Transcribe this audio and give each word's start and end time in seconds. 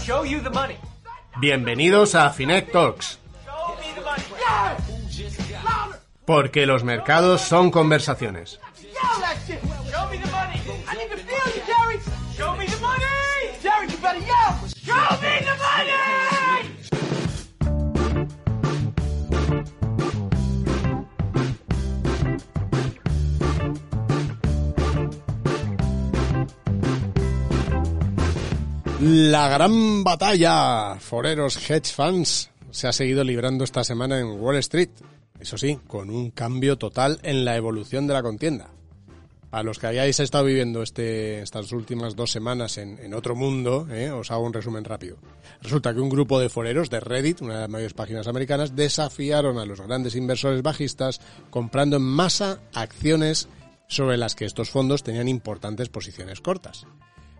Show 0.00 0.24
you 0.24 0.40
the 0.40 0.50
money. 0.50 0.76
Bienvenidos 1.40 2.14
a 2.14 2.30
Finet 2.30 2.72
Talks, 2.72 3.18
porque 6.24 6.66
los 6.66 6.82
mercados 6.82 7.40
son 7.42 7.70
conversaciones. 7.70 8.58
La 29.04 29.48
gran 29.48 30.04
batalla, 30.04 30.94
foreros 31.00 31.68
hedge 31.68 31.92
funds, 31.92 32.50
se 32.70 32.86
ha 32.86 32.92
seguido 32.92 33.24
librando 33.24 33.64
esta 33.64 33.82
semana 33.82 34.20
en 34.20 34.40
Wall 34.40 34.58
Street. 34.58 34.90
Eso 35.40 35.58
sí, 35.58 35.76
con 35.88 36.08
un 36.08 36.30
cambio 36.30 36.78
total 36.78 37.18
en 37.24 37.44
la 37.44 37.56
evolución 37.56 38.06
de 38.06 38.14
la 38.14 38.22
contienda. 38.22 38.70
A 39.50 39.64
los 39.64 39.80
que 39.80 39.88
hayáis 39.88 40.20
estado 40.20 40.44
viviendo 40.44 40.84
este, 40.84 41.42
estas 41.42 41.72
últimas 41.72 42.14
dos 42.14 42.30
semanas 42.30 42.78
en, 42.78 42.96
en 43.00 43.12
otro 43.12 43.34
mundo, 43.34 43.88
¿eh? 43.90 44.12
os 44.12 44.30
hago 44.30 44.46
un 44.46 44.52
resumen 44.52 44.84
rápido. 44.84 45.16
Resulta 45.62 45.92
que 45.92 46.00
un 46.00 46.08
grupo 46.08 46.38
de 46.38 46.48
foreros 46.48 46.88
de 46.88 47.00
Reddit, 47.00 47.42
una 47.42 47.54
de 47.54 47.60
las 47.62 47.70
mayores 47.70 47.94
páginas 47.94 48.28
americanas, 48.28 48.76
desafiaron 48.76 49.58
a 49.58 49.66
los 49.66 49.80
grandes 49.80 50.14
inversores 50.14 50.62
bajistas 50.62 51.20
comprando 51.50 51.96
en 51.96 52.02
masa 52.02 52.60
acciones 52.72 53.48
sobre 53.88 54.16
las 54.16 54.36
que 54.36 54.44
estos 54.44 54.70
fondos 54.70 55.02
tenían 55.02 55.26
importantes 55.26 55.88
posiciones 55.88 56.40
cortas. 56.40 56.86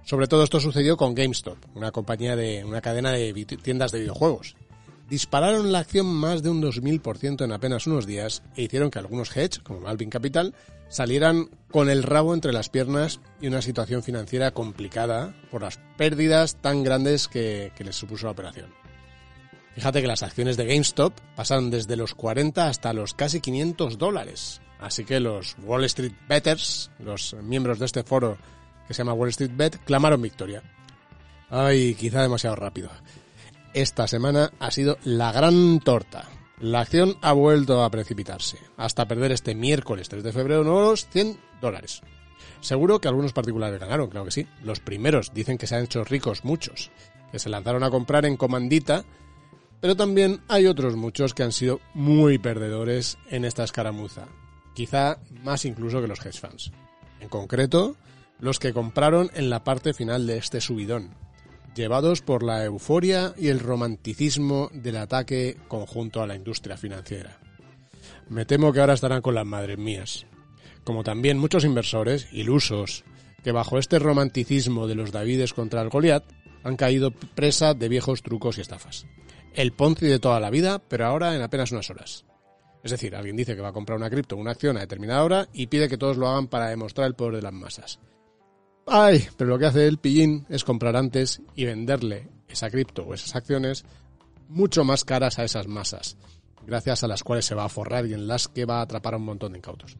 Sobre 0.05 0.27
todo 0.27 0.45
esto 0.45 0.61
sucedió 0.61 0.97
con 0.97 1.15
GameStop, 1.15 1.59
una 1.75 1.93
compañía 1.93 2.37
de 2.37 2.65
una 2.65 2.81
cadena 2.81 3.13
de 3.13 3.33
tiendas 3.63 3.93
de 3.93 4.01
videojuegos. 4.01 4.57
Dispararon 5.09 5.73
la 5.73 5.81
acción 5.81 6.07
más 6.07 6.43
de 6.43 6.51
un 6.51 6.63
2000% 6.63 7.45
en 7.45 7.53
apenas 7.53 7.87
unos 7.87 8.07
días 8.07 8.43
e 8.57 8.63
hicieron 8.63 8.91
que 8.91 8.99
algunos 8.99 9.37
hedge, 9.37 9.63
como 9.63 9.87
Alvin 9.87 10.11
Capital, 10.11 10.55
salieran 10.89 11.51
con 11.71 11.89
el 11.89 12.03
rabo 12.03 12.35
entre 12.35 12.53
las 12.53 12.69
piernas 12.69 13.21
y 13.41 13.47
una 13.47 13.63
situación 13.63 14.03
financiera 14.03 14.51
complicada 14.51 15.35
por 15.51 15.63
las 15.63 15.79
pérdidas 15.97 16.57
tan 16.57 16.83
grandes 16.83 17.29
que, 17.29 17.73
que 17.77 17.85
les 17.85 17.97
supuso 17.97 18.27
la 18.27 18.33
operación. 18.33 18.73
Fíjate 19.75 20.03
que 20.03 20.07
las 20.07 20.23
acciones 20.23 20.57
de 20.57 20.67
GameStop 20.67 21.15
pasaron 21.35 21.71
desde 21.71 21.97
los 21.97 22.15
40 22.15 22.69
hasta 22.69 22.93
los 22.93 23.15
casi 23.15 23.41
500 23.41 23.99
dólares. 23.99 24.61
Así 24.79 25.05
que 25.05 25.21
los 25.21 25.57
Wall 25.63 25.85
Street 25.85 26.13
Betters, 26.29 26.91
los 26.99 27.35
miembros 27.43 27.79
de 27.79 27.87
este 27.87 28.03
foro 28.03 28.37
que 28.87 28.95
se 28.95 28.99
llama 28.99 29.15
Wall 29.15 29.31
Street 29.31 29.53
Bet, 29.55 29.79
clamaron 29.85 30.23
victoria. 30.23 30.63
Ay, 31.51 31.95
quizá 31.95 32.23
demasiado 32.23 32.57
rápido. 32.57 32.91
Esta 33.75 34.07
semana 34.07 34.53
ha 34.59 34.71
sido 34.71 34.99
la 35.05 35.33
gran 35.33 35.81
torta. 35.81 36.29
La 36.59 36.81
acción 36.81 37.17
ha 37.23 37.33
vuelto 37.33 37.83
a 37.83 37.91
precipitarse, 37.91 38.59
hasta 38.77 39.09
perder 39.09 39.33
este 39.33 39.55
miércoles 39.55 40.09
3 40.09 40.23
de 40.23 40.33
febrero 40.33 40.63
nuevos 40.63 41.09
100 41.11 41.39
dólares. 41.61 42.03
Seguro 42.61 43.01
que 43.01 43.09
algunos 43.09 43.33
particulares 43.33 43.81
ganaron, 43.81 44.09
claro 44.09 44.27
que 44.27 44.31
sí. 44.31 44.47
Los 44.63 44.79
primeros 44.79 45.35
dicen 45.35 45.59
que 45.59 45.67
se 45.67 45.75
han 45.75 45.85
hecho 45.85 46.05
ricos 46.05 46.45
muchos, 46.45 46.93
que 47.33 47.39
se 47.39 47.49
lanzaron 47.49 47.83
a 47.83 47.91
comprar 47.91 48.25
en 48.25 48.37
comandita, 48.37 49.05
pero 49.81 49.97
también 49.97 50.41
hay 50.47 50.67
otros 50.67 50.95
muchos 50.95 51.35
que 51.35 51.43
han 51.43 51.51
sido 51.51 51.81
muy 51.93 52.39
perdedores 52.39 53.19
en 53.31 53.45
esta 53.45 53.65
escaramuza. 53.65 54.29
Quizá 54.75 55.19
más 55.43 55.65
incluso 55.65 56.01
que 56.01 56.07
los 56.07 56.25
hedge 56.25 56.39
funds. 56.39 56.71
En 57.19 57.29
concreto, 57.29 57.97
los 58.43 58.59
que 58.59 58.73
compraron 58.73 59.31
en 59.35 59.51
la 59.51 59.63
parte 59.63 59.95
final 59.95 60.27
de 60.27 60.37
este 60.37 60.61
subidón, 60.61 61.15
llevados 61.77 62.23
por 62.23 62.43
la 62.43 62.65
euforia 62.65 63.35
y 63.39 63.49
el 63.49 63.61
romanticismo 63.61 64.69
del 64.75 64.97
ataque 64.97 65.57
conjunto 65.69 66.21
a 66.21 66.27
la 66.27 66.35
industria 66.35 66.77
financiera. 66.77 67.39
Me 68.29 68.45
temo 68.45 68.73
que 68.73 68.81
ahora 68.81 68.95
estarán 68.95 69.23
con 69.23 69.37
las 69.37 69.47
madres 69.47 69.79
mías. 69.79 70.27
Como 70.83 71.05
también 71.05 71.39
muchos 71.39 71.65
inversores, 71.65 72.27
ilusos, 72.33 73.05
que 73.45 73.53
bajo 73.53 73.79
este 73.79 74.01
romanticismo 74.01 74.89
de 74.89 74.97
los 74.97 75.13
Davides 75.13 75.55
contra 75.55 75.81
el 75.81 75.89
Goliat, 75.89 76.25
han 76.65 76.77
caído 76.77 77.13
presa 77.13 77.75
de 77.75 77.89
viejos 77.89 78.25
trucos 78.25 78.59
y 78.59 78.63
estafas. 78.63 79.07
El 79.55 79.73
Ponzi 79.73 80.07
de 80.07 80.19
toda 80.19 80.41
la 80.41 80.51
vida, 80.51 80.81
pero 80.81 81.07
ahora 81.07 81.37
en 81.37 81.43
apenas 81.43 81.71
unas 81.71 81.91
horas. 81.91 82.25
Es 82.83 82.91
decir, 82.91 83.15
alguien 83.15 83.37
dice 83.37 83.55
que 83.55 83.63
va 83.63 83.69
a 83.69 83.73
comprar 83.73 83.97
una 83.97 84.11
cripto, 84.11 84.37
una 84.37 84.51
acción 84.51 84.77
a 84.77 84.81
determinada 84.81 85.23
hora 85.23 85.49
y 85.53 85.69
pide 85.69 85.89
que 85.89 85.97
todos 85.97 86.17
lo 86.17 86.27
hagan 86.27 86.49
para 86.49 86.71
demostrar 86.71 87.07
el 87.07 87.15
poder 87.15 87.37
de 87.37 87.43
las 87.43 87.53
masas. 87.53 88.01
Ay, 88.87 89.27
pero 89.37 89.51
lo 89.51 89.59
que 89.59 89.67
hace 89.67 89.87
el 89.87 89.99
pillín 89.99 90.47
es 90.49 90.65
comprar 90.65 90.97
antes 90.97 91.41
y 91.55 91.65
venderle 91.65 92.29
esa 92.49 92.71
cripto 92.71 93.05
o 93.05 93.15
esas 93.15 93.35
acciones 93.35 93.85
mucho 94.49 94.85
más 94.85 95.05
caras 95.05 95.39
a 95.39 95.45
esas 95.45 95.67
masas, 95.67 96.17
gracias 96.67 97.03
a 97.03 97.09
las 97.09 97.23
cuales 97.23 97.45
se 97.45 97.55
va 97.55 97.65
a 97.65 97.71
forrar 97.71 98.07
y 98.07 98.15
en 98.15 98.27
las 98.27 98.49
que 98.49 98.65
va 98.65 98.79
a 98.79 98.83
atrapar 98.83 99.15
a 99.15 99.17
un 99.17 99.25
montón 99.25 99.53
de 99.53 99.59
incautos. 99.59 99.97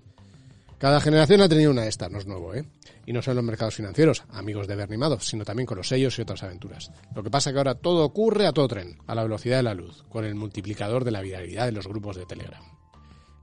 Cada 0.79 1.01
generación 1.01 1.41
ha 1.41 1.49
tenido 1.49 1.71
una 1.71 1.83
de 1.83 1.89
estas, 1.89 2.11
no 2.11 2.19
es 2.19 2.27
nuevo, 2.27 2.55
¿eh? 2.55 2.65
Y 3.07 3.13
no 3.13 3.23
solo 3.23 3.35
en 3.35 3.37
los 3.37 3.45
mercados 3.45 3.77
financieros, 3.77 4.25
amigos 4.31 4.67
de 4.67 4.75
Bernie 4.75 4.99
Madoff, 4.99 5.23
sino 5.23 5.45
también 5.45 5.65
con 5.65 5.79
los 5.79 5.87
sellos 5.87 6.19
y 6.19 6.23
otras 6.23 6.43
aventuras. 6.43 6.91
Lo 7.15 7.23
que 7.23 7.31
pasa 7.31 7.51
es 7.51 7.55
que 7.55 7.59
ahora 7.59 7.77
todo 7.77 8.05
ocurre 8.05 8.49
a 8.49 8.53
todo 8.53 8.67
tren, 8.67 8.99
a 9.07 9.15
la 9.15 9.23
velocidad 9.23 9.59
de 9.59 9.63
la 9.63 9.75
luz, 9.75 10.03
con 10.09 10.25
el 10.25 10.35
multiplicador 10.35 11.05
de 11.05 11.13
la 11.13 11.23
viralidad 11.23 11.67
de 11.67 11.73
los 11.73 11.87
grupos 11.87 12.17
de 12.17 12.27
Telegram. 12.27 12.65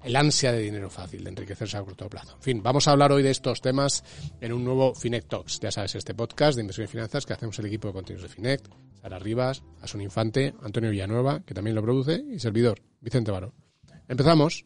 El 0.04 0.16
ansia 0.16 0.54
de 0.54 0.60
dinero 0.60 0.90
fácil, 0.90 1.24
de 1.24 1.30
enriquecerse 1.30 1.76
a 1.76 1.84
corto 1.84 2.10
plazo. 2.10 2.36
En 2.36 2.42
fin, 2.42 2.64
vamos 2.64 2.88
a 2.88 2.92
hablar 2.92 3.12
hoy 3.12 3.22
de 3.22 3.32
estos 3.32 3.60
temas 3.60 4.04
en 4.40 4.54
un 4.54 4.64
nuevo 4.64 4.96
Finet 4.96 5.28
Talks. 5.28 5.60
Ya 5.60 5.72
sabes, 5.72 5.96
este 5.96 6.14
podcast 6.14 6.56
de 6.56 6.62
inversión 6.62 6.86
y 6.86 6.88
finanzas 6.88 7.26
que 7.26 7.34
hacemos 7.34 7.60
el 7.60 7.66
equipo 7.66 7.90
de 7.90 7.94
contenidos 7.94 8.30
de 8.30 8.34
Finet, 8.34 8.70
Sara 9.02 9.20
Rivas, 9.20 9.62
Asun 9.82 10.02
Infante, 10.02 10.54
Antonio 10.64 10.90
Villanueva, 10.90 11.42
que 11.46 11.54
también 11.54 11.76
lo 11.76 11.82
produce, 11.82 12.24
y 12.32 12.40
servidor, 12.40 12.82
Vicente 13.02 13.32
Varo. 13.32 13.54
Empezamos. 14.08 14.66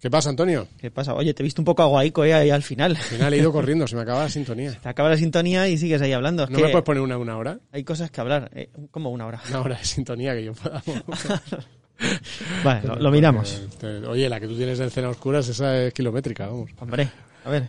¿Qué 0.00 0.08
pasa, 0.08 0.30
Antonio? 0.30 0.66
¿Qué 0.78 0.90
pasa? 0.90 1.14
Oye, 1.14 1.34
te 1.34 1.42
he 1.42 1.44
visto 1.44 1.60
un 1.60 1.66
poco 1.66 1.82
aguaico 1.82 2.24
eh, 2.24 2.32
ahí 2.32 2.48
al 2.48 2.62
final. 2.62 2.92
Al 2.96 3.02
final 3.02 3.34
he 3.34 3.38
ido 3.38 3.52
corriendo, 3.52 3.86
se 3.88 3.96
me 3.96 4.02
acaba 4.02 4.22
la 4.22 4.28
sintonía. 4.30 4.78
Te 4.80 4.88
acaba 4.88 5.10
la 5.10 5.16
sintonía 5.16 5.68
y 5.68 5.76
sigues 5.76 6.00
ahí 6.00 6.12
hablando. 6.12 6.44
Es 6.44 6.50
¿No 6.50 6.56
que 6.56 6.64
me 6.64 6.70
puedes 6.70 6.86
poner 6.86 7.02
una 7.02 7.18
una 7.18 7.36
hora? 7.36 7.58
Hay 7.72 7.84
cosas 7.84 8.10
que 8.10 8.20
hablar. 8.20 8.50
Eh, 8.54 8.70
como 8.90 9.10
una 9.10 9.26
hora. 9.26 9.42
Una 9.50 9.60
hora 9.60 9.76
de 9.76 9.84
sintonía 9.84 10.32
que 10.32 10.44
yo 10.44 10.54
pueda. 10.54 10.82
Vale, 12.64 12.86
lo, 12.86 12.96
lo 12.96 13.10
miramos. 13.10 13.62
Porque, 13.80 14.06
Oye, 14.06 14.28
la 14.28 14.40
que 14.40 14.46
tú 14.48 14.56
tienes 14.56 14.80
en 14.80 14.90
Cena 14.90 15.08
Oscuras, 15.10 15.48
esa 15.48 15.82
es 15.84 15.92
kilométrica, 15.94 16.46
vamos. 16.46 16.70
Hombre, 16.80 17.08
a 17.44 17.50
ver. 17.50 17.68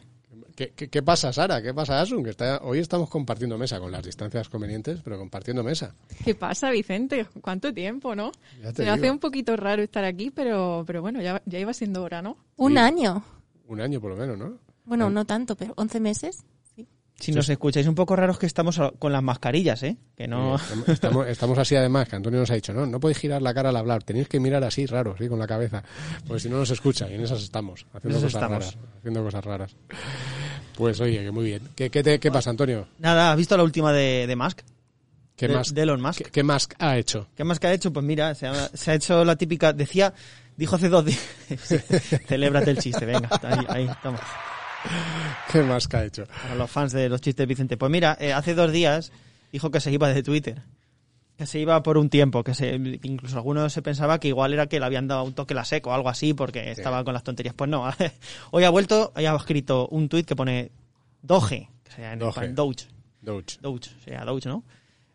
¿Qué, 0.55 0.73
qué, 0.75 0.89
qué 0.89 1.01
pasa, 1.01 1.31
Sara? 1.33 1.61
¿Qué 1.61 1.73
pasa, 1.73 2.01
Asun? 2.01 2.23
Que 2.23 2.29
está, 2.29 2.59
hoy 2.63 2.79
estamos 2.79 3.09
compartiendo 3.09 3.57
mesa 3.57 3.79
con 3.79 3.91
las 3.91 4.03
distancias 4.03 4.47
convenientes, 4.49 4.99
pero 5.03 5.17
compartiendo 5.17 5.63
mesa. 5.63 5.95
¿Qué 6.23 6.35
pasa, 6.35 6.69
Vicente? 6.69 7.25
¿Cuánto 7.41 7.73
tiempo, 7.73 8.15
no? 8.15 8.31
Ya 8.61 8.69
te 8.69 8.77
Se 8.77 8.83
me 8.83 8.89
hace 8.91 9.09
un 9.09 9.17
poquito 9.19 9.55
raro 9.55 9.81
estar 9.81 10.03
aquí, 10.03 10.29
pero, 10.29 10.83
pero 10.85 11.01
bueno, 11.01 11.21
ya, 11.21 11.41
ya 11.45 11.57
iba 11.57 11.73
siendo 11.73 12.03
hora, 12.03 12.21
¿no? 12.21 12.37
Un 12.57 12.73
Sí. 12.73 12.77
año. 12.77 13.23
Un 13.67 13.81
año 13.81 13.99
por 14.01 14.11
lo 14.11 14.17
menos, 14.17 14.37
¿no? 14.37 14.57
Bueno, 14.85 15.09
no 15.09 15.25
tanto, 15.25 15.55
pero 15.55 15.73
11 15.77 15.99
meses. 15.99 16.43
Si 17.21 17.31
nos 17.31 17.47
escucháis 17.49 17.87
un 17.87 17.95
poco 17.95 18.15
raros 18.15 18.37
que 18.39 18.45
estamos 18.45 18.79
con 18.99 19.11
las 19.11 19.21
mascarillas, 19.23 19.83
¿eh? 19.83 19.95
Que 20.17 20.27
no... 20.27 20.55
Estamos, 20.55 20.89
estamos, 20.89 21.27
estamos 21.27 21.57
así 21.57 21.75
además, 21.75 22.09
que 22.09 22.15
Antonio 22.15 22.39
nos 22.39 22.49
ha 22.51 22.55
dicho, 22.55 22.73
no, 22.73 22.85
no 22.85 22.99
podéis 22.99 23.19
girar 23.19 23.41
la 23.41 23.53
cara 23.53 23.69
al 23.69 23.77
hablar, 23.77 24.03
tenéis 24.03 24.27
que 24.27 24.39
mirar 24.39 24.63
así 24.63 24.85
raro, 24.85 25.15
sí, 25.17 25.27
con 25.27 25.37
la 25.39 25.47
cabeza, 25.47 25.83
porque 26.27 26.39
si 26.41 26.49
no 26.49 26.57
nos 26.57 26.69
escucha, 26.71 27.09
y 27.09 27.13
en 27.13 27.21
esas 27.21 27.41
estamos, 27.43 27.85
haciendo 27.93 28.17
En 28.17 28.23
cosas 28.23 28.33
estamos. 28.33 28.65
raras, 28.73 28.77
haciendo 28.99 29.23
cosas 29.23 29.45
raras. 29.45 29.75
Pues 30.75 30.99
oye, 30.99 31.23
que 31.23 31.31
muy 31.31 31.45
bien. 31.45 31.61
¿Qué, 31.75 31.89
qué, 31.89 32.01
te- 32.03 32.19
qué 32.19 32.31
pasa, 32.31 32.49
Antonio? 32.49 32.87
Nada, 32.97 33.31
¿has 33.31 33.37
visto 33.37 33.55
la 33.55 33.63
última 33.63 33.93
de, 33.93 34.25
de 34.25 34.35
Musk? 34.35 34.61
¿Qué 35.35 35.47
de, 35.47 35.81
Elon 35.81 36.01
Musk. 36.01 36.21
¿qué, 36.31 36.43
ha 36.79 36.97
hecho? 36.97 37.27
¿Qué 37.35 37.43
más 37.43 37.59
que 37.59 37.67
ha 37.67 37.73
hecho? 37.73 37.91
Pues 37.91 38.05
mira, 38.05 38.35
se 38.35 38.45
ha, 38.47 38.67
se 38.73 38.91
ha 38.91 38.93
hecho 38.93 39.23
la 39.25 39.35
típica... 39.35 39.73
Decía... 39.73 40.13
Dijo 40.55 40.75
hace 40.75 40.89
dos 40.89 41.03
días... 41.05 41.19
Celébrate 42.27 42.71
el 42.71 42.77
chiste, 42.77 43.05
venga. 43.05 43.29
Ahí, 43.41 43.65
ahí, 43.69 43.89
toma. 44.03 44.19
¿Qué 45.51 45.61
más 45.63 45.87
que 45.87 45.97
ha 45.97 46.05
hecho? 46.05 46.25
Para 46.25 46.55
los 46.55 46.69
fans 46.69 46.91
de 46.91 47.09
los 47.09 47.21
chistes 47.21 47.47
Vicente. 47.47 47.77
Pues 47.77 47.91
mira, 47.91 48.17
eh, 48.19 48.33
hace 48.33 48.53
dos 48.53 48.71
días 48.71 49.11
dijo 49.51 49.71
que 49.71 49.79
se 49.79 49.91
iba 49.91 50.09
de 50.09 50.23
Twitter. 50.23 50.61
Que 51.37 51.45
se 51.45 51.59
iba 51.59 51.81
por 51.81 51.97
un 51.97 52.09
tiempo, 52.09 52.43
que 52.43 52.53
se, 52.53 52.75
incluso 52.75 53.37
algunos 53.37 53.73
se 53.73 53.81
pensaba 53.81 54.19
que 54.19 54.27
igual 54.27 54.53
era 54.53 54.67
que 54.67 54.79
le 54.79 54.85
habían 54.85 55.07
dado 55.07 55.23
un 55.23 55.33
toque 55.33 55.53
la 55.53 55.65
seco 55.65 55.89
o 55.89 55.93
algo 55.93 56.09
así 56.09 56.33
porque 56.33 56.69
estaba 56.71 57.03
con 57.03 57.13
las 57.13 57.23
tonterías. 57.23 57.55
Pues 57.55 57.69
no, 57.69 57.89
hoy 58.51 58.63
ha 58.63 58.69
vuelto, 58.69 59.11
hoy 59.15 59.25
ha 59.25 59.35
escrito 59.35 59.87
un 59.87 60.07
tuit 60.07 60.27
que 60.27 60.35
pone 60.35 60.71
Doge, 61.21 61.69
que 61.83 61.91
sea 61.91 62.13
en 62.13 62.19
Doge. 62.19 62.49
Doge, 62.49 62.87
Doge. 63.21 63.57
Doge, 63.61 63.89
sea 64.03 64.23
Doge, 64.23 64.49
¿no? 64.49 64.63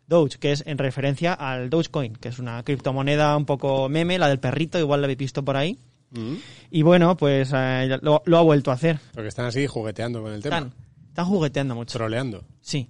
Doge, 0.07 0.37
que 0.37 0.51
es 0.51 0.63
en 0.65 0.77
referencia 0.77 1.33
al 1.33 1.69
Dogecoin, 1.69 2.15
que 2.15 2.29
es 2.29 2.39
una 2.39 2.61
criptomoneda 2.63 3.35
un 3.37 3.45
poco 3.45 3.87
meme, 3.87 4.19
la 4.19 4.27
del 4.27 4.39
perrito, 4.39 4.79
igual 4.79 5.01
la 5.01 5.05
habéis 5.05 5.19
visto 5.19 5.43
por 5.43 5.55
ahí. 5.55 5.77
Mm. 6.11 6.35
Y 6.71 6.81
bueno, 6.83 7.15
pues 7.17 7.51
eh, 7.53 7.97
lo, 8.01 8.21
lo 8.25 8.37
ha 8.37 8.41
vuelto 8.41 8.71
a 8.71 8.75
hacer. 8.75 8.99
Porque 9.13 9.27
están 9.29 9.45
así 9.45 9.67
jugueteando 9.67 10.21
con 10.21 10.31
el 10.33 10.41
tema. 10.41 10.57
Están, 10.57 10.73
están 11.09 11.25
jugueteando 11.25 11.75
mucho. 11.75 11.97
Troleando. 11.97 12.43
Sí. 12.61 12.89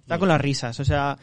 Está 0.00 0.18
con 0.18 0.28
las 0.28 0.40
risas. 0.40 0.78
O 0.80 0.84
sea, 0.84 1.18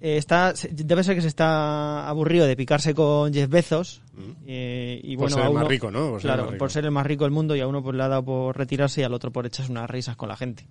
eh, 0.00 0.16
está, 0.16 0.54
debe 0.70 1.02
ser 1.04 1.14
que 1.16 1.22
se 1.22 1.28
está 1.28 2.08
aburrido 2.08 2.46
de 2.46 2.56
picarse 2.56 2.94
con 2.94 3.32
Jeff 3.32 3.48
Bezos. 3.50 4.02
eh, 4.46 5.00
y 5.02 5.16
Mm. 5.16 5.18
Por 5.18 5.30
bueno, 5.30 5.36
ser 5.36 5.44
a 5.44 5.48
el 5.48 5.54
más 5.54 5.68
rico, 5.68 5.90
¿no? 5.90 6.10
Por 6.10 6.20
claro, 6.20 6.46
rico. 6.46 6.58
por 6.58 6.70
ser 6.70 6.84
el 6.84 6.90
más 6.90 7.06
rico 7.06 7.24
del 7.24 7.32
mundo 7.32 7.54
y 7.56 7.60
a 7.60 7.66
uno 7.66 7.82
pues 7.82 7.96
le 7.96 8.02
ha 8.02 8.08
dado 8.08 8.24
por 8.24 8.56
retirarse 8.56 9.00
y 9.00 9.04
al 9.04 9.14
otro 9.14 9.30
por 9.32 9.46
echarse 9.46 9.70
unas 9.72 9.88
risas 9.90 10.16
con 10.16 10.28
la 10.28 10.36
gente. 10.36 10.66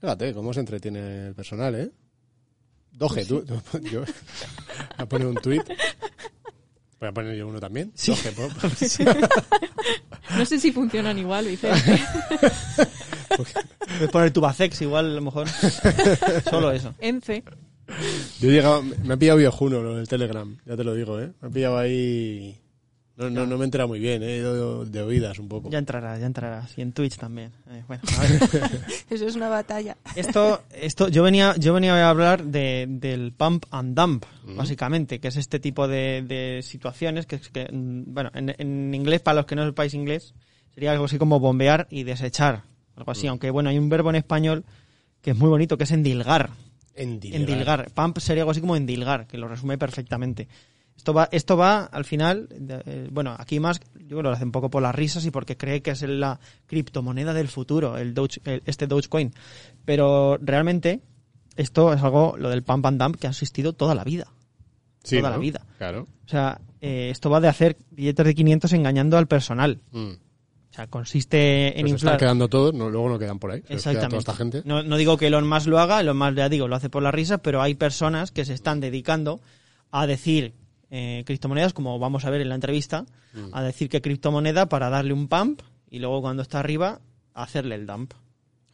Fíjate 0.00 0.32
cómo 0.34 0.52
se 0.54 0.60
entretiene 0.60 1.28
el 1.28 1.34
personal, 1.34 1.74
¿eh? 1.74 1.90
Doge, 2.92 3.24
tú, 3.26 3.44
yo 3.92 4.02
a 4.96 5.06
poner 5.06 5.26
un 5.28 5.36
tuit. 5.36 5.62
Voy 7.00 7.08
a 7.08 7.12
poner 7.12 7.36
yo 7.36 7.46
uno 7.46 7.60
también. 7.60 7.92
Po- 8.36 8.48
No 10.36 10.44
sé 10.44 10.58
si 10.60 10.72
funcionan 10.72 11.16
igual, 11.18 11.46
Vicente. 11.46 12.00
Puedes 13.86 14.10
poner 14.10 14.30
Tubacex 14.32 14.82
igual, 14.82 15.06
a 15.06 15.14
lo 15.14 15.20
mejor. 15.22 15.48
Solo 16.50 16.70
eso. 16.72 16.94
Ence. 17.00 17.42
Yo 18.40 18.48
he 18.50 18.52
llegado, 18.52 18.82
me 18.82 19.14
ha 19.14 19.16
pillado 19.16 19.38
viejuno 19.38 19.80
lo 19.82 19.96
del 19.96 20.06
Telegram, 20.08 20.54
ya 20.66 20.76
te 20.76 20.84
lo 20.84 20.94
digo, 20.94 21.18
¿eh? 21.20 21.32
Me 21.40 21.48
ha 21.48 21.50
pillado 21.50 21.78
ahí... 21.78 22.60
No, 23.18 23.28
no, 23.28 23.46
no 23.46 23.58
me 23.58 23.64
entera 23.64 23.88
muy 23.88 23.98
bien, 23.98 24.22
¿eh? 24.22 24.36
Ido 24.36 24.84
de 24.84 25.02
oídas 25.02 25.40
un 25.40 25.48
poco. 25.48 25.68
Ya 25.70 25.78
entrará, 25.78 26.16
ya 26.20 26.26
entrará. 26.26 26.68
Y 26.76 26.82
en 26.82 26.92
Twitch 26.92 27.16
también. 27.16 27.50
Eh, 27.68 27.82
bueno, 27.88 28.02
a 28.16 28.20
ver. 28.22 28.80
Eso 29.10 29.26
es 29.26 29.34
una 29.34 29.48
batalla. 29.48 29.96
Esto, 30.14 30.62
esto, 30.70 31.08
yo 31.08 31.24
venía, 31.24 31.56
yo 31.58 31.74
venía 31.74 31.96
a 32.06 32.10
hablar 32.10 32.44
de, 32.44 32.86
del 32.88 33.32
pump 33.32 33.66
and 33.72 33.98
dump, 33.98 34.24
básicamente, 34.56 35.18
que 35.18 35.28
es 35.28 35.36
este 35.36 35.58
tipo 35.58 35.88
de, 35.88 36.22
de 36.22 36.60
situaciones 36.62 37.26
que, 37.26 37.38
mm, 37.72 38.14
bueno, 38.14 38.30
en, 38.34 38.54
en 38.56 38.94
inglés, 38.94 39.20
para 39.20 39.34
los 39.34 39.46
que 39.46 39.56
no 39.56 39.66
sepáis 39.66 39.94
inglés, 39.94 40.34
sería 40.72 40.92
algo 40.92 41.06
así 41.06 41.18
como 41.18 41.40
bombear 41.40 41.88
y 41.90 42.04
desechar, 42.04 42.62
algo 42.94 43.10
así. 43.10 43.26
Aunque 43.26 43.50
bueno, 43.50 43.68
hay 43.68 43.78
un 43.78 43.88
verbo 43.88 44.10
en 44.10 44.16
español 44.16 44.64
que 45.22 45.32
es 45.32 45.36
muy 45.36 45.48
bonito, 45.48 45.76
que 45.76 45.84
es 45.84 45.90
endilgar. 45.90 46.50
Endilgar. 46.94 47.40
Endilgar. 47.40 47.90
Pump 47.90 48.18
sería 48.18 48.44
algo 48.44 48.52
así 48.52 48.60
como 48.60 48.76
endilgar, 48.76 49.26
que 49.26 49.38
lo 49.38 49.48
resume 49.48 49.76
perfectamente. 49.76 50.46
Esto 50.98 51.14
va, 51.14 51.28
esto 51.32 51.56
va 51.56 51.84
al 51.84 52.04
final, 52.04 52.48
eh, 52.84 53.08
bueno, 53.10 53.34
aquí 53.38 53.60
más, 53.60 53.80
yo 53.94 54.08
creo 54.08 54.18
que 54.18 54.22
lo 54.24 54.30
hace 54.32 54.44
un 54.44 54.52
poco 54.52 54.68
por 54.68 54.82
las 54.82 54.94
risas 54.94 55.24
y 55.24 55.30
porque 55.30 55.56
cree 55.56 55.80
que 55.80 55.92
es 55.92 56.02
la 56.02 56.38
criptomoneda 56.66 57.32
del 57.32 57.48
futuro, 57.48 57.96
el 57.96 58.12
Doge, 58.12 58.40
el- 58.44 58.62
este 58.66 58.86
Dogecoin. 58.86 59.32
Pero 59.84 60.38
realmente, 60.42 61.00
esto 61.56 61.92
es 61.92 62.02
algo, 62.02 62.36
lo 62.36 62.50
del 62.50 62.62
pump 62.62 62.84
and 62.86 63.00
dump, 63.02 63.16
que 63.16 63.26
ha 63.26 63.30
existido 63.30 63.72
toda 63.72 63.94
la 63.94 64.04
vida. 64.04 64.26
Sí, 65.04 65.18
toda 65.18 65.30
¿no? 65.30 65.36
la 65.36 65.40
vida. 65.40 65.64
Claro. 65.78 66.06
O 66.26 66.28
sea, 66.28 66.60
eh, 66.80 67.08
esto 67.10 67.30
va 67.30 67.40
de 67.40 67.48
hacer 67.48 67.76
billetes 67.90 68.26
de 68.26 68.34
500 68.34 68.72
engañando 68.74 69.16
al 69.16 69.26
personal. 69.28 69.80
Mm. 69.92 70.10
O 70.10 70.74
sea, 70.74 70.86
consiste 70.88 71.78
en 71.78 71.82
Pues 71.82 71.92
inflar. 71.92 72.14
están 72.16 72.26
quedando 72.26 72.48
todos, 72.48 72.74
no, 72.74 72.90
luego 72.90 73.08
no 73.08 73.18
quedan 73.18 73.38
por 73.38 73.52
ahí. 73.52 73.62
Se 73.66 73.74
Exactamente. 73.74 74.08
toda 74.10 74.18
esta 74.18 74.34
gente. 74.34 74.62
No, 74.64 74.82
no 74.82 74.96
digo 74.96 75.16
que 75.16 75.28
Elon 75.28 75.48
Musk 75.48 75.68
lo 75.68 75.78
haga, 75.78 76.00
Elon 76.00 76.18
Musk 76.18 76.34
ya 76.34 76.48
digo, 76.48 76.68
lo 76.68 76.76
hace 76.76 76.90
por 76.90 77.02
la 77.02 77.10
risa, 77.12 77.38
pero 77.38 77.62
hay 77.62 77.74
personas 77.76 78.30
que 78.32 78.44
se 78.44 78.52
están 78.52 78.80
dedicando 78.80 79.40
a 79.90 80.06
decir 80.06 80.52
eh, 80.90 81.22
criptomonedas, 81.26 81.72
como 81.72 81.98
vamos 81.98 82.24
a 82.24 82.30
ver 82.30 82.40
en 82.40 82.48
la 82.48 82.54
entrevista, 82.54 83.04
Mm. 83.34 83.50
a 83.52 83.62
decir 83.62 83.88
que 83.90 84.00
criptomoneda 84.00 84.68
para 84.70 84.88
darle 84.88 85.12
un 85.12 85.28
pump 85.28 85.60
y 85.90 85.98
luego 85.98 86.22
cuando 86.22 86.42
está 86.42 86.60
arriba 86.60 87.00
hacerle 87.34 87.74
el 87.74 87.86
dump. 87.86 88.14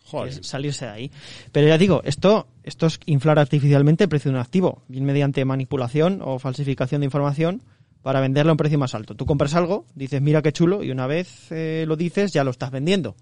Joder. 0.05 0.29
Es 0.33 0.47
salirse 0.47 0.85
de 0.85 0.91
ahí. 0.91 1.11
Pero 1.51 1.67
ya 1.67 1.79
digo, 1.79 2.03
esto, 2.05 2.47
esto 2.63 2.87
es 2.87 3.01
inflar 3.07 3.39
artificialmente 3.39 4.05
el 4.05 4.11
precio 4.11 4.31
de 4.31 4.37
un 4.37 4.41
activo, 4.43 4.83
bien 4.87 5.05
mediante 5.05 5.45
manipulación 5.45 6.21
o 6.23 6.39
falsificación 6.39 7.01
de 7.01 7.07
información 7.07 7.63
para 8.03 8.21
venderlo 8.21 8.51
a 8.51 8.53
un 8.53 8.59
precio 8.59 8.79
más 8.79 8.95
alto. 8.95 9.15
Tú 9.17 9.25
compras 9.27 9.55
algo, 9.55 9.87
dices, 9.95 10.21
mira 10.21 10.43
qué 10.43 10.53
chulo, 10.53 10.83
y 10.85 10.91
una 10.91 11.07
vez 11.07 11.51
eh, 11.51 11.85
lo 11.89 11.97
dices, 11.97 12.33
ya 12.33 12.45
lo 12.45 12.51
estás 12.51 12.71
vendiendo. 12.71 13.17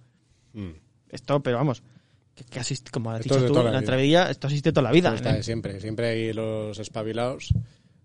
Mm. 0.54 0.70
Esto, 1.10 1.40
pero 1.40 1.56
vamos, 1.58 1.82
que, 2.34 2.44
que 2.44 2.60
asist- 2.60 2.90
como 2.90 3.10
has 3.12 3.20
Esto 3.20 3.36
dicho 3.36 3.52
tú 3.52 3.60
en 3.60 3.72
la 3.72 3.78
entrevilla, 3.78 4.28
esto 4.30 4.48
existe 4.48 4.72
toda 4.72 4.82
la 4.82 4.92
vida. 4.92 5.10
Esto 5.10 5.16
está 5.18 5.30
¿eh? 5.30 5.36
de 5.36 5.42
siempre. 5.44 5.80
Siempre 5.80 6.08
hay 6.08 6.32
los 6.32 6.78
espabilados 6.80 7.54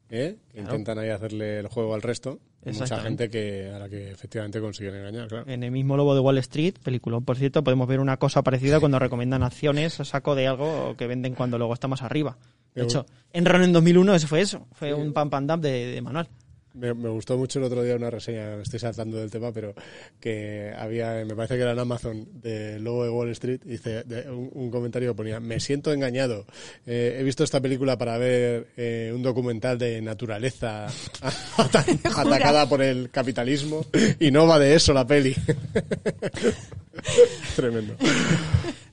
¿eh? 0.09 0.37
que 0.51 0.59
Claro. 0.59 0.69
intentan 0.75 0.99
ahí 0.99 1.09
hacerle 1.09 1.59
el 1.59 1.67
juego 1.67 1.93
al 1.93 2.01
resto. 2.01 2.39
Mucha 2.65 2.99
gente 2.99 3.29
que 3.29 3.71
a 3.73 3.79
la 3.79 3.87
que 3.87 4.11
efectivamente 4.11 4.59
consiguen 4.59 4.95
engañar, 4.95 5.27
claro. 5.29 5.45
En 5.49 5.63
el 5.63 5.71
mismo 5.71 5.95
Lobo 5.95 6.13
de 6.15 6.19
Wall 6.19 6.37
Street, 6.39 6.73
película, 6.83 7.19
por 7.21 7.37
cierto, 7.37 7.63
podemos 7.63 7.87
ver 7.87 7.99
una 8.01 8.17
cosa 8.17 8.41
parecida 8.43 8.79
cuando 8.81 8.99
recomiendan 8.99 9.41
acciones 9.43 9.99
a 10.01 10.05
saco 10.05 10.35
de 10.35 10.47
algo 10.47 10.95
que 10.97 11.07
venden 11.07 11.33
cuando 11.33 11.57
luego 11.57 11.73
está 11.73 11.87
más 11.87 12.01
arriba. 12.01 12.37
De 12.75 12.83
hecho, 12.83 13.05
Enron 13.31 13.63
en 13.63 13.71
2001 13.73 14.15
eso 14.15 14.27
fue 14.27 14.41
eso, 14.41 14.67
fue 14.73 14.93
un 14.93 15.13
pump 15.13 15.33
and 15.33 15.49
dump 15.49 15.63
de, 15.63 15.85
de 15.87 16.01
manual. 16.01 16.27
Me, 16.73 16.93
me 16.93 17.09
gustó 17.09 17.39
mucho 17.39 17.57
el 17.57 17.65
otro 17.65 17.81
día 17.81 17.95
una 17.95 18.11
reseña, 18.11 18.55
me 18.55 18.61
estoy 18.61 18.77
saltando 18.79 19.17
del 19.17 19.31
tema, 19.31 19.51
pero 19.51 19.73
que 20.19 20.71
había, 20.77 21.25
me 21.25 21.35
parece 21.35 21.55
que 21.55 21.61
era 21.61 21.71
en 21.71 21.79
Amazon, 21.79 22.27
del 22.39 22.83
logo 22.83 23.03
de 23.03 23.09
Wall 23.09 23.29
Street, 23.31 23.61
dice, 23.65 24.03
de- 24.03 24.29
un, 24.29 24.51
un 24.53 24.69
comentario 24.69 25.09
que 25.11 25.17
ponía, 25.17 25.39
me 25.39 25.59
siento 25.59 25.91
engañado, 25.91 26.45
Eh, 26.85 27.17
he 27.19 27.23
visto 27.23 27.43
esta 27.43 27.59
película 27.61 27.97
para 27.97 28.19
ver 28.19 28.67
eh, 28.77 29.11
un 29.15 29.23
documental 29.23 29.79
de 29.79 30.03
naturaleza 30.03 30.85
ata- 31.57 31.85
atacada 32.15 32.69
por 32.69 32.83
el 32.83 33.09
capitalismo 33.09 33.83
y 34.19 34.29
no 34.29 34.45
va 34.45 34.59
de 34.59 34.75
eso 34.75 34.93
la 34.93 35.07
peli. 35.07 35.35
Tremendo. 37.55 37.95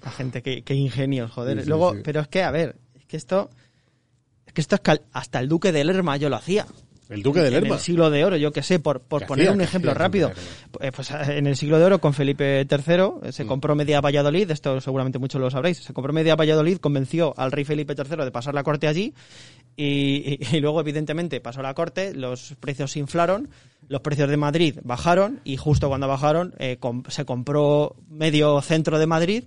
La 0.04 0.10
gente, 0.10 0.42
que, 0.42 0.62
que 0.62 0.74
ingenios, 0.74 1.30
joder. 1.30 1.58
Sí, 1.58 1.62
sí, 1.64 1.68
luego, 1.68 1.94
sí. 1.94 2.00
pero 2.04 2.20
es 2.20 2.28
que, 2.28 2.42
a 2.42 2.50
ver, 2.50 2.76
es 2.94 3.04
que 3.06 3.16
esto, 3.16 3.50
es 4.46 4.52
que 4.52 4.60
esto 4.60 4.74
es 4.76 4.80
que 4.80 5.00
hasta 5.12 5.40
el 5.40 5.48
Duque 5.48 5.72
de 5.72 5.84
Lerma 5.84 6.16
yo 6.16 6.28
lo 6.28 6.36
hacía. 6.36 6.66
El 7.08 7.22
Duque 7.22 7.40
de 7.40 7.48
En 7.48 7.52
Lerma. 7.54 7.74
el 7.74 7.80
siglo 7.80 8.08
de 8.10 8.24
oro, 8.24 8.36
yo 8.36 8.50
que 8.50 8.62
sé, 8.62 8.78
por, 8.78 9.00
por 9.00 9.20
¿Qué 9.22 9.26
poner 9.26 9.42
hacía? 9.46 9.52
un 9.52 9.58
¿Qué 9.58 9.64
ejemplo 9.64 9.92
rápido. 9.94 10.32
Eh, 10.80 10.90
Pues 10.90 11.10
eh, 11.10 11.36
en 11.38 11.46
el 11.46 11.56
siglo 11.56 11.78
de 11.78 11.84
oro 11.84 12.00
con 12.00 12.14
Felipe 12.14 12.66
III 12.70 12.94
eh, 13.24 13.32
se 13.32 13.44
compró 13.46 13.74
media 13.74 14.00
Valladolid, 14.00 14.50
esto 14.50 14.80
seguramente 14.80 15.18
muchos 15.18 15.40
lo 15.40 15.50
sabréis, 15.50 15.78
se 15.78 15.92
compró 15.92 16.12
media 16.12 16.34
Valladolid, 16.36 16.78
convenció 16.78 17.34
al 17.36 17.52
rey 17.52 17.64
Felipe 17.64 17.94
III 17.96 18.24
de 18.24 18.30
pasar 18.30 18.54
la 18.54 18.62
corte 18.62 18.88
allí 18.88 19.12
y, 19.76 20.38
y- 20.50 20.56
y 20.56 20.60
luego 20.60 20.80
evidentemente 20.80 21.40
pasó 21.40 21.60
la 21.62 21.74
corte, 21.74 22.14
los 22.14 22.54
precios 22.60 22.92
se 22.92 23.00
inflaron, 23.00 23.48
los 23.88 24.00
precios 24.00 24.30
de 24.30 24.36
Madrid 24.38 24.78
bajaron 24.82 25.40
y 25.44 25.56
justo 25.58 25.88
cuando 25.88 26.08
bajaron 26.08 26.54
eh, 26.58 26.78
com- 26.80 27.02
se 27.08 27.24
compró 27.26 27.96
medio 28.08 28.60
centro 28.62 28.98
de 28.98 29.06
Madrid 29.06 29.44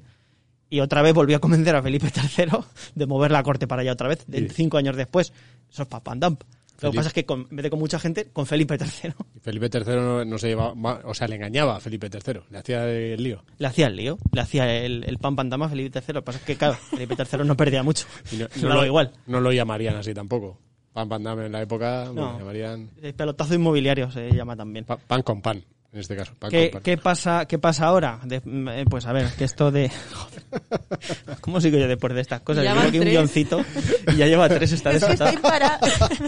y 0.70 0.82
otra 0.82 1.02
vez 1.02 1.14
volvió 1.14 1.38
a 1.38 1.40
convencer 1.40 1.76
a 1.76 1.82
Felipe 1.82 2.12
III 2.14 2.46
de 2.94 3.06
mover 3.08 3.32
la 3.32 3.42
corte 3.42 3.68
para 3.68 3.82
allá 3.82 3.94
otra 3.94 4.10
vez, 4.10 4.26
Sí. 4.32 4.48
cinco 4.50 4.78
años 4.78 4.96
después. 4.98 5.32
Eso 5.72 5.84
es 5.84 5.88
pap 5.88 6.08
and 6.10 6.24
dump. 6.24 6.44
Lo 6.82 6.92
que 6.92 6.96
pasa 6.96 7.08
es 7.10 7.14
que 7.14 7.26
con, 7.26 7.48
en 7.50 7.56
vez 7.56 7.64
de 7.64 7.70
con 7.70 7.80
mucha 7.80 7.98
gente, 8.00 8.30
con 8.32 8.46
Felipe 8.46 8.78
III 8.80 9.14
Felipe 9.42 9.70
III 9.74 9.96
no, 9.96 10.26
no 10.26 10.38
se 10.38 10.48
llevaba, 10.50 11.02
o 11.06 11.14
sea, 11.14 11.28
le 11.28 11.36
engañaba 11.36 11.78
a 11.78 11.80
Felipe 11.80 12.08
III, 12.12 12.42
le 12.52 12.58
hacía 12.60 12.88
el 12.88 13.24
lío. 13.24 13.44
le 13.58 13.68
hacía 13.68 13.88
el 13.88 13.96
lío, 13.96 14.18
le 14.32 14.42
hacía 14.42 14.84
el, 14.86 15.04
el 15.06 15.18
pam 15.18 15.36
pam 15.36 15.50
dama 15.50 15.66
a 15.66 15.70
Felipe 15.70 15.98
III. 16.00 16.14
Lo 16.14 16.22
que 16.22 16.26
pasa 16.26 16.40
es 16.40 16.46
que, 16.46 16.56
claro, 16.56 16.76
Felipe 16.76 17.16
III 17.18 17.46
no 17.46 17.58
perdía 17.58 17.82
mucho. 17.84 18.06
Y 18.32 18.38
no, 18.62 18.70
lo, 18.74 18.86
igual. 18.86 19.12
no 19.26 19.42
lo 19.42 19.52
llamarían 19.52 19.96
así 19.96 20.14
tampoco. 20.14 20.60
Pan 20.94 21.08
Pan 21.10 21.24
Dame 21.24 21.46
en 21.46 21.52
la 21.52 21.62
época, 21.62 22.06
No. 22.14 22.34
lo 22.34 22.40
llamarían 22.40 22.90
El 23.02 23.14
pelotazo 23.14 23.54
inmobiliario 23.56 24.10
se 24.12 24.32
llama 24.32 24.56
también. 24.56 24.84
pa- 24.86 24.98
pan 24.98 25.22
con 25.22 25.42
pan, 25.42 25.64
en 25.94 26.00
este 26.00 26.16
caso. 26.16 26.34
Pan 26.38 26.52
¿Qué, 26.52 26.64
con 26.70 26.72
pan. 26.74 26.84
qué 26.84 26.98
pasa, 26.98 27.46
¿Qué 27.46 27.58
pasa 27.60 27.86
ahora? 27.86 28.20
De- 28.24 28.42
eh, 28.46 28.86
pues 28.90 29.06
a 29.06 29.14
ver, 29.14 29.28
que 29.38 29.46
esto 29.46 29.72
de... 29.72 29.90
Joder. 30.14 31.38
¿Cómo 31.42 31.60
sigo 31.62 31.78
yo 31.78 31.88
después 31.88 32.14
de 32.14 32.22
estas 32.22 32.42
cosas? 32.42 32.64
Ya 32.64 32.72
Yo 32.72 32.76
van 32.76 32.90
creo 32.90 33.02
que 33.02 33.08
un 33.08 33.12
guioncito 33.14 33.66
y 34.14 34.16
ya 34.18 34.28
lleva 34.28 34.48
tres, 34.50 34.72
está 34.74 34.92
Es 34.92 35.04
que 35.04 35.14
está, 35.14 35.32
desatado. 35.32 35.38
impara- 35.38 35.80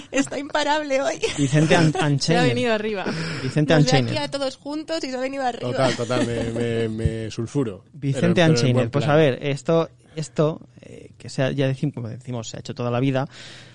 está 0.12 0.39
imparable 0.39 1.01
hoy. 1.01 1.20
Vicente 1.38 1.75
An- 1.75 2.20
Se 2.20 2.38
ha 2.38 2.44
venido 2.44 2.74
arriba. 2.74 3.06
Vicente 3.44 3.74
Nos 3.75 3.92
ve 3.92 3.98
aquí 3.98 4.18
a 4.18 4.28
todos 4.30 4.56
juntos 4.58 5.04
y 5.04 5.12
se 5.12 5.18
ha 5.18 5.20
venido 5.20 5.44
arriba. 5.46 5.72
Total, 5.72 5.96
total, 5.96 6.25
me, 6.28 6.44
me, 6.51 6.89
me 6.89 7.32
sulfuro. 7.32 7.84
Vicente 7.94 8.42
Pero- 8.48 8.74
buen 8.74 8.89
Pues 8.89 9.06
a 9.08 9.16
ver, 9.16 9.39
esto, 9.42 9.89
esto 10.20 10.62
eh, 10.82 11.12
que 11.18 11.30
sea, 11.30 11.52
ya 11.52 11.68
decimos, 11.68 11.96
como 11.96 12.10
decimos, 12.10 12.50
se 12.50 12.58
ha 12.58 12.60
hecho 12.60 12.76
toda 12.76 12.92
la 12.92 13.00
vida. 13.00 13.28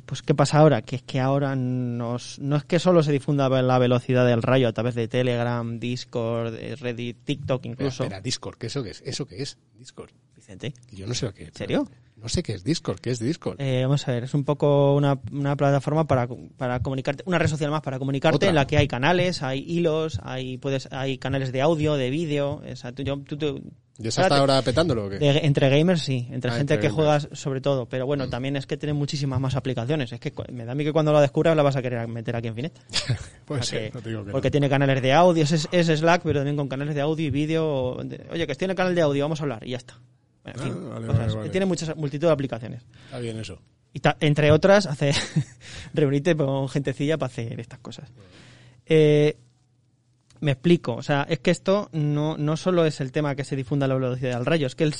Pues 0.06 0.22
¿qué 0.22 0.34
pasa 0.34 0.58
ahora? 0.58 0.82
Que 0.82 0.96
es 0.96 1.02
que 1.02 1.20
ahora 1.20 1.56
nos, 1.56 2.38
no 2.38 2.56
es 2.56 2.64
que 2.64 2.78
solo 2.78 3.02
se 3.02 3.12
difunda 3.12 3.48
la 3.48 3.78
velocidad 3.78 4.26
del 4.26 4.42
rayo 4.42 4.68
a 4.68 4.72
través 4.72 4.94
de 4.94 5.08
Telegram, 5.08 5.78
Discord, 5.78 6.54
eh, 6.54 6.76
Reddit, 6.76 7.24
TikTok 7.24 7.64
incluso. 7.66 8.04
espera, 8.04 8.20
Discord, 8.20 8.56
¿qué 8.58 8.66
eso 8.68 8.82
qué 8.82 8.90
es? 8.90 9.02
¿Eso 9.04 9.26
qué 9.26 9.42
es? 9.42 9.58
Discord. 9.78 10.10
Vicente. 10.36 10.74
Yo 10.92 11.06
no 11.06 11.14
sé 11.14 11.26
lo 11.26 11.34
que 11.34 11.44
es. 11.44 11.48
¿En 11.48 11.54
serio? 11.54 11.88
No 12.24 12.30
sé 12.30 12.42
qué 12.42 12.54
es 12.54 12.64
Discord, 12.64 13.00
¿qué 13.00 13.10
es 13.10 13.18
Discord? 13.18 13.60
Eh, 13.60 13.82
vamos 13.84 14.08
a 14.08 14.12
ver, 14.12 14.24
es 14.24 14.32
un 14.32 14.44
poco 14.44 14.94
una, 14.96 15.20
una 15.30 15.54
plataforma 15.56 16.06
para, 16.06 16.26
para 16.56 16.80
comunicarte, 16.80 17.22
una 17.26 17.38
red 17.38 17.48
social 17.48 17.70
más 17.70 17.82
para 17.82 17.98
comunicarte 17.98 18.36
Otra. 18.36 18.48
en 18.48 18.54
la 18.54 18.66
que 18.66 18.78
hay 18.78 18.88
canales, 18.88 19.42
hay 19.42 19.60
hilos, 19.68 20.18
hay 20.22 20.56
puedes, 20.56 20.88
hay 20.90 21.18
canales 21.18 21.52
de 21.52 21.60
audio, 21.60 21.94
de 21.96 22.08
vídeo. 22.08 22.62
O 22.70 22.76
sea, 22.76 22.92
tú- 22.92 23.02
yo- 23.02 23.18
tú- 23.18 23.36
tú- 23.36 23.62
¿Ya 23.98 24.10
se 24.10 24.22
está 24.22 24.38
ahora 24.38 24.60
petándolo 24.62 25.04
o 25.06 25.10
qué? 25.10 25.18
De- 25.18 25.44
entre 25.46 25.68
gamers 25.68 26.00
sí, 26.02 26.26
entre 26.32 26.50
Ah, 26.50 26.54
gente 26.56 26.74
entre 26.74 26.88
que 26.88 26.94
gamers. 26.96 27.24
juega 27.28 27.36
sobre 27.36 27.60
todo, 27.60 27.86
pero 27.90 28.06
bueno, 28.06 28.28
también 28.30 28.56
es 28.56 28.66
que 28.66 28.76
tiene 28.78 28.94
muchísimas 28.94 29.38
más 29.38 29.54
aplicaciones. 29.54 30.10
Es 30.10 30.18
que 30.18 30.32
me 30.50 30.64
da 30.64 30.72
a 30.72 30.74
mí 30.74 30.82
que 30.82 30.92
cuando 30.94 31.12
la 31.12 31.20
descubras 31.20 31.54
la 31.54 31.62
vas 31.62 31.76
a 31.76 31.82
querer 31.82 32.08
meter 32.08 32.34
aquí 32.36 32.48
en 32.48 32.54
Finet. 32.56 32.72
Puede 33.44 33.60
O 33.60 33.64
sea 33.64 33.78
ser, 33.80 33.90
que- 33.90 33.98
no 33.98 34.02
te 34.02 34.08
digo 34.08 34.24
que 34.24 34.32
porque 34.32 34.48
no. 34.48 34.52
tiene 34.52 34.68
canales 34.70 35.02
de 35.02 35.12
audio, 35.12 35.44
es, 35.44 35.68
es 35.70 35.86
Slack, 35.86 36.22
pero 36.24 36.40
también 36.40 36.56
con 36.56 36.68
canales 36.68 36.94
de 36.94 37.02
audio 37.02 37.26
y 37.26 37.30
vídeo. 37.30 37.98
de- 38.02 38.26
Oye, 38.32 38.46
que 38.46 38.54
tiene 38.54 38.74
canal 38.74 38.94
de 38.94 39.02
audio, 39.02 39.24
vamos 39.24 39.40
a 39.40 39.42
hablar 39.44 39.64
y 39.66 39.72
ya 39.72 39.76
está. 39.76 40.00
En 40.44 40.52
Ah, 40.60 40.62
fin, 40.62 40.74
vale, 40.90 41.06
cosas. 41.06 41.18
vale, 41.26 41.34
vale. 41.36 41.50
tiene 41.50 41.66
muchas 41.66 41.96
multitud 41.96 42.26
de 42.26 42.32
aplicaciones. 42.32 42.82
Está 43.06 43.18
bien 43.18 43.38
eso. 43.38 43.58
Y 43.92 44.00
ta- 44.00 44.16
entre 44.20 44.50
otras, 44.52 44.86
hace 44.86 45.12
reunirte 45.94 46.36
con 46.36 46.68
gentecilla 46.68 47.16
para 47.16 47.28
hacer 47.32 47.58
estas 47.60 47.78
cosas. 47.78 48.12
Eh, 48.86 49.36
me 50.40 50.52
explico. 50.52 50.94
O 50.94 51.02
sea, 51.02 51.26
es 51.28 51.38
que 51.38 51.50
esto 51.50 51.88
no, 51.92 52.36
no 52.36 52.56
solo 52.56 52.84
es 52.84 53.00
el 53.00 53.12
tema 53.12 53.34
que 53.34 53.44
se 53.44 53.56
difunda 53.56 53.86
la 53.86 53.94
velocidad 53.94 54.36
del 54.36 54.44
rayo, 54.46 54.66
es 54.66 54.74
que 54.74 54.84
el, 54.84 54.92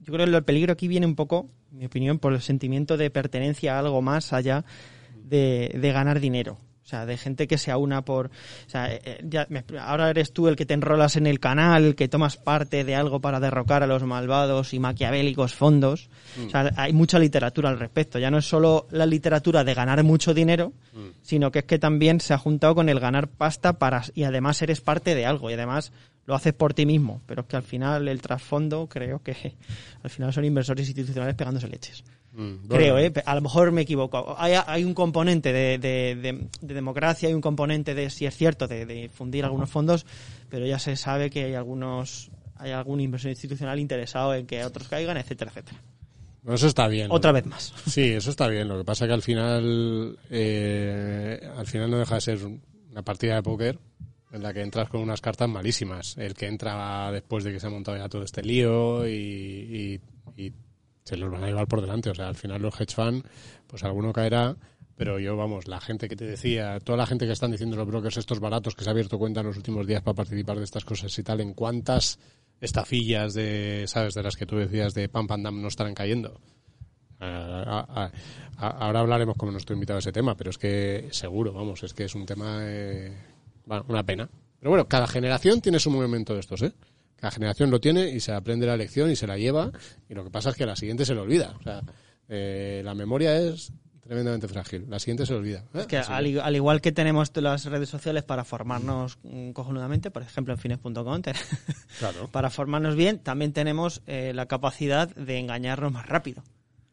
yo 0.00 0.12
creo 0.12 0.26
que 0.26 0.36
el 0.36 0.42
peligro 0.44 0.72
aquí 0.72 0.88
viene 0.88 1.06
un 1.06 1.14
poco, 1.14 1.48
en 1.70 1.78
mi 1.78 1.86
opinión, 1.86 2.18
por 2.18 2.32
el 2.32 2.40
sentimiento 2.40 2.96
de 2.96 3.10
pertenencia 3.10 3.76
a 3.76 3.78
algo 3.80 4.02
más 4.02 4.32
allá 4.32 4.64
de, 5.22 5.76
de 5.80 5.92
ganar 5.92 6.18
dinero. 6.18 6.58
O 6.84 6.86
sea, 6.86 7.06
de 7.06 7.16
gente 7.16 7.46
que 7.48 7.56
se 7.56 7.70
aúna 7.70 8.04
por... 8.04 8.26
O 8.26 8.30
sea, 8.68 8.92
eh, 8.92 9.00
eh, 9.04 9.20
ya 9.24 9.46
me- 9.48 9.64
ahora 9.80 10.10
eres 10.10 10.34
tú 10.34 10.48
el 10.48 10.54
que 10.56 10.66
te 10.66 10.74
enrolas 10.74 11.16
en 11.16 11.26
el 11.26 11.40
canal, 11.40 11.94
que 11.94 12.08
tomas 12.08 12.36
parte 12.36 12.84
de 12.84 12.94
algo 12.94 13.20
para 13.20 13.40
derrocar 13.40 13.82
a 13.82 13.86
los 13.86 14.02
malvados 14.02 14.74
y 14.74 14.78
maquiavélicos 14.78 15.54
fondos. 15.54 16.10
O 16.46 16.50
sea, 16.50 16.70
hay 16.76 16.92
mucha 16.92 17.18
literatura 17.18 17.70
al 17.70 17.78
respecto. 17.78 18.18
Ya 18.18 18.30
no 18.30 18.36
es 18.36 18.44
solo 18.46 18.86
la 18.90 19.06
literatura 19.06 19.64
de 19.64 19.72
ganar 19.72 20.04
mucho 20.04 20.34
dinero, 20.34 20.74
sino 21.22 21.50
que 21.50 21.60
es 21.60 21.64
que 21.64 21.78
también 21.78 22.20
se 22.20 22.34
ha 22.34 22.38
juntado 22.38 22.74
con 22.74 22.90
el 22.90 23.00
ganar 23.00 23.28
pasta 23.28 23.78
para 23.78 24.02
y 24.14 24.24
además 24.24 24.60
eres 24.60 24.82
parte 24.82 25.14
de 25.14 25.24
algo 25.24 25.48
y 25.50 25.54
además 25.54 25.90
lo 26.26 26.34
haces 26.34 26.52
por 26.52 26.74
ti 26.74 26.84
mismo. 26.84 27.22
Pero 27.26 27.42
es 27.42 27.48
que 27.48 27.56
al 27.56 27.62
final 27.62 28.08
el 28.08 28.20
trasfondo 28.20 28.86
creo 28.90 29.22
que 29.22 29.54
al 30.02 30.10
final 30.10 30.34
son 30.34 30.44
inversores 30.44 30.86
institucionales 30.86 31.34
pegándose 31.34 31.66
leches. 31.68 32.04
Mm, 32.34 32.66
Creo, 32.68 32.98
¿eh? 32.98 33.12
A 33.26 33.34
lo 33.36 33.40
mejor 33.42 33.70
me 33.70 33.82
equivoco. 33.82 34.34
Hay, 34.38 34.54
hay 34.66 34.82
un 34.84 34.92
componente 34.94 35.52
de, 35.52 35.78
de- 35.78 36.16
de- 36.16 36.48
de 36.60 36.74
democracia, 36.74 37.28
hay 37.28 37.34
un 37.34 37.40
componente 37.40 37.94
de, 37.94 38.10
si 38.10 38.26
es 38.26 38.36
cierto, 38.36 38.66
de, 38.66 39.08
fundir 39.12 39.44
algunos 39.44 39.70
fondos, 39.70 40.04
pero 40.50 40.66
ya 40.66 40.78
se 40.80 40.96
sabe 40.96 41.30
que 41.30 41.44
hay 41.44 41.54
algunos 41.54 42.30
hay 42.56 42.70
algún 42.72 43.00
inversor 43.00 43.30
institucional 43.30 43.78
interesado 43.78 44.34
en 44.34 44.46
que 44.46 44.64
otros 44.64 44.88
caigan, 44.88 45.16
etcétera, 45.16 45.50
etcétera. 45.50 45.80
eso 46.48 46.66
está 46.66 46.88
bien. 46.88 47.08
Otra 47.10 47.30
vez 47.32 47.44
más. 47.46 47.72
Sí, 47.86 48.02
eso 48.12 48.30
está 48.30 48.48
bien. 48.48 48.68
Lo 48.68 48.78
que 48.78 48.84
pasa 48.84 49.06
que 49.06 49.12
al 49.12 49.22
final, 49.22 50.16
eh, 50.30 51.40
al 51.56 51.66
final 51.66 51.90
no 51.90 51.98
deja 51.98 52.14
de 52.16 52.20
ser 52.20 52.38
una 52.90 53.02
partida 53.02 53.34
de 53.36 53.42
póker 53.42 53.78
en 54.32 54.42
la 54.42 54.52
que 54.52 54.62
entras 54.62 54.88
con 54.88 55.00
unas 55.00 55.20
cartas 55.20 55.48
malísimas. 55.48 56.16
El 56.16 56.34
que 56.34 56.46
entra 56.46 57.10
después 57.12 57.44
de 57.44 57.52
que 57.52 57.60
se 57.60 57.66
ha 57.66 57.70
montado 57.70 57.96
ya 57.96 58.08
todo 58.08 58.22
este 58.22 58.42
lío 58.42 59.06
y, 59.06 60.00
y- 60.36 60.44
y 60.46 60.52
se 61.04 61.16
los 61.16 61.30
van 61.30 61.44
a 61.44 61.46
llevar 61.46 61.68
por 61.68 61.80
delante. 61.80 62.10
O 62.10 62.14
sea, 62.14 62.28
al 62.28 62.34
final 62.34 62.62
los 62.62 62.80
hedge 62.80 62.94
fund, 62.94 63.24
pues 63.66 63.84
alguno 63.84 64.12
caerá. 64.12 64.56
Pero 64.96 65.18
yo, 65.18 65.36
vamos, 65.36 65.66
la 65.66 65.80
gente 65.80 66.08
que 66.08 66.14
te 66.14 66.24
decía, 66.24 66.78
toda 66.78 66.98
la 66.98 67.06
gente 67.06 67.26
que 67.26 67.32
están 67.32 67.50
diciendo 67.50 67.76
los 67.76 67.86
brokers 67.86 68.16
estos 68.16 68.38
baratos 68.38 68.76
que 68.76 68.84
se 68.84 68.90
ha 68.90 68.92
abierto 68.92 69.18
cuenta 69.18 69.40
en 69.40 69.46
los 69.46 69.56
últimos 69.56 69.86
días 69.88 70.02
para 70.02 70.14
participar 70.14 70.58
de 70.58 70.64
estas 70.64 70.84
cosas 70.84 71.18
y 71.18 71.22
tal, 71.24 71.40
en 71.40 71.52
cuántas 71.52 72.20
estafillas 72.60 73.34
de, 73.34 73.86
sabes, 73.88 74.14
de 74.14 74.22
las 74.22 74.36
que 74.36 74.46
tú 74.46 74.56
decías 74.56 74.94
de 74.94 75.08
pam 75.08 75.26
pam 75.26 75.42
dam 75.42 75.60
no 75.60 75.66
estarán 75.66 75.94
cayendo. 75.94 76.40
Ah, 77.18 77.86
ah, 77.88 78.10
ah, 78.58 78.68
ahora 78.80 79.00
hablaremos 79.00 79.36
como 79.36 79.50
nuestro 79.50 79.74
invitado 79.74 79.96
de 79.96 80.00
ese 80.00 80.12
tema, 80.12 80.36
pero 80.36 80.50
es 80.50 80.58
que 80.58 81.08
seguro, 81.10 81.52
vamos, 81.52 81.82
es 81.82 81.92
que 81.92 82.04
es 82.04 82.14
un 82.14 82.24
tema, 82.24 82.58
eh, 82.60 83.12
bueno, 83.66 83.84
una 83.88 84.04
pena. 84.04 84.28
Pero 84.60 84.70
bueno, 84.70 84.86
cada 84.86 85.08
generación 85.08 85.60
tiene 85.60 85.80
su 85.80 85.90
momento 85.90 86.34
de 86.34 86.40
estos, 86.40 86.62
¿eh? 86.62 86.72
Cada 87.24 87.32
generación 87.32 87.70
lo 87.70 87.80
tiene 87.80 88.10
y 88.10 88.20
se 88.20 88.32
aprende 88.32 88.66
la 88.66 88.76
lección 88.76 89.10
y 89.10 89.16
se 89.16 89.26
la 89.26 89.38
lleva 89.38 89.72
y 90.10 90.12
lo 90.12 90.24
que 90.24 90.30
pasa 90.30 90.50
es 90.50 90.56
que 90.56 90.64
a 90.64 90.66
la 90.66 90.76
siguiente 90.76 91.06
se 91.06 91.14
le 91.14 91.20
olvida. 91.22 91.54
O 91.58 91.62
sea, 91.62 91.80
eh, 92.28 92.82
la 92.84 92.94
memoria 92.94 93.34
es 93.38 93.72
tremendamente 94.02 94.46
frágil. 94.46 94.84
La 94.90 94.98
siguiente 94.98 95.24
se 95.24 95.32
le 95.32 95.38
olvida. 95.38 95.64
¿eh? 95.72 95.78
Es 95.78 95.86
que 95.86 95.96
al, 95.96 96.26
igual 96.26 96.82
que 96.82 96.92
tenemos 96.92 97.34
las 97.36 97.64
redes 97.64 97.88
sociales 97.88 98.24
para 98.24 98.44
formarnos 98.44 99.16
mm, 99.22 99.52
cojonudamente, 99.52 100.10
por 100.10 100.20
ejemplo 100.20 100.52
en 100.52 100.58
fines.com, 100.58 101.22
Claro. 101.98 102.28
para 102.30 102.50
formarnos 102.50 102.94
bien, 102.94 103.18
también 103.20 103.54
tenemos 103.54 104.02
eh, 104.06 104.32
la 104.34 104.44
capacidad 104.44 105.08
de 105.08 105.38
engañarnos 105.38 105.92
más 105.92 106.04
rápido. 106.04 106.42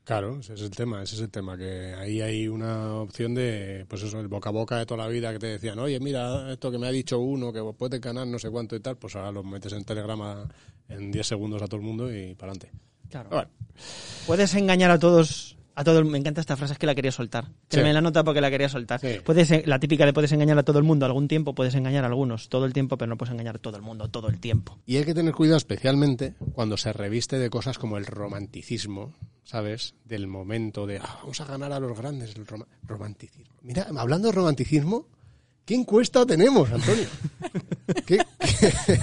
Claro, 0.03 0.39
ese 0.39 0.55
es 0.55 0.61
el 0.61 0.71
tema, 0.71 1.03
ese 1.03 1.15
es 1.15 1.21
el 1.21 1.29
tema, 1.29 1.55
que 1.55 1.93
ahí 1.93 2.21
hay 2.21 2.47
una 2.47 2.95
opción 2.95 3.35
de, 3.35 3.85
pues 3.87 4.01
eso, 4.01 4.19
el 4.19 4.27
boca 4.27 4.49
a 4.49 4.51
boca 4.51 4.77
de 4.77 4.85
toda 4.85 5.05
la 5.05 5.07
vida 5.07 5.31
que 5.31 5.39
te 5.39 5.47
decían, 5.47 5.77
oye, 5.77 5.99
mira, 5.99 6.51
esto 6.51 6.71
que 6.71 6.79
me 6.79 6.87
ha 6.87 6.91
dicho 6.91 7.19
uno, 7.19 7.53
que 7.53 7.61
puede 7.77 7.99
ganar 7.99 8.25
no 8.25 8.39
sé 8.39 8.49
cuánto 8.49 8.75
y 8.75 8.79
tal, 8.79 8.97
pues 8.97 9.15
ahora 9.15 9.31
lo 9.31 9.43
metes 9.43 9.73
en 9.73 9.83
telegrama 9.83 10.47
en 10.89 11.11
10 11.11 11.27
segundos 11.27 11.61
a 11.61 11.67
todo 11.67 11.77
el 11.77 11.85
mundo 11.85 12.11
y 12.11 12.33
para 12.33 12.51
adelante. 12.51 12.71
Claro. 13.09 13.47
Puedes 14.25 14.55
engañar 14.55 14.89
a 14.89 14.99
todos. 14.99 15.55
A 15.75 15.83
todo 15.83 15.99
el- 15.99 16.05
me 16.05 16.17
encanta 16.17 16.41
esta 16.41 16.57
frase, 16.57 16.73
es 16.73 16.79
que 16.79 16.85
la 16.85 16.93
quería 16.95 17.11
soltar. 17.11 17.45
Que 17.69 17.77
Sí. 17.77 17.83
me 17.83 17.93
la 17.93 18.01
nota 18.01 18.23
porque 18.23 18.41
la 18.41 18.49
quería 18.51 18.67
soltar. 18.69 18.99
Sí. 18.99 19.17
Puedes, 19.23 19.65
la 19.65 19.79
típica 19.79 20.05
de 20.05 20.13
puedes 20.13 20.31
engañar 20.33 20.57
a 20.57 20.63
todo 20.63 20.77
el 20.79 20.83
mundo 20.83 21.05
algún 21.05 21.27
tiempo, 21.27 21.55
puedes 21.55 21.75
engañar 21.75 22.03
a 22.03 22.07
algunos 22.07 22.49
todo 22.49 22.65
el 22.65 22.73
tiempo, 22.73 22.97
pero 22.97 23.09
no 23.09 23.17
puedes 23.17 23.31
engañar 23.31 23.55
a 23.55 23.59
todo 23.59 23.77
el 23.77 23.81
mundo 23.81 24.09
todo 24.09 24.27
el 24.27 24.39
tiempo. 24.39 24.77
y 24.85 24.97
hay 24.97 25.05
que 25.05 25.13
tener 25.13 25.33
cuidado 25.33 25.57
especialmente 25.57 26.33
cuando 26.53 26.75
se 26.77 26.91
reviste 26.91 27.39
de 27.39 27.49
cosas 27.49 27.77
como 27.77 27.97
el 27.97 28.05
romanticismo, 28.05 29.13
¿sabes? 29.45 29.95
Del 30.05 30.27
momento 30.27 30.85
de, 30.85 30.97
"Ah, 30.97 31.19
vamos 31.21 31.39
a 31.41 31.45
ganar 31.45 31.71
a 31.71 31.79
los 31.79 31.97
grandes, 31.97 32.35
el 32.35 32.45
roma- 32.45 32.67
romanticismo. 32.83 33.53
Mira, 33.61 33.87
hablando 33.97 34.27
de 34.27 34.33
romanticismo, 34.33 35.07
¿qué 35.65 35.75
encuesta 35.75 36.25
tenemos, 36.25 36.69
Antonio? 36.71 37.07
¿Qué, 38.05 38.17
qué- 38.87 38.99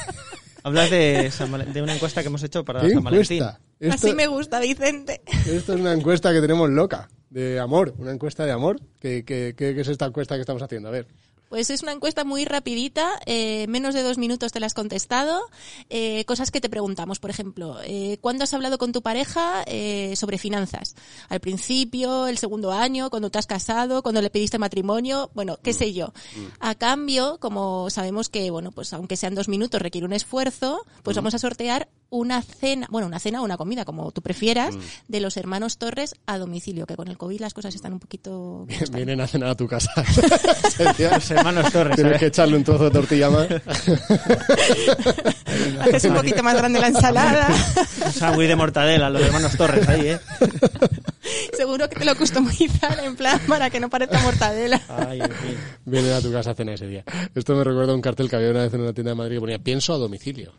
Hablas 0.65 0.91
de, 0.91 1.31
San 1.31 1.73
de 1.73 1.83
una 1.83 1.95
encuesta 1.95 2.21
que 2.21 2.29
hemos 2.29 2.43
hecho 2.43 2.65
para 2.65 2.81
qué 2.83 2.91
San 2.91 3.03
Valentín. 3.05 3.37
encuesta? 3.39 3.61
Esto- 3.81 3.95
Así 4.09 4.15
me 4.17 4.27
gusta, 4.27 4.59
Vicente. 4.61 5.23
Esto 5.47 5.75
es 5.75 5.81
una 5.81 5.93
encuesta 5.93 6.33
que 6.33 6.41
tenemos 6.41 6.69
loca, 6.71 7.09
de 7.31 7.59
amor, 7.59 7.95
una 7.99 8.13
encuesta 8.13 8.45
de 8.45 8.53
amor. 8.53 8.81
¿Qué, 9.01 9.25
qué, 9.25 9.55
qué- 9.57 9.75
qué 9.75 9.81
es 9.81 9.89
esta 9.89 10.07
encuesta 10.07 10.35
que 10.35 10.43
estamos 10.43 10.63
haciendo? 10.63 10.89
A 10.89 10.93
ver. 10.93 11.07
Pues 11.49 11.71
es 11.71 11.83
una 11.83 11.93
encuesta 11.93 12.25
muy 12.25 12.45
rapidita, 12.45 13.09
eh, 13.25 13.65
menos 13.69 13.95
de 13.95 14.03
dos 14.03 14.19
minutos 14.19 14.53
te 14.53 14.61
la 14.61 14.67
has 14.67 14.75
contestado. 14.75 15.41
Eh, 15.89 16.27
cosas 16.27 16.51
que 16.51 16.61
te 16.61 16.69
preguntamos, 16.69 17.21
por 17.21 17.31
ejemplo, 17.31 17.79
eh, 17.85 18.19
¿cuándo 18.21 18.45
has 18.45 18.53
hablado 18.53 18.77
con 18.77 18.93
tu 18.93 19.01
pareja 19.01 19.63
eh, 19.67 20.13
sobre 20.15 20.37
finanzas? 20.37 20.95
¿Al 21.31 21.41
principio, 21.41 22.27
el 22.27 22.37
segundo 22.37 22.71
año, 22.73 23.09
cuando 23.09 23.31
te 23.31 23.39
has 23.39 23.47
casado, 23.47 24.03
cuando 24.03 24.21
le 24.21 24.29
pediste 24.29 24.59
matrimonio? 24.59 25.31
Bueno, 25.33 25.59
qué 25.63 25.73
sé 25.73 25.95
yo. 25.95 26.13
A 26.61 26.75
cambio, 26.75 27.39
como 27.41 27.89
sabemos 27.89 28.29
que, 28.29 28.51
bueno, 28.51 28.71
pues 28.71 28.93
aunque 28.93 29.17
sean 29.17 29.35
dos 29.35 29.49
minutos 29.49 29.81
requiere 29.81 30.07
un 30.07 30.13
esfuerzo, 30.13 30.85
pues 31.03 31.17
vamos 31.17 31.33
a 31.33 31.39
sortear 31.39 31.89
una 32.11 32.43
cena, 32.43 32.87
bueno, 32.91 33.07
una 33.07 33.19
cena 33.19 33.43
o 33.43 33.45
una 33.45 33.57
comida, 33.57 33.85
como 33.85 34.11
tú 34.13 34.23
prefieras, 34.23 34.77
de 35.09 35.21
los 35.21 35.37
hermanos 35.37 35.79
Torres 35.79 36.15
a 36.27 36.39
domicilio, 36.39 36.87
que 36.87 36.97
con 36.97 37.09
el 37.09 37.19
COVID 37.19 37.41
las 37.41 37.55
cosas 37.55 37.75
están 37.75 37.93
un 37.93 38.01
poquito... 38.01 38.67
Vienen 38.93 39.21
a 39.21 39.27
cenar 39.27 39.51
a 39.51 39.55
tu 39.55 39.67
casa. 39.67 39.91
Los 40.99 41.31
hermanos 41.31 41.73
Torres. 41.73 41.97
Tienes 41.97 42.13
¿sabes? 42.13 42.21
que 42.21 42.27
echarle 42.27 42.57
un 42.57 42.65
trozo 42.65 42.85
de 42.85 42.91
tortilla 42.91 43.31
más. 43.31 43.49
Haces 45.81 46.05
un 46.05 46.15
poquito 46.15 46.43
más 46.43 46.57
grande 46.57 46.81
la 46.81 46.89
ensalada. 46.89 47.49
Un 48.05 48.13
sándwich 48.13 48.49
de 48.49 48.57
mortadela, 48.57 49.11
los 49.11 49.23
hermanos 49.23 49.57
Torres 49.57 49.89
ahí, 49.89 50.09
¿eh? 50.09 50.19
Seguro 51.57 51.89
que 51.89 51.97
te 51.97 52.05
lo 52.05 52.17
customizan 52.17 53.05
en 53.05 53.17
plan 53.17 53.41
para 53.49 53.71
que 53.71 53.81
no 53.81 53.91
parezca 53.91 54.21
mortadela. 54.21 54.81
Ay, 54.89 55.21
en 55.21 55.31
fin. 55.31 55.57
Vienen 55.85 56.13
a 56.13 56.21
tu 56.21 56.33
casa 56.33 56.53
a 56.53 56.55
cenar 56.55 56.75
ese 56.75 56.87
día. 56.87 57.05
Esto 57.35 57.55
me 57.55 57.65
recuerda 57.65 57.93
a 57.93 57.95
un 57.95 58.03
cartel 58.03 58.31
que 58.31 58.37
había 58.37 58.51
una 58.51 58.63
vez 58.63 58.73
en 58.75 58.81
una 58.81 58.93
tienda 58.93 59.11
de 59.11 59.17
Madrid 59.17 59.37
que 59.37 59.41
ponía 59.41 59.59
pienso 59.59 59.93
a 59.93 59.99
domicilio. 59.99 60.53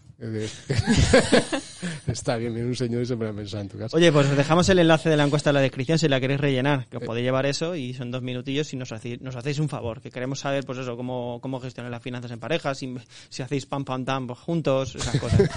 Está 2.07 2.37
bien, 2.37 2.53
viene 2.53 2.67
un 2.69 2.75
señor 2.75 3.03
y 3.03 3.05
se 3.05 3.15
pone 3.15 3.29
a 3.29 3.33
pensar 3.33 3.61
en 3.61 3.69
tu 3.69 3.77
casa. 3.77 3.95
Oye, 3.95 4.11
pues 4.11 4.27
os 4.27 4.35
dejamos 4.37 4.67
el 4.69 4.79
enlace 4.79 5.09
de 5.09 5.17
la 5.17 5.23
encuesta 5.23 5.51
en 5.51 5.55
la 5.55 5.61
descripción 5.61 5.99
si 5.99 6.07
la 6.07 6.19
queréis 6.19 6.39
rellenar, 6.39 6.87
que 6.87 6.97
os 6.97 7.03
podéis 7.03 7.25
llevar 7.25 7.45
eso 7.45 7.75
y 7.75 7.93
son 7.93 8.11
dos 8.11 8.21
minutillos 8.21 8.73
y 8.73 8.77
nos 8.77 8.91
hacéis, 8.91 9.21
nos 9.21 9.35
hacéis 9.35 9.59
un 9.59 9.69
favor, 9.69 10.01
que 10.01 10.11
queremos 10.11 10.39
saber, 10.39 10.65
pues 10.65 10.79
eso, 10.79 10.97
cómo, 10.97 11.39
cómo 11.41 11.59
gestionar 11.59 11.91
las 11.91 12.01
finanzas 12.01 12.31
en 12.31 12.39
pareja, 12.39 12.73
si, 12.75 12.95
si 13.29 13.43
hacéis 13.43 13.65
pam 13.65 13.85
pam 13.85 14.05
tam 14.05 14.27
juntos, 14.27 14.95
esas 14.95 15.19
cosas. 15.19 15.41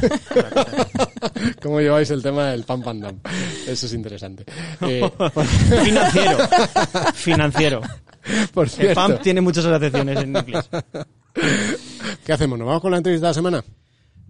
¿Cómo 1.63 1.81
lleváis 1.81 2.11
el 2.11 2.23
tema 2.23 2.51
del 2.51 2.65
pam 2.65 2.83
pam 2.83 3.01
dam? 3.01 3.21
Eso 3.67 3.87
es 3.87 3.93
interesante. 3.93 4.45
Eh, 4.83 5.09
Financiero. 5.85 6.39
Financiero. 7.15 7.81
por 8.53 8.65
El 8.65 8.71
cierto, 8.71 8.95
PAM 8.95 9.19
tiene 9.19 9.41
muchas 9.41 9.65
asociaciones 9.65 10.19
en 10.19 10.37
inglés. 10.37 10.69
¿qué 12.25 12.33
hacemos? 12.33 12.59
¿Nos 12.59 12.67
vamos 12.67 12.83
con 12.83 12.91
la 12.91 12.99
entrevista 12.99 13.27
de 13.27 13.31
la 13.31 13.35
semana? 13.35 13.65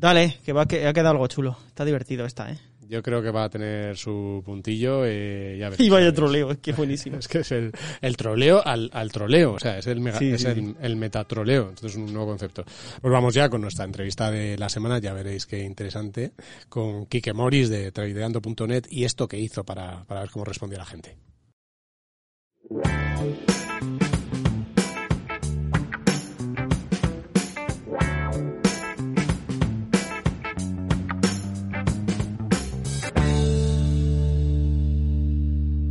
Dale, 0.02 0.38
que 0.44 0.52
va 0.52 0.66
que 0.66 0.84
ha 0.86 0.92
quedado 0.92 1.10
algo 1.12 1.26
chulo. 1.28 1.56
Está 1.68 1.84
divertido 1.84 2.26
esta, 2.26 2.50
¿eh? 2.50 2.58
Yo 2.88 3.02
creo 3.02 3.22
que 3.22 3.30
va 3.30 3.44
a 3.44 3.48
tener 3.48 3.96
su 3.96 4.42
puntillo. 4.44 5.04
Eh, 5.06 5.56
ya. 5.58 5.70
Y 5.78 5.88
vaya 5.88 6.12
troleo, 6.12 6.50
es 6.50 6.58
que 6.58 6.72
buenísimo. 6.72 7.16
Es 7.20 7.28
que 7.28 7.38
es 7.38 7.52
el, 7.52 7.70
el 8.02 8.16
troleo 8.16 8.60
al, 8.66 8.90
al 8.92 9.12
troleo, 9.12 9.52
o 9.54 9.58
sea, 9.60 9.78
es 9.78 9.86
el, 9.86 10.00
mega- 10.00 10.18
Sí, 10.18 10.32
es 10.32 10.42
sí, 10.42 10.48
el, 10.48 10.76
el 10.80 10.96
metatroleo, 10.96 11.68
entonces 11.70 11.92
es 11.92 11.96
un 11.96 12.12
nuevo 12.12 12.26
concepto. 12.30 12.64
Pues 13.00 13.12
vamos 13.12 13.32
ya 13.32 13.48
con 13.48 13.60
nuestra 13.62 13.84
entrevista 13.84 14.30
de 14.30 14.58
la 14.58 14.68
semana, 14.68 14.98
ya 14.98 15.14
veréis 15.14 15.46
qué 15.46 15.60
interesante, 15.62 16.32
con 16.68 17.06
Quique 17.06 17.32
Morris 17.32 17.70
de 17.70 17.92
tradeando.net 17.92 18.86
y 18.90 19.04
esto 19.04 19.28
que 19.28 19.38
hizo 19.38 19.62
para, 19.64 20.04
para 20.04 20.20
ver 20.22 20.30
cómo 20.30 20.44
respondía 20.44 20.78
la 20.78 20.84
gente. 20.86 21.16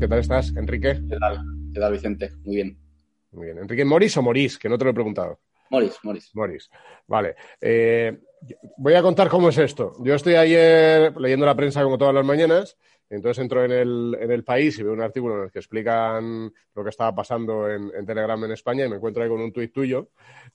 ¿Qué 0.02 0.08
tal 0.08 0.18
estás, 0.18 0.52
Enrique? 0.58 1.00
¿Qué 1.08 1.18
tal? 1.20 1.46
¿Qué 1.72 1.80
tal, 1.80 1.92
Vicente? 1.92 2.32
Muy 2.44 2.56
bien. 2.56 2.76
Muy 3.34 3.46
bien. 3.46 3.60
¿Enrique 3.60 3.86
Morris 3.86 4.18
o 4.18 4.24
Morís? 4.24 4.58
Que 4.58 4.68
no 4.68 4.76
te 4.76 4.84
lo 4.84 4.90
he 4.90 4.94
preguntado. 4.96 5.42
Moris, 5.70 6.00
Moris. 6.02 6.32
Moris. 6.34 6.72
Vale. 7.06 7.36
Eh, 7.62 8.20
voy 8.78 8.96
a 8.96 9.04
contar 9.04 9.30
cómo 9.30 9.50
es 9.50 9.60
esto. 9.60 9.94
Yo 10.04 10.16
estoy 10.16 10.34
ayer 10.34 11.16
leyendo 11.18 11.46
la 11.46 11.56
prensa 11.56 11.84
como 11.84 12.00
todas 12.00 12.16
las 12.16 12.26
mañanas. 12.26 12.80
Entonces 13.12 13.44
entro 13.44 13.64
en 13.64 13.72
el, 13.74 14.18
en 14.20 14.32
el 14.32 14.44
país 14.44 14.80
y 14.80 14.84
veo 14.84 14.94
un 14.94 15.04
artículo 15.04 15.38
en 15.38 15.44
el 15.44 15.52
que 15.52 15.60
explican 15.60 16.52
lo 16.74 16.84
que 16.84 16.90
estaba 16.90 17.14
pasando 17.14 17.70
en, 17.70 17.92
en 17.96 18.04
Telegram 18.04 18.44
en 18.44 18.54
España 18.54 18.86
y 18.86 18.90
me 18.90 18.96
encuentro 18.96 19.22
ahí 19.22 19.30
con 19.30 19.40
un 19.40 19.54
tuit 19.54 19.72
tuyo 19.72 20.10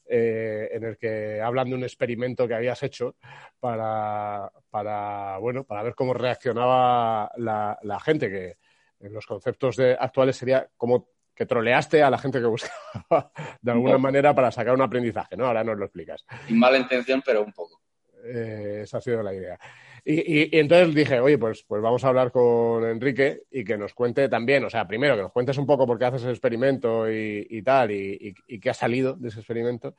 eh, 0.07 0.71
en 0.73 0.83
el 0.83 0.97
que 0.97 1.41
hablan 1.41 1.69
de 1.69 1.77
un 1.77 1.85
experimento 1.85 2.49
que 2.49 2.55
habías 2.55 2.83
hecho 2.83 3.15
para, 3.61 4.51
para, 4.71 5.39
bueno, 5.39 5.63
para 5.63 5.85
ver 5.85 5.95
cómo 5.95 6.15
reaccionaba 6.15 7.31
la, 7.37 7.79
la 7.83 8.01
gente, 8.01 8.29
que 8.29 8.57
en 9.01 9.13
los 9.13 9.27
conceptos 9.27 9.77
de, 9.77 9.97
actuales 9.99 10.37
sería 10.37 10.69
como 10.77 11.09
que 11.35 11.45
troleaste 11.47 12.03
a 12.03 12.09
la 12.11 12.17
gente 12.19 12.41
que 12.41 12.47
buscaba 12.47 13.31
de 13.61 13.71
alguna 13.73 13.91
Un 13.97 13.97
poco. 13.97 14.03
manera 14.03 14.35
para 14.35 14.51
sacar 14.51 14.75
un 14.75 14.83
aprendizaje, 14.83 15.37
¿no? 15.37 15.47
Ahora 15.47 15.63
nos 15.65 15.77
lo 15.79 15.85
explicas. 15.85 16.25
Sin 16.47 16.59
mala 16.59 16.79
intención, 16.79 17.23
pero 17.25 17.43
un 17.43 17.53
poco. 17.53 17.81
Eh, 18.25 18.81
esa 18.85 18.99
ha 18.99 19.01
sido 19.03 19.23
la 19.23 19.35
idea. 19.35 19.59
Y, 20.05 20.15
y- 20.15 20.49
y 20.57 20.59
entonces 20.61 20.95
dije, 20.95 21.21
oye, 21.21 21.37
pues, 21.37 21.63
pues 21.65 21.83
vamos 21.83 22.03
a 22.05 22.09
hablar 22.09 22.31
con 22.33 22.85
Enrique 22.85 23.43
y 23.51 23.65
que 23.65 23.77
nos 23.77 23.93
cuente 23.93 24.29
también, 24.29 24.65
o 24.65 24.71
sea, 24.71 24.87
primero 24.87 25.15
que 25.17 25.23
nos 25.23 25.33
cuentes 25.33 25.59
un 25.59 25.67
poco 25.67 25.87
por 25.87 25.99
qué 25.99 26.07
haces 26.07 26.25
el 26.25 26.31
experimento 26.31 27.11
y, 27.11 27.47
y 27.51 27.63
tal, 27.63 27.91
y 27.91 28.35
qué 28.61 28.71
ha 28.71 28.75
salido 28.75 29.15
de 29.15 29.29
ese 29.29 29.41
experimento. 29.41 29.95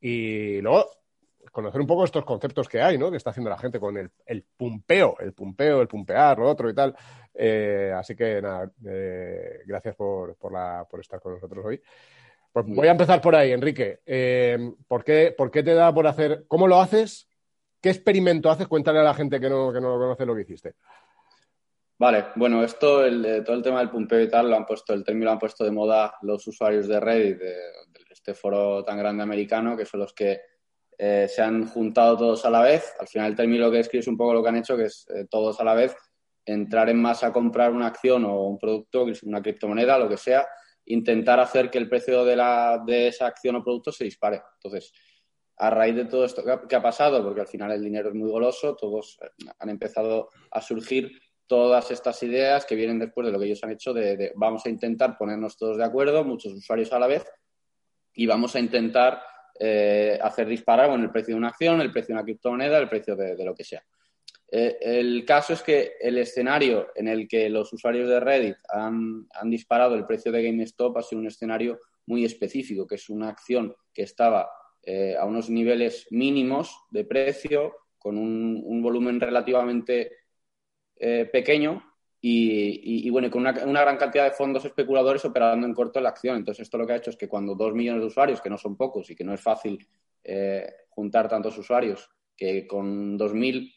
Y 0.00 0.60
luego 0.60 0.86
conocer 1.56 1.80
un 1.80 1.86
poco 1.86 2.04
estos 2.04 2.22
conceptos 2.22 2.68
que 2.68 2.82
hay, 2.82 2.98
¿no? 2.98 3.10
Que 3.10 3.16
está 3.16 3.30
haciendo 3.30 3.48
la 3.48 3.56
gente 3.56 3.80
con 3.80 3.96
el, 3.96 4.10
el 4.26 4.42
pumpeo, 4.42 5.16
el 5.20 5.32
pumpeo, 5.32 5.80
el 5.80 5.88
pumpear, 5.88 6.38
lo 6.38 6.50
otro 6.50 6.68
y 6.68 6.74
tal. 6.74 6.94
Eh, 7.32 7.90
así 7.96 8.14
que 8.14 8.42
nada, 8.42 8.70
eh, 8.86 9.62
gracias 9.64 9.96
por, 9.96 10.36
por, 10.36 10.52
la, 10.52 10.86
por 10.88 11.00
estar 11.00 11.18
con 11.18 11.32
nosotros 11.32 11.64
hoy. 11.64 11.80
Pues 12.52 12.66
voy 12.68 12.88
a 12.88 12.90
empezar 12.90 13.22
por 13.22 13.34
ahí, 13.34 13.52
Enrique. 13.52 14.00
Eh, 14.04 14.70
¿por, 14.86 15.02
qué, 15.02 15.34
¿Por 15.34 15.50
qué 15.50 15.62
te 15.62 15.72
da 15.72 15.94
por 15.94 16.06
hacer? 16.06 16.44
¿Cómo 16.46 16.68
lo 16.68 16.78
haces? 16.78 17.26
¿Qué 17.80 17.88
experimento 17.88 18.50
haces? 18.50 18.68
Cuéntale 18.68 18.98
a 18.98 19.04
la 19.04 19.14
gente 19.14 19.40
que 19.40 19.48
no, 19.48 19.72
que 19.72 19.80
no 19.80 19.94
lo 19.94 19.98
conoce 19.98 20.26
lo 20.26 20.34
que 20.34 20.42
hiciste. 20.42 20.74
Vale, 21.98 22.26
bueno, 22.34 22.62
esto, 22.62 23.02
el, 23.02 23.42
todo 23.46 23.56
el 23.56 23.62
tema 23.62 23.78
del 23.78 23.88
pumpeo 23.88 24.20
y 24.20 24.28
tal, 24.28 24.50
lo 24.50 24.56
han 24.56 24.66
puesto, 24.66 24.92
el 24.92 25.04
término 25.04 25.24
lo 25.24 25.30
han 25.32 25.38
puesto 25.38 25.64
de 25.64 25.70
moda 25.70 26.16
los 26.20 26.46
usuarios 26.46 26.86
de 26.86 27.00
Reddit, 27.00 27.38
de 27.38 27.54
este 28.10 28.34
foro 28.34 28.84
tan 28.84 28.98
grande 28.98 29.22
americano, 29.22 29.74
que 29.74 29.86
son 29.86 30.00
los 30.00 30.12
que 30.12 30.55
eh, 30.98 31.26
se 31.28 31.42
han 31.42 31.66
juntado 31.66 32.16
todos 32.16 32.44
a 32.44 32.50
la 32.50 32.62
vez. 32.62 32.94
Al 32.98 33.06
final 33.06 33.30
el 33.30 33.36
término 33.36 33.70
que 33.70 33.80
escribe 33.80 34.00
es 34.00 34.08
un 34.08 34.16
poco 34.16 34.32
lo 34.32 34.42
que 34.42 34.48
han 34.48 34.56
hecho, 34.56 34.76
que 34.76 34.84
es 34.84 35.06
eh, 35.14 35.26
todos 35.30 35.60
a 35.60 35.64
la 35.64 35.74
vez, 35.74 35.94
entrar 36.44 36.88
en 36.88 37.00
masa 37.00 37.28
a 37.28 37.32
comprar 37.32 37.72
una 37.72 37.88
acción 37.88 38.24
o 38.24 38.44
un 38.44 38.58
producto, 38.58 39.06
una 39.24 39.42
criptomoneda, 39.42 39.98
lo 39.98 40.08
que 40.08 40.16
sea, 40.16 40.46
intentar 40.86 41.40
hacer 41.40 41.70
que 41.70 41.78
el 41.78 41.88
precio 41.88 42.24
de, 42.24 42.36
la, 42.36 42.82
de 42.86 43.08
esa 43.08 43.26
acción 43.26 43.56
o 43.56 43.64
producto 43.64 43.92
se 43.92 44.04
dispare. 44.04 44.42
Entonces, 44.54 44.92
a 45.58 45.70
raíz 45.70 45.96
de 45.96 46.04
todo 46.04 46.24
esto 46.24 46.42
que 46.44 46.76
ha, 46.76 46.82
pasado, 46.82 47.22
porque 47.22 47.40
al 47.40 47.46
final 47.46 47.72
el 47.72 47.82
dinero 47.82 48.08
es 48.08 48.14
muy 48.14 48.30
goloso, 48.30 48.76
todos 48.76 49.18
eh, 49.22 49.44
han 49.58 49.68
empezado 49.68 50.30
a 50.50 50.62
surgir 50.62 51.10
todas 51.46 51.90
estas 51.90 52.22
ideas 52.22 52.64
que 52.64 52.74
vienen 52.74 52.98
después 52.98 53.26
de 53.26 53.32
lo 53.32 53.38
que 53.38 53.46
ellos 53.46 53.62
han 53.62 53.70
hecho 53.70 53.92
de 53.94 54.32
vamos 54.34 54.66
a 54.66 54.68
intentar 54.68 55.16
ponernos 55.16 55.56
todos 55.56 55.76
de 55.76 55.84
acuerdo, 55.84 56.24
muchos 56.24 56.52
usuarios 56.52 56.92
a 56.92 56.98
la 56.98 57.06
vez, 57.06 57.24
y 58.12 58.26
vamos 58.26 58.56
a 58.56 58.60
intentar 58.60 59.22
eh, 59.58 60.18
hacer 60.22 60.46
disparar 60.46 60.88
bueno, 60.88 61.04
el 61.04 61.10
precio 61.10 61.34
de 61.34 61.38
una 61.38 61.48
acción, 61.48 61.80
el 61.80 61.92
precio 61.92 62.14
de 62.14 62.18
una 62.18 62.24
criptomoneda, 62.24 62.78
el 62.78 62.88
precio 62.88 63.16
de, 63.16 63.44
lo 63.44 63.54
que 63.54 63.64
sea. 63.64 63.82
Eh, 64.50 64.78
el 64.80 65.24
caso 65.24 65.52
es 65.52 65.62
que 65.62 65.94
el 66.00 66.18
escenario 66.18 66.88
en 66.94 67.08
el 67.08 67.26
que 67.26 67.48
los 67.48 67.72
usuarios 67.72 68.08
de 68.08 68.20
Reddit 68.20 68.56
han, 68.68 69.26
disparado 69.44 69.94
el 69.94 70.06
precio 70.06 70.30
de 70.30 70.42
GameStop 70.42 70.96
ha 70.98 71.02
sido 71.02 71.20
un 71.20 71.26
escenario 71.26 71.80
muy 72.06 72.24
específico, 72.24 72.86
que 72.86 72.94
es 72.96 73.08
una 73.08 73.28
acción 73.28 73.74
que 73.92 74.02
estaba 74.02 74.48
eh, 74.82 75.16
a 75.18 75.24
unos 75.24 75.50
niveles 75.50 76.06
mínimos 76.10 76.76
de 76.90 77.04
precio, 77.04 77.74
con 77.98 78.18
un, 78.18 78.82
volumen 78.82 79.20
relativamente 79.20 80.12
pequeño 80.96 81.82
y, 82.28 82.80
y, 82.82 83.06
y, 83.06 83.10
bueno, 83.10 83.30
con 83.30 83.42
una, 83.42 83.52
una, 83.64 83.82
gran 83.82 83.96
cantidad 83.96 84.24
de 84.24 84.32
fondos 84.32 84.64
especuladores 84.64 85.24
operando 85.24 85.64
en 85.64 85.72
corto 85.72 86.00
en 86.00 86.02
la 86.02 86.08
acción. 86.08 86.36
Entonces, 86.36 86.62
esto 86.62 86.76
lo 86.76 86.84
que 86.84 86.94
ha 86.94 86.96
hecho 86.96 87.10
es 87.10 87.16
que 87.16 87.28
cuando 87.28 87.54
dos 87.54 87.72
millones 87.72 88.00
de 88.00 88.08
usuarios, 88.08 88.40
que 88.40 88.50
no 88.50 88.58
son 88.58 88.76
pocos 88.76 89.08
y 89.10 89.14
que 89.14 89.22
no 89.22 89.32
es 89.32 89.40
fácil 89.40 89.86
eh, 90.24 90.66
juntar 90.88 91.28
tantos 91.28 91.56
usuarios, 91.56 92.10
que 92.36 92.66
con 92.66 93.16
2.000, 93.16 93.72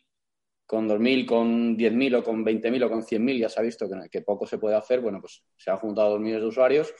con 0.65 0.89
2.000, 0.89 1.27
con 1.27 1.77
10.000 1.77 2.15
o 2.15 2.23
con 2.23 2.43
20.000 2.43 2.85
o 2.85 2.89
con 2.89 3.03
100.000 3.03 3.37
ya 3.37 3.49
se 3.49 3.59
ha 3.59 3.63
visto 3.63 3.87
que, 3.87 4.09
que, 4.09 4.21
poco 4.23 4.47
se 4.47 4.57
puede 4.57 4.75
hacer, 4.75 4.99
bueno, 4.99 5.21
pues 5.21 5.43
se 5.55 5.69
han 5.69 5.77
juntado 5.77 6.09
dos 6.09 6.19
millones 6.19 6.41
de 6.41 6.47
usuarios 6.47 6.91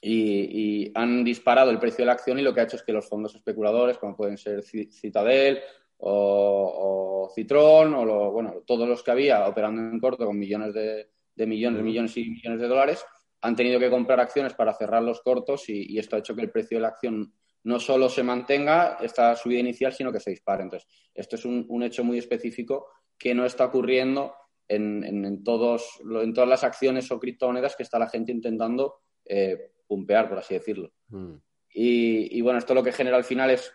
y, 0.00 0.86
y, 0.86 0.92
han 0.94 1.22
disparado 1.22 1.70
el 1.70 1.80
precio 1.80 1.98
de 1.98 2.06
la 2.06 2.12
acción 2.12 2.38
y 2.38 2.42
lo 2.42 2.54
que 2.54 2.60
ha 2.60 2.64
hecho 2.64 2.76
es 2.76 2.82
que 2.82 2.94
los 2.94 3.06
fondos 3.06 3.34
especuladores, 3.34 3.98
como 3.98 4.16
pueden 4.16 4.38
ser 4.38 4.62
Citadel 4.62 5.60
o, 6.04 7.26
o 7.26 7.30
Citrón 7.34 7.94
o 7.94 8.04
lo, 8.04 8.32
bueno, 8.32 8.62
todos 8.66 8.88
los 8.88 9.02
que 9.02 9.10
había 9.10 9.46
operando 9.46 9.80
en 9.80 10.00
corto 10.00 10.26
con 10.26 10.38
millones 10.38 10.74
de, 10.74 11.10
de 11.34 11.46
millones, 11.46 11.82
millones 11.82 12.16
y 12.16 12.28
millones 12.28 12.60
de 12.60 12.68
dólares, 12.68 13.04
han 13.40 13.56
tenido 13.56 13.78
que 13.78 13.90
comprar 13.90 14.20
acciones 14.20 14.54
para 14.54 14.74
cerrar 14.74 15.02
los 15.02 15.20
cortos 15.20 15.68
y, 15.68 15.94
y, 15.94 15.98
esto 15.98 16.16
ha 16.16 16.18
hecho 16.18 16.34
que 16.34 16.42
el 16.42 16.50
precio 16.50 16.78
de 16.78 16.82
la 16.82 16.88
acción 16.88 17.32
no 17.64 17.78
solo 17.78 18.08
se 18.08 18.24
mantenga 18.24 18.98
esta 19.00 19.36
subida 19.36 19.60
inicial, 19.60 19.92
sino 19.92 20.12
que 20.12 20.20
se 20.20 20.30
dispare. 20.30 20.64
Entonces, 20.64 20.88
esto 21.14 21.36
es 21.36 21.44
un, 21.44 21.64
un 21.68 21.82
hecho 21.84 22.02
muy 22.02 22.18
específico 22.18 22.88
que 23.16 23.34
no 23.34 23.44
está 23.44 23.66
ocurriendo 23.66 24.34
en, 24.66 25.04
en, 25.04 25.24
en, 25.24 25.44
todos, 25.44 26.00
en 26.00 26.34
todas 26.34 26.48
las 26.48 26.64
acciones 26.64 27.10
o 27.12 27.20
criptomonedas 27.20 27.76
que 27.76 27.84
está 27.84 27.98
la 27.98 28.08
gente 28.08 28.32
intentando 28.32 28.96
eh, 29.24 29.72
pumpear, 29.86 30.28
por 30.28 30.38
así 30.38 30.54
decirlo. 30.54 30.92
Mm. 31.08 31.34
Y, 31.74 32.38
y, 32.38 32.40
bueno, 32.40 32.58
esto 32.58 32.74
lo 32.74 32.82
que 32.82 32.92
genera 32.92 33.16
al 33.16 33.24
final 33.24 33.50
es 33.50 33.72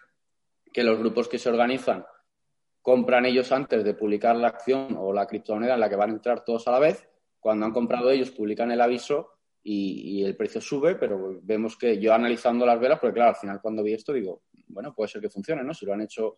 que 0.74 0.84
los 0.84 1.00
grupos 1.00 1.28
que 1.28 1.40
se 1.40 1.50
organizan 1.50 2.06
compran 2.88 3.26
ellos 3.26 3.52
antes 3.52 3.84
de 3.84 3.96
publicar 3.96 4.38
la 4.38 4.48
acción 4.48 4.96
o 4.98 5.12
la 5.12 5.28
criptomoneda 5.28 5.74
en 5.74 5.82
la 5.82 5.90
que 5.90 5.98
van 5.98 6.10
a 6.10 6.14
entrar 6.14 6.46
todos 6.46 6.70
a 6.70 6.72
la 6.72 6.80
vez. 6.80 7.06
Cuando 7.38 7.66
han 7.66 7.74
comprado 7.74 8.10
ellos, 8.10 8.32
publican 8.32 8.72
el 8.72 8.80
aviso 8.80 9.32
y, 9.62 10.24
el 10.24 10.38
precio 10.38 10.62
sube, 10.62 10.96
pero 10.96 11.38
vemos 11.44 11.76
que 11.76 12.00
yo 12.00 12.14
analizando 12.14 12.66
las 12.66 12.80
velas, 12.80 13.00
porque 13.02 13.16
claro, 13.16 13.32
al 13.32 13.36
final 13.36 13.60
cuando 13.62 13.84
vi 13.84 13.92
esto 13.92 14.14
digo, 14.14 14.44
bueno, 14.70 14.94
puede 14.96 15.10
ser 15.10 15.20
que 15.20 15.30
funcione, 15.30 15.66
¿no? 15.66 15.74
Si 15.74 15.86
lo 15.86 15.92
han 15.92 16.00
hecho 16.00 16.38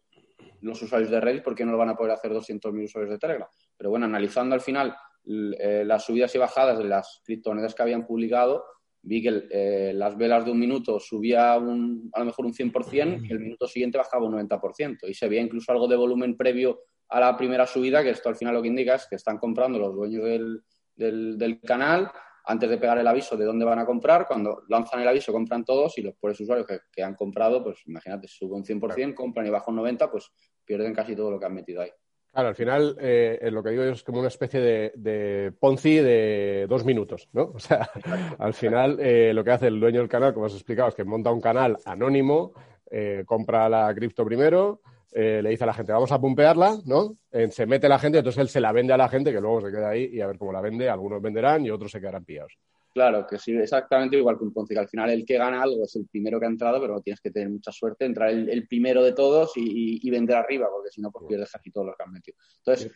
los 0.62 0.82
usuarios 0.82 1.12
de 1.12 1.22
Reddit, 1.22 1.44
¿por 1.44 1.54
qué 1.54 1.64
no 1.64 1.72
lo 1.72 1.78
van 1.78 1.90
a 1.90 1.96
poder 1.96 2.14
hacer 2.14 2.32
200.000 2.32 2.84
usuarios 2.84 3.12
de 3.12 3.20
Telegram? 3.20 3.48
Pero 3.78 3.92
bueno, 3.92 4.08
analizando 4.08 4.56
al 4.56 4.62
final 4.62 4.96
eh, 5.28 5.84
las 5.86 6.04
subidas 6.04 6.34
y 6.34 6.40
bajadas 6.40 6.80
de 6.80 6.86
las 6.86 7.22
criptomonedas 7.24 7.76
que 7.76 7.84
habían 7.84 8.08
publicado, 8.08 8.66
vi 9.02 9.22
que 9.22 9.48
eh, 9.50 9.92
las 9.96 10.18
velas 10.18 10.46
de 10.46 10.52
un 10.52 10.60
minuto 10.60 11.00
subía 11.00 11.58
un, 11.58 12.10
a 12.14 12.20
lo 12.20 12.26
mejor 12.26 12.46
un 12.46 12.54
100% 12.54 13.28
y 13.28 13.32
el 13.32 13.40
minuto 13.40 13.68
siguiente 13.68 13.98
bajaba 13.98 14.26
un 14.26 14.34
90%. 14.34 15.08
Y 15.08 15.14
se 15.14 15.28
veía 15.28 15.42
incluso 15.42 15.72
algo 15.72 15.88
de 15.88 15.96
volumen 15.96 16.36
previo 16.36 16.82
a 17.10 17.20
la 17.20 17.36
primera 17.38 17.66
subida, 17.66 18.04
que 18.04 18.12
esto 18.12 18.30
al 18.30 18.36
final 18.36 18.54
lo 18.54 18.62
que 18.62 18.68
indica 18.68 18.96
es 18.96 19.08
que 19.10 19.16
están 19.16 19.38
comprando 19.38 19.80
los 19.80 19.96
dueños 19.96 20.24
del, 20.24 20.62
del, 20.96 21.38
del 21.38 21.60
canal 21.62 22.12
antes 22.46 22.70
de 22.70 22.78
pegar 22.78 22.98
el 22.98 23.08
aviso 23.08 23.38
de 23.38 23.46
dónde 23.46 23.66
van 23.66 23.80
a 23.80 23.86
comprar. 23.86 24.28
Cuando 24.28 24.64
lanzan 24.68 25.02
el 25.02 25.08
aviso 25.08 25.32
compran 25.32 25.64
todos 25.64 25.98
y 25.98 26.02
los 26.02 26.16
pobres 26.16 26.40
usuarios 26.40 26.68
que, 26.68 26.80
que 26.92 27.04
han 27.04 27.16
comprado, 27.16 27.64
pues 27.64 27.80
imagínate, 27.86 28.28
sube 28.28 28.56
un 28.56 28.64
100%, 28.64 28.94
claro. 28.96 29.16
compran 29.16 29.46
y 29.46 29.50
baja 29.50 29.72
un 29.72 29.78
90%, 29.78 30.10
pues 30.12 30.32
pierden 30.66 30.94
casi 30.94 31.16
todo 31.16 31.32
lo 31.32 31.40
que 31.40 31.46
han 31.46 31.54
metido 31.54 31.82
ahí. 31.82 31.92
Claro, 32.32 32.50
al 32.50 32.56
final 32.56 32.96
eh, 33.00 33.50
lo 33.52 33.64
que 33.64 33.72
digo 33.72 33.84
es 33.84 34.04
como 34.04 34.20
una 34.20 34.28
especie 34.28 34.60
de, 34.60 34.92
de, 34.96 35.52
Ponzi 35.60 35.96
de 35.96 36.68
dos 36.70 36.86
minutos, 36.86 37.28
¿no? 37.34 37.52
O 37.56 37.60
sea, 37.60 37.90
al 38.38 38.54
final 38.54 39.00
eh, 39.00 39.34
lo 39.34 39.44
que 39.44 39.52
hace 39.52 39.68
el 39.68 39.80
dueño 39.80 40.00
del 40.00 40.10
canal, 40.10 40.34
como 40.34 40.46
has 40.46 40.54
explicado, 40.54 40.90
es 40.90 40.96
que 40.96 41.04
monta 41.04 41.32
un 41.32 41.42
canal 41.42 41.78
anónimo, 41.86 42.54
eh, 42.92 43.24
compra 43.26 43.68
la 43.68 43.94
cripto 43.96 44.24
primero, 44.26 44.82
eh, 45.12 45.42
le 45.42 45.50
dice 45.50 45.64
a 45.64 45.68
la 45.68 45.74
gente, 45.74 45.92
vamos 45.92 46.12
a 46.12 46.22
pumpearla, 46.22 46.78
¿no? 46.86 47.16
se 47.50 47.66
mete 47.66 47.90
la 47.90 47.98
gente, 47.98 48.20
entonces 48.20 48.42
él 48.42 48.50
se 48.50 48.62
la 48.62 48.72
vende 48.72 48.94
a 48.94 48.98
la 48.98 49.10
gente, 49.10 49.32
que 49.32 49.42
luego 49.42 49.62
se 49.62 49.72
queda 49.72 49.90
ahí 49.90 50.10
y 50.12 50.22
a 50.22 50.28
ver 50.28 50.38
cómo 50.38 50.52
la 50.52 50.62
vende, 50.62 50.88
algunos 50.88 51.22
venderán 51.22 51.66
y 51.66 51.72
otros 51.72 51.92
se 51.92 52.00
quedarán 52.00 52.26
pillados. 52.26 52.58
Claro, 53.00 53.26
que 53.26 53.38
sí, 53.38 53.54
exactamente 53.54 54.18
igual 54.18 54.38
que 54.38 54.44
un 54.44 54.52
Ponzi, 54.52 54.74
que 54.74 54.80
al 54.82 54.90
final 54.90 55.10
el 55.10 55.26
que 55.26 55.38
gana 55.38 55.62
algo 55.62 55.86
es 55.86 55.96
el 55.96 56.06
primero 56.06 56.38
que 56.38 56.48
ha 56.48 56.50
entrado, 56.50 56.82
pero 56.82 57.00
tienes 57.00 57.22
que 57.22 57.32
tener 57.32 57.48
mucha 57.48 57.72
suerte, 57.72 58.04
entrar 58.04 58.30
el, 58.30 58.50
el 58.50 58.68
primero 58.68 59.02
de 59.02 59.14
todos 59.14 59.56
y, 59.56 59.62
y, 59.62 60.00
y, 60.04 60.10
vender 60.12 60.36
arriba, 60.36 60.68
porque 60.70 60.92
si 60.92 61.00
no, 61.00 61.10
pues 61.10 61.24
pierdes 61.26 61.50
casi 61.50 61.72
todo 61.72 61.86
lo 61.86 61.96
que 61.96 62.04
has 62.04 62.10
metido. 62.10 62.38
Entonces, 62.58 62.92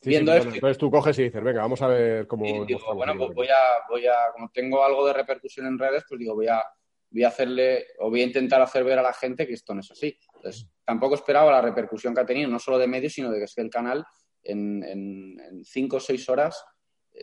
sí. 0.00 0.08
viendo 0.10 0.32
sí, 0.32 0.38
esto... 0.38 0.54
Entonces 0.54 0.78
tú 0.78 0.90
coges 0.90 1.16
y 1.20 1.22
dices, 1.22 1.44
venga, 1.44 1.60
vamos 1.62 1.80
a 1.80 1.86
ver 1.86 2.26
cómo... 2.26 2.64
Digo, 2.64 2.92
bueno, 2.92 3.16
pues 3.16 3.32
voy 3.32 3.46
a, 3.46 3.86
voy 3.88 4.04
a, 4.08 4.32
como 4.32 4.50
tengo 4.50 4.84
algo 4.84 5.06
de 5.06 5.12
repercusión 5.12 5.68
en 5.68 5.78
redes, 5.78 6.02
pues 6.08 6.18
digo, 6.18 6.34
voy 6.34 6.48
a, 6.48 6.64
voy 7.08 7.22
a 7.22 7.28
hacerle, 7.28 7.86
o 8.00 8.10
voy 8.10 8.22
a 8.22 8.26
intentar 8.26 8.60
hacer 8.60 8.82
ver 8.82 8.98
a 8.98 9.02
la 9.02 9.12
gente 9.12 9.46
que 9.46 9.54
esto 9.54 9.72
no 9.74 9.80
es 9.80 9.92
así. 9.92 10.18
Entonces, 10.34 10.66
tampoco 10.84 11.14
esperaba 11.14 11.52
la 11.52 11.62
repercusión 11.62 12.16
que 12.16 12.22
ha 12.22 12.26
tenido, 12.26 12.50
no 12.50 12.58
solo 12.58 12.78
de 12.78 12.88
medios, 12.88 13.12
sino 13.12 13.30
de 13.30 13.38
que 13.38 13.44
es 13.44 13.54
que 13.54 13.62
el 13.62 13.70
canal 13.70 14.04
en, 14.42 14.82
en, 14.82 15.38
en 15.38 15.64
cinco 15.64 15.98
o 15.98 16.00
seis 16.00 16.28
horas 16.28 16.64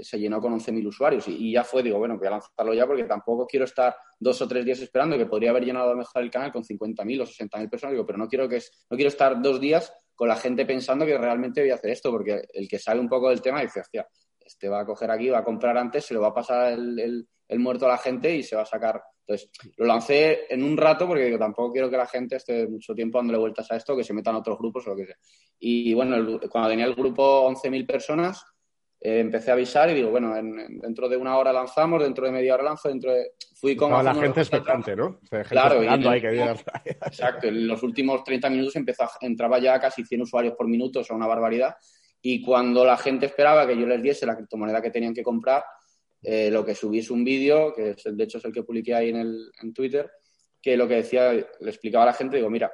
se 0.01 0.19
llenó 0.19 0.39
con 0.41 0.53
11.000 0.53 0.85
usuarios 0.87 1.27
y, 1.27 1.51
ya 1.51 1.63
fue, 1.63 1.83
digo, 1.83 1.97
bueno, 1.97 2.17
voy 2.17 2.27
a 2.27 2.31
lanzarlo 2.31 2.73
ya 2.73 2.85
porque 2.85 3.03
tampoco 3.03 3.45
quiero 3.47 3.65
estar 3.65 3.95
dos 4.19 4.41
o 4.41 4.47
tres 4.47 4.65
días 4.65 4.79
esperando, 4.79 5.17
que 5.17 5.25
podría 5.25 5.51
haber 5.51 5.65
llenado 5.65 5.95
mejor 5.95 6.21
el 6.23 6.31
canal 6.31 6.51
con 6.51 6.63
50.000 6.63 7.21
o 7.21 7.25
60.000 7.25 7.69
personas, 7.69 7.93
digo, 7.93 8.05
pero 8.05 8.17
no 8.17 8.27
quiero, 8.27 8.47
que 8.47 8.59
no 8.89 8.97
quiero 8.97 9.09
estar 9.09 9.41
dos 9.41 9.59
días 9.59 9.93
con 10.15 10.27
la 10.27 10.35
gente 10.35 10.65
pensando 10.65 11.05
que 11.05 11.17
realmente 11.17 11.61
voy 11.61 11.69
a 11.69 11.75
hacer 11.75 11.91
esto, 11.91 12.11
porque 12.11 12.41
el 12.53 12.67
que 12.67 12.79
sabe 12.79 12.99
un 12.99 13.07
poco 13.07 13.29
del 13.29 13.41
tema 13.41 13.61
dice, 13.61 13.81
hostia, 13.81 14.07
este 14.39 14.69
va 14.69 14.79
a 14.81 14.85
coger 14.85 15.11
aquí, 15.11 15.29
va 15.29 15.39
a 15.39 15.43
comprar 15.43 15.77
antes, 15.77 16.05
se 16.05 16.13
lo 16.13 16.21
va 16.21 16.29
a 16.29 16.33
pasar 16.33 16.73
el, 16.73 17.27
el- 17.47 17.59
muerto 17.59 17.85
a 17.85 17.89
la 17.89 17.97
gente 17.97 18.35
y 18.35 18.43
se 18.43 18.55
va 18.55 18.63
a 18.63 18.65
sacar. 18.65 19.01
Entonces, 19.25 19.49
lo 19.77 19.85
lancé 19.85 20.51
en 20.53 20.63
un 20.63 20.75
rato 20.75 21.05
porque 21.07 21.25
digo, 21.25 21.37
tampoco 21.37 21.71
quiero 21.71 21.89
que 21.89 21.97
la 21.97 22.07
gente 22.07 22.37
esté 22.37 22.67
mucho 22.67 22.93
tiempo 22.95 23.19
dándole 23.19 23.39
vueltas 23.39 23.69
a 23.71 23.75
esto, 23.75 23.95
que 23.95 24.03
se 24.03 24.13
metan 24.13 24.35
a 24.35 24.39
otros 24.39 24.57
grupos 24.57 24.87
o 24.87 24.91
lo 24.91 24.95
que 24.95 25.05
sea. 25.05 25.15
Y 25.59 25.93
bueno, 25.93 26.39
cuando 26.49 26.69
tenía 26.69 26.85
el 26.85 26.95
grupo 26.95 27.45
11.000 27.47 27.85
personas, 27.85 28.43
eh, 28.99 29.19
empecé 29.19 29.51
a 29.51 29.53
avisar 29.53 29.89
y 29.89 29.93
digo, 29.93 30.09
bueno, 30.09 30.35
en- 30.35 30.59
en- 30.59 30.79
dentro 30.79 31.07
de 31.07 31.17
una 31.17 31.37
hora 31.37 31.53
lanzamos, 31.53 32.01
dentro 32.01 32.25
de 32.25 32.31
media 32.31 32.55
hora 32.55 32.63
lanzo, 32.63 32.89
dentro 32.89 33.13
de... 33.13 33.33
Fui 33.55 33.75
como... 33.75 34.01
La 34.01 34.13
gente 34.15 34.41
expectante, 34.41 34.95
¿no? 34.95 35.05
O 35.05 35.19
sea, 35.27 35.39
gente 35.43 35.49
Claro, 35.49 35.83
y 35.83 36.21
que 36.21 36.55
Exacto, 37.05 37.47
en 37.47 37.67
los 37.67 37.83
últimos 37.83 38.23
30 38.23 38.49
minutos 38.49 38.75
empezó 38.75 39.03
a- 39.03 39.11
entraba 39.21 39.59
ya 39.59 39.79
casi 39.79 40.03
100 40.03 40.21
usuarios 40.23 40.55
por 40.55 40.67
minuto, 40.67 40.99
o 41.01 41.03
sea, 41.03 41.15
una 41.15 41.27
barbaridad. 41.27 41.75
Y 42.21 42.41
cuando 42.41 42.83
la 42.83 42.97
gente 42.97 43.27
esperaba 43.27 43.67
que 43.67 43.77
yo 43.77 43.85
les 43.85 44.01
diese 44.01 44.25
la 44.25 44.35
criptomoneda 44.35 44.81
que 44.81 44.89
tenían 44.91 45.13
que 45.13 45.23
comprar, 45.23 45.63
eh, 46.23 46.49
lo 46.49 46.65
que 46.65 46.73
subí 46.73 46.99
es 46.99 47.11
un 47.11 47.23
vídeo, 47.23 47.73
que 47.75 47.91
es, 47.91 48.03
de 48.03 48.23
hecho 48.23 48.39
es 48.39 48.45
el 48.45 48.51
que 48.51 48.63
publiqué 48.63 48.95
ahí 48.95 49.09
en, 49.09 49.17
el, 49.17 49.51
en 49.61 49.73
Twitter, 49.73 50.09
que 50.59 50.75
lo 50.75 50.87
que 50.87 50.95
decía, 50.95 51.31
le 51.33 51.45
explicaba 51.69 52.03
a 52.03 52.07
la 52.07 52.13
gente, 52.13 52.37
digo, 52.37 52.49
mira, 52.49 52.73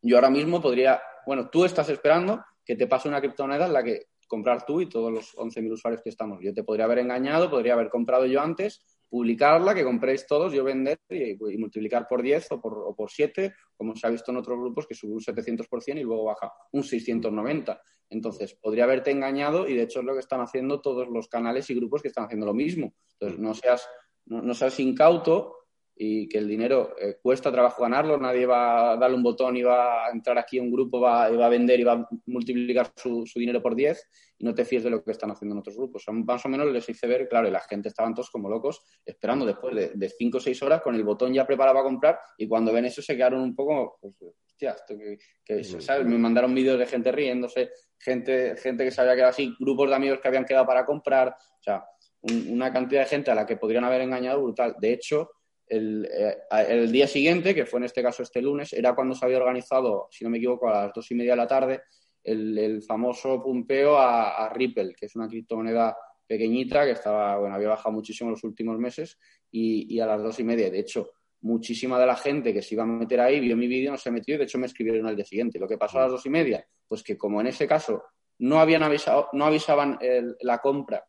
yo 0.00 0.16
ahora 0.16 0.30
mismo 0.30 0.60
podría, 0.60 1.00
bueno, 1.26 1.50
tú 1.50 1.64
estás 1.66 1.88
esperando 1.90 2.42
que 2.64 2.74
te 2.74 2.86
pase 2.86 3.08
una 3.08 3.20
criptomoneda 3.20 3.66
en 3.66 3.72
la 3.74 3.82
que 3.84 4.06
comprar 4.32 4.64
tú 4.64 4.80
y 4.80 4.88
todos 4.88 5.12
los 5.12 5.36
11.000 5.36 5.72
usuarios 5.72 6.00
que 6.00 6.08
estamos. 6.08 6.38
Yo 6.40 6.54
te 6.54 6.64
podría 6.64 6.86
haber 6.86 7.00
engañado, 7.00 7.50
podría 7.50 7.74
haber 7.74 7.90
comprado 7.90 8.24
yo 8.24 8.40
antes, 8.40 8.82
publicarla, 9.10 9.74
que 9.74 9.84
compréis 9.84 10.26
todos, 10.26 10.54
yo 10.54 10.64
vender 10.64 10.98
y, 11.10 11.36
multiplicar 11.58 12.06
por 12.08 12.22
10 12.22 12.52
o 12.52 12.58
por, 12.62 12.78
o 12.78 12.96
por 12.96 13.10
7, 13.10 13.52
como 13.76 13.94
se 13.94 14.06
ha 14.06 14.10
visto 14.10 14.30
en 14.30 14.38
otros 14.38 14.58
grupos, 14.58 14.86
que 14.86 14.94
sube 14.94 15.12
un 15.12 15.20
700% 15.20 16.00
y 16.00 16.02
luego 16.02 16.24
baja 16.24 16.50
un 16.72 16.82
690. 16.82 17.78
Entonces, 18.08 18.54
podría 18.54 18.84
haberte 18.84 19.10
engañado 19.10 19.68
y 19.68 19.74
de 19.74 19.82
hecho 19.82 20.00
es 20.00 20.06
lo 20.06 20.14
que 20.14 20.20
están 20.20 20.40
haciendo 20.40 20.80
todos 20.80 21.08
los 21.08 21.28
canales 21.28 21.68
y 21.68 21.74
grupos 21.74 22.00
que 22.00 22.08
están 22.08 22.24
haciendo 22.24 22.46
lo 22.46 22.54
mismo. 22.54 22.94
Entonces, 23.20 23.38
no 23.38 23.52
seas, 23.52 23.86
no 24.24 24.54
seas 24.54 24.80
incauto 24.80 25.61
y 25.94 26.28
que 26.28 26.38
el 26.38 26.48
dinero 26.48 26.94
eh, 27.00 27.18
cuesta 27.22 27.52
trabajo 27.52 27.82
ganarlo, 27.82 28.16
nadie 28.18 28.46
va 28.46 28.92
a 28.92 28.96
darle 28.96 29.16
un 29.16 29.22
botón 29.22 29.56
y 29.56 29.62
va 29.62 30.06
a 30.06 30.10
entrar 30.10 30.38
aquí 30.38 30.58
un 30.58 30.70
grupo 30.72 31.00
va, 31.00 31.30
y 31.30 31.36
va 31.36 31.46
a 31.46 31.50
vender 31.50 31.78
y 31.80 31.84
va 31.84 31.92
a 31.92 32.08
multiplicar 32.26 32.90
su, 32.96 33.26
su 33.26 33.38
dinero 33.38 33.62
por 33.62 33.74
10 33.76 34.08
y 34.38 34.44
no 34.44 34.54
te 34.54 34.64
fíes 34.64 34.82
de 34.84 34.90
lo 34.90 35.04
que 35.04 35.10
están 35.12 35.30
haciendo 35.30 35.54
en 35.54 35.60
otros 35.60 35.76
grupos. 35.76 36.02
O 36.02 36.04
sea, 36.04 36.14
más 36.14 36.44
o 36.44 36.48
menos 36.48 36.66
les 36.72 36.88
hice 36.88 37.06
ver, 37.06 37.28
claro, 37.28 37.46
y 37.46 37.50
la 37.50 37.60
gente 37.60 37.88
estaban 37.88 38.14
todos 38.14 38.30
como 38.30 38.48
locos 38.48 38.82
esperando 39.04 39.44
después 39.46 39.74
de 39.94 40.08
5 40.08 40.38
o 40.38 40.40
6 40.40 40.62
horas 40.62 40.80
con 40.80 40.94
el 40.94 41.04
botón 41.04 41.32
ya 41.32 41.46
preparado 41.46 41.74
para 41.76 41.84
comprar 41.84 42.18
y 42.38 42.48
cuando 42.48 42.72
ven 42.72 42.86
eso 42.86 43.02
se 43.02 43.14
quedaron 43.14 43.40
un 43.40 43.54
poco, 43.54 43.98
pues, 44.00 44.16
hostia, 44.46 44.70
esto 44.72 44.96
que, 44.98 45.18
que 45.44 45.62
¿sabes? 45.80 46.06
Me 46.06 46.16
mandaron 46.18 46.54
vídeos 46.54 46.78
de 46.78 46.86
gente 46.86 47.12
riéndose, 47.12 47.70
gente, 47.98 48.56
gente 48.56 48.84
que 48.84 48.90
se 48.90 49.00
había 49.00 49.14
quedado 49.14 49.30
así, 49.30 49.54
grupos 49.60 49.90
de 49.90 49.94
amigos 49.96 50.20
que 50.20 50.28
habían 50.28 50.44
quedado 50.46 50.66
para 50.66 50.84
comprar, 50.86 51.28
o 51.28 51.62
sea, 51.62 51.84
un- 52.22 52.48
una 52.50 52.72
cantidad 52.72 53.02
de 53.02 53.06
gente 53.08 53.30
a 53.30 53.34
la 53.34 53.44
que 53.46 53.56
podrían 53.56 53.84
haber 53.84 54.00
engañado 54.00 54.42
brutal. 54.42 54.74
De 54.80 54.92
hecho, 54.92 55.30
el, 55.66 56.08
eh, 56.12 56.36
el 56.68 56.90
día 56.92 57.06
siguiente, 57.06 57.54
que 57.54 57.66
fue 57.66 57.78
en 57.80 57.84
este 57.84 58.02
caso 58.02 58.22
este 58.22 58.42
lunes, 58.42 58.72
era 58.72 58.94
cuando 58.94 59.14
se 59.14 59.24
había 59.24 59.38
organizado, 59.38 60.08
si 60.10 60.24
no 60.24 60.30
me 60.30 60.38
equivoco, 60.38 60.68
a 60.68 60.84
las 60.86 60.92
dos 60.92 61.10
y 61.10 61.14
media 61.14 61.32
de 61.32 61.36
la 61.36 61.46
tarde, 61.46 61.82
el, 62.24 62.56
el 62.58 62.82
famoso 62.82 63.42
pumpeo 63.42 63.96
a, 63.96 64.44
a 64.46 64.48
Ripple, 64.52 64.94
que 64.94 65.06
es 65.06 65.16
una 65.16 65.28
criptomoneda 65.28 65.96
pequeñita 66.26 66.84
que 66.84 66.92
estaba, 66.92 67.38
bueno, 67.38 67.54
había 67.54 67.68
bajado 67.70 67.92
muchísimo 67.92 68.28
en 68.28 68.32
los 68.32 68.44
últimos 68.44 68.78
meses 68.78 69.18
y, 69.50 69.92
y 69.94 70.00
a 70.00 70.06
las 70.06 70.22
dos 70.22 70.38
y 70.40 70.44
media. 70.44 70.70
De 70.70 70.78
hecho, 70.78 71.10
muchísima 71.42 71.98
de 71.98 72.06
la 72.06 72.16
gente 72.16 72.54
que 72.54 72.62
se 72.62 72.74
iba 72.74 72.84
a 72.84 72.86
meter 72.86 73.20
ahí 73.20 73.40
vio 73.40 73.56
mi 73.56 73.66
vídeo, 73.66 73.90
no 73.90 73.98
se 73.98 74.10
metió 74.10 74.34
y 74.34 74.38
de 74.38 74.44
hecho 74.44 74.58
me 74.58 74.66
escribieron 74.66 75.06
al 75.06 75.16
día 75.16 75.24
siguiente. 75.24 75.58
Lo 75.58 75.66
que 75.68 75.76
pasó 75.78 75.98
a 75.98 76.02
las 76.02 76.12
dos 76.12 76.24
y 76.26 76.30
media, 76.30 76.64
pues 76.86 77.02
que 77.02 77.18
como 77.18 77.40
en 77.40 77.48
ese 77.48 77.66
caso 77.66 78.02
no 78.38 78.60
habían 78.60 78.82
avisado, 78.82 79.28
no 79.32 79.44
avisaban 79.44 79.98
el- 80.00 80.36
la 80.40 80.58
compra 80.58 81.04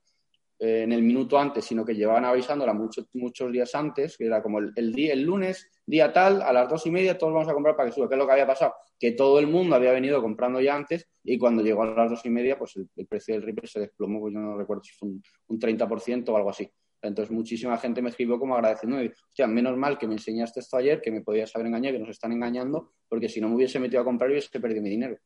en 0.65 0.91
el 0.93 1.03
minuto 1.03 1.37
antes, 1.37 1.65
sino 1.65 1.83
que 1.83 1.93
llevaban 1.93 2.23
avisándola 2.25 2.73
muchos, 2.73 3.07
muchos 3.13 3.51
días 3.51 3.75
antes, 3.75 4.17
que 4.17 4.25
era 4.25 4.41
como 4.41 4.59
el, 4.59 4.71
el 4.75 4.93
día, 4.93 5.13
el 5.13 5.23
lunes, 5.23 5.69
día 5.85 6.13
tal, 6.13 6.41
a 6.41 6.53
las 6.53 6.69
dos 6.69 6.85
y 6.85 6.91
media 6.91 7.17
todos 7.17 7.33
vamos 7.33 7.49
a 7.49 7.53
comprar 7.53 7.75
para 7.75 7.89
que 7.89 7.95
suba. 7.95 8.07
¿Qué 8.07 8.15
es 8.15 8.19
lo 8.19 8.25
que 8.25 8.31
había 8.31 8.47
pasado? 8.47 8.73
Que 8.97 9.11
todo 9.11 9.39
el 9.39 9.47
mundo 9.47 9.75
había 9.75 9.91
venido 9.91 10.21
comprando 10.21 10.61
ya 10.61 10.75
antes 10.75 11.09
y 11.23 11.37
cuando 11.37 11.61
llegó 11.61 11.83
a 11.83 11.87
las 11.87 12.09
dos 12.09 12.25
y 12.25 12.29
media, 12.29 12.57
pues 12.57 12.77
el, 12.77 13.07
precio 13.07 13.33
del 13.33 13.43
Ripple 13.43 13.67
se 13.67 13.81
desplomó, 13.81 14.21
pues 14.21 14.33
yo 14.33 14.39
no 14.39 14.57
recuerdo 14.57 14.83
si 14.83 14.93
fue 14.93 15.09
un, 15.09 15.23
un 15.47 15.59
30% 15.59 16.29
o 16.29 16.37
algo 16.37 16.49
así. 16.49 16.69
Entonces 17.01 17.31
muchísima 17.31 17.77
gente 17.77 18.01
me 18.01 18.09
escribió 18.09 18.39
como 18.39 18.55
agradeciéndome, 18.55 19.11
hostia, 19.27 19.45
menos 19.45 19.75
mal 19.75 19.97
que 19.97 20.07
me 20.07 20.13
enseñaste 20.13 20.61
esto 20.61 20.77
ayer, 20.77 21.01
que 21.01 21.11
me 21.11 21.21
podías 21.21 21.53
haber 21.55 21.67
engañado, 21.67 21.95
que 21.95 21.99
nos 21.99 22.09
están 22.09 22.31
engañando, 22.31 22.93
porque 23.09 23.27
si 23.27 23.41
no 23.41 23.49
me 23.49 23.55
hubiese 23.55 23.79
metido 23.79 24.01
a 24.01 24.05
comprar 24.05 24.31
hubiese 24.31 24.59
perdido 24.61 24.81
mi 24.81 24.89
dinero. 24.89 25.17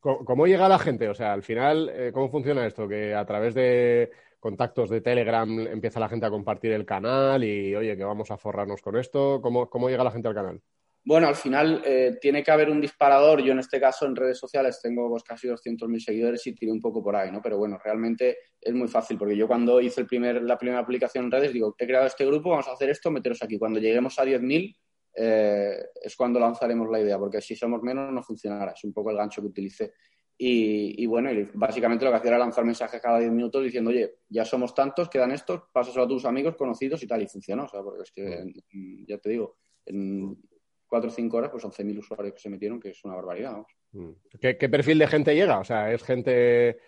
¿Cómo, 0.00 0.24
cómo 0.24 0.46
llega 0.46 0.68
la 0.68 0.78
gente? 0.78 1.08
O 1.08 1.14
sea, 1.14 1.32
al 1.34 1.42
final, 1.42 1.90
eh, 1.92 2.12
¿cómo 2.14 2.30
funciona 2.30 2.66
esto? 2.66 2.88
Que 2.88 3.14
a 3.14 3.26
través 3.26 3.54
de 3.54 4.10
contactos 4.38 4.90
de 4.90 5.00
Telegram 5.00 5.48
empieza 5.60 6.00
la 6.00 6.08
gente 6.08 6.26
a 6.26 6.30
compartir 6.30 6.72
el 6.72 6.86
canal 6.86 7.42
y, 7.44 7.74
oye, 7.74 7.96
que 7.96 8.04
vamos 8.04 8.30
a 8.30 8.38
forrarnos 8.38 8.82
con 8.82 8.96
esto. 8.96 9.40
¿Cómo, 9.42 9.68
cómo 9.68 9.88
llega 9.88 10.04
la 10.04 10.10
gente 10.10 10.28
al 10.28 10.34
canal? 10.34 10.60
Bueno, 11.04 11.26
al 11.26 11.36
final 11.36 11.80
eh, 11.86 12.18
tiene 12.20 12.42
que 12.42 12.50
haber 12.50 12.68
un 12.68 12.80
disparador. 12.80 13.42
Yo 13.42 13.52
en 13.52 13.60
este 13.60 13.80
caso 13.80 14.04
en 14.04 14.14
redes 14.14 14.38
sociales 14.38 14.78
tengo 14.82 15.08
pues, 15.08 15.22
casi 15.22 15.48
200.000 15.48 16.00
seguidores 16.00 16.46
y 16.46 16.54
tiré 16.54 16.70
un 16.70 16.80
poco 16.80 17.02
por 17.02 17.16
ahí, 17.16 17.32
¿no? 17.32 17.40
Pero 17.40 17.56
bueno, 17.56 17.78
realmente 17.82 18.36
es 18.60 18.74
muy 18.74 18.88
fácil 18.88 19.16
porque 19.16 19.36
yo 19.36 19.46
cuando 19.46 19.80
hice 19.80 20.02
el 20.02 20.06
primer, 20.06 20.42
la 20.42 20.58
primera 20.58 20.80
aplicación 20.80 21.24
en 21.24 21.30
redes 21.30 21.52
digo, 21.52 21.74
he 21.78 21.86
creado 21.86 22.06
este 22.06 22.26
grupo, 22.26 22.50
vamos 22.50 22.68
a 22.68 22.72
hacer 22.72 22.90
esto, 22.90 23.10
meteros 23.10 23.42
aquí. 23.42 23.58
Cuando 23.58 23.80
lleguemos 23.80 24.18
a 24.18 24.24
10.000 24.24 24.76
eh, 25.14 25.78
es 26.02 26.14
cuando 26.14 26.38
lanzaremos 26.38 26.88
la 26.90 27.00
idea, 27.00 27.18
porque 27.18 27.40
si 27.40 27.56
somos 27.56 27.82
menos 27.82 28.12
no 28.12 28.22
funcionará. 28.22 28.72
Es 28.72 28.84
un 28.84 28.92
poco 28.92 29.10
el 29.10 29.16
gancho 29.16 29.40
que 29.40 29.48
utilicé. 29.48 29.92
Y, 30.40 31.02
y 31.02 31.06
bueno, 31.06 31.30
básicamente 31.54 32.04
lo 32.04 32.12
que 32.12 32.18
hacía 32.18 32.30
era 32.30 32.38
lanzar 32.38 32.64
mensajes 32.64 33.00
cada 33.02 33.18
10 33.18 33.32
minutos 33.32 33.64
diciendo, 33.64 33.90
oye, 33.90 34.18
ya 34.28 34.44
somos 34.44 34.72
tantos, 34.72 35.08
quedan 35.08 35.32
estos, 35.32 35.62
pásaselo 35.72 36.04
a 36.04 36.08
tus 36.08 36.24
amigos, 36.24 36.54
conocidos 36.54 37.02
y 37.02 37.08
tal, 37.08 37.22
y 37.22 37.26
funcionó. 37.26 37.64
O 37.64 37.68
sea, 37.68 37.82
porque 37.82 38.02
es 38.04 38.12
que, 38.12 39.04
ya 39.04 39.18
te 39.18 39.30
digo, 39.30 39.56
en 39.84 40.40
4 40.86 41.08
o 41.08 41.12
5 41.12 41.36
horas, 41.36 41.50
pues 41.50 41.64
11.000 41.64 41.98
usuarios 41.98 42.34
que 42.34 42.40
se 42.40 42.50
metieron, 42.50 42.78
que 42.78 42.90
es 42.90 43.04
una 43.04 43.16
barbaridad. 43.16 43.56
Mm. 43.90 44.10
¿Qué, 44.40 44.56
qué 44.56 44.68
perfil 44.68 45.00
de 45.00 45.08
gente 45.08 45.34
llega? 45.34 45.58
O 45.58 45.64
sea, 45.64 45.92
¿es 45.92 46.04
gente, 46.04 46.78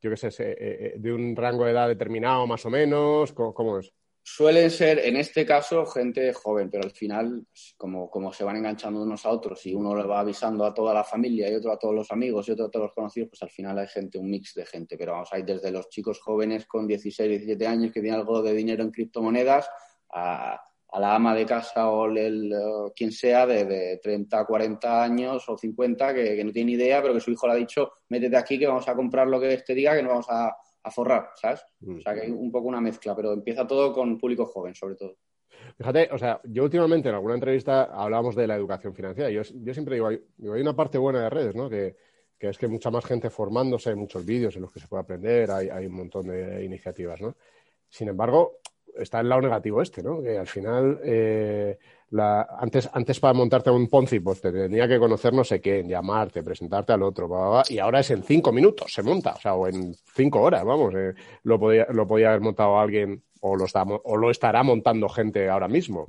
yo 0.00 0.08
qué 0.10 0.16
sé, 0.16 0.28
eh, 0.28 0.56
eh, 0.60 0.94
de 0.96 1.12
un 1.12 1.34
rango 1.34 1.64
de 1.64 1.72
edad 1.72 1.88
determinado 1.88 2.46
más 2.46 2.64
o 2.66 2.70
menos? 2.70 3.32
¿Cómo, 3.32 3.52
cómo 3.52 3.80
es? 3.80 3.92
Suelen 4.28 4.72
ser, 4.72 4.98
en 4.98 5.16
este 5.16 5.46
caso, 5.46 5.86
gente 5.86 6.32
joven, 6.32 6.68
pero 6.68 6.82
al 6.82 6.90
final, 6.90 7.46
pues, 7.48 7.74
como, 7.76 8.10
como 8.10 8.32
se 8.32 8.42
van 8.42 8.56
enganchando 8.56 9.00
unos 9.00 9.24
a 9.24 9.30
otros 9.30 9.64
y 9.66 9.72
uno 9.72 9.94
le 9.94 10.02
va 10.02 10.18
avisando 10.18 10.64
a 10.64 10.74
toda 10.74 10.92
la 10.92 11.04
familia 11.04 11.48
y 11.48 11.54
otro 11.54 11.70
a 11.70 11.78
todos 11.78 11.94
los 11.94 12.10
amigos 12.10 12.48
y 12.48 12.50
otro 12.50 12.64
a 12.64 12.70
todos 12.70 12.86
los 12.86 12.92
conocidos, 12.92 13.28
pues 13.28 13.42
al 13.44 13.50
final 13.50 13.78
hay 13.78 13.86
gente, 13.86 14.18
un 14.18 14.28
mix 14.28 14.52
de 14.54 14.66
gente. 14.66 14.98
Pero 14.98 15.12
vamos, 15.12 15.28
hay 15.30 15.44
desde 15.44 15.70
los 15.70 15.88
chicos 15.90 16.18
jóvenes 16.18 16.66
con 16.66 16.88
16, 16.88 17.30
17 17.30 17.66
años 17.68 17.92
que 17.92 18.00
tienen 18.00 18.18
algo 18.18 18.42
de 18.42 18.52
dinero 18.52 18.82
en 18.82 18.90
criptomonedas 18.90 19.70
a, 20.12 20.60
a 20.88 21.00
la 21.00 21.14
ama 21.14 21.32
de 21.32 21.46
casa 21.46 21.88
o 21.88 22.06
el, 22.06 22.18
el, 22.18 22.54
quien 22.96 23.12
sea 23.12 23.46
de, 23.46 23.64
de 23.64 24.00
30, 24.02 24.44
40 24.44 25.04
años 25.04 25.48
o 25.48 25.56
50 25.56 26.12
que, 26.12 26.34
que 26.34 26.44
no 26.44 26.50
tiene 26.50 26.72
idea, 26.72 27.00
pero 27.00 27.14
que 27.14 27.20
su 27.20 27.30
hijo 27.30 27.46
le 27.46 27.52
ha 27.52 27.56
dicho, 27.56 27.92
métete 28.08 28.36
aquí 28.36 28.58
que 28.58 28.66
vamos 28.66 28.88
a 28.88 28.96
comprar 28.96 29.28
lo 29.28 29.38
que 29.38 29.54
este 29.54 29.72
diga, 29.72 29.94
que 29.94 30.02
nos 30.02 30.10
vamos 30.10 30.26
a, 30.30 30.52
a 30.86 30.90
forrar, 30.90 31.30
¿sabes? 31.34 31.64
O 31.84 32.00
sea 32.00 32.14
que 32.14 32.22
hay 32.22 32.30
un 32.30 32.52
poco 32.52 32.68
una 32.68 32.80
mezcla, 32.80 33.14
pero 33.16 33.32
empieza 33.32 33.66
todo 33.66 33.92
con 33.92 34.18
público 34.18 34.46
joven, 34.46 34.74
sobre 34.74 34.94
todo. 34.94 35.16
Fíjate, 35.76 36.08
o 36.12 36.18
sea, 36.18 36.40
yo 36.44 36.62
últimamente 36.62 37.08
en 37.08 37.16
alguna 37.16 37.34
entrevista 37.34 37.84
hablábamos 37.84 38.36
de 38.36 38.46
la 38.46 38.54
educación 38.54 38.94
financiera. 38.94 39.28
Yo, 39.30 39.42
yo 39.42 39.74
siempre 39.74 39.96
digo 39.96 40.06
hay, 40.06 40.22
digo, 40.36 40.54
hay 40.54 40.62
una 40.62 40.76
parte 40.76 40.96
buena 40.96 41.22
de 41.22 41.30
redes, 41.30 41.56
¿no? 41.56 41.68
Que, 41.68 41.96
que 42.38 42.50
es 42.50 42.58
que 42.58 42.68
mucha 42.68 42.90
más 42.90 43.04
gente 43.04 43.30
formándose, 43.30 43.90
hay 43.90 43.96
muchos 43.96 44.24
vídeos 44.24 44.54
en 44.54 44.62
los 44.62 44.70
que 44.70 44.78
se 44.78 44.86
puede 44.86 45.02
aprender, 45.02 45.50
hay, 45.50 45.68
hay 45.68 45.86
un 45.86 45.94
montón 45.94 46.28
de 46.28 46.64
iniciativas, 46.64 47.20
¿no? 47.20 47.34
Sin 47.88 48.08
embargo, 48.08 48.58
está 48.94 49.20
el 49.20 49.28
lado 49.28 49.42
negativo 49.42 49.82
este, 49.82 50.04
¿no? 50.04 50.22
Que 50.22 50.38
al 50.38 50.46
final, 50.46 51.00
eh, 51.02 51.78
la, 52.10 52.42
antes, 52.58 52.88
antes 52.92 53.18
para 53.18 53.34
montarte 53.34 53.70
un 53.70 53.88
Ponzi, 53.88 54.20
pues 54.20 54.40
te 54.40 54.52
tenía 54.52 54.86
que 54.86 54.98
conocer 54.98 55.32
no 55.32 55.44
sé 55.44 55.60
quién, 55.60 55.88
llamarte, 55.88 56.42
presentarte 56.42 56.92
al 56.92 57.02
otro, 57.02 57.28
bla, 57.28 57.38
bla, 57.38 57.48
bla, 57.48 57.62
y 57.68 57.78
ahora 57.78 58.00
es 58.00 58.10
en 58.10 58.22
cinco 58.22 58.52
minutos, 58.52 58.92
se 58.92 59.02
monta, 59.02 59.32
o 59.32 59.40
sea, 59.40 59.54
o 59.54 59.66
en 59.66 59.94
cinco 60.14 60.40
horas, 60.42 60.64
vamos, 60.64 60.94
eh, 60.94 61.14
lo, 61.42 61.58
podía, 61.58 61.86
lo 61.92 62.06
podía 62.06 62.28
haber 62.28 62.40
montado 62.40 62.78
alguien 62.78 63.22
o 63.40 63.56
lo, 63.56 63.64
está, 63.64 63.82
o 63.82 64.16
lo 64.16 64.30
estará 64.30 64.62
montando 64.62 65.08
gente 65.08 65.48
ahora 65.48 65.68
mismo. 65.68 66.06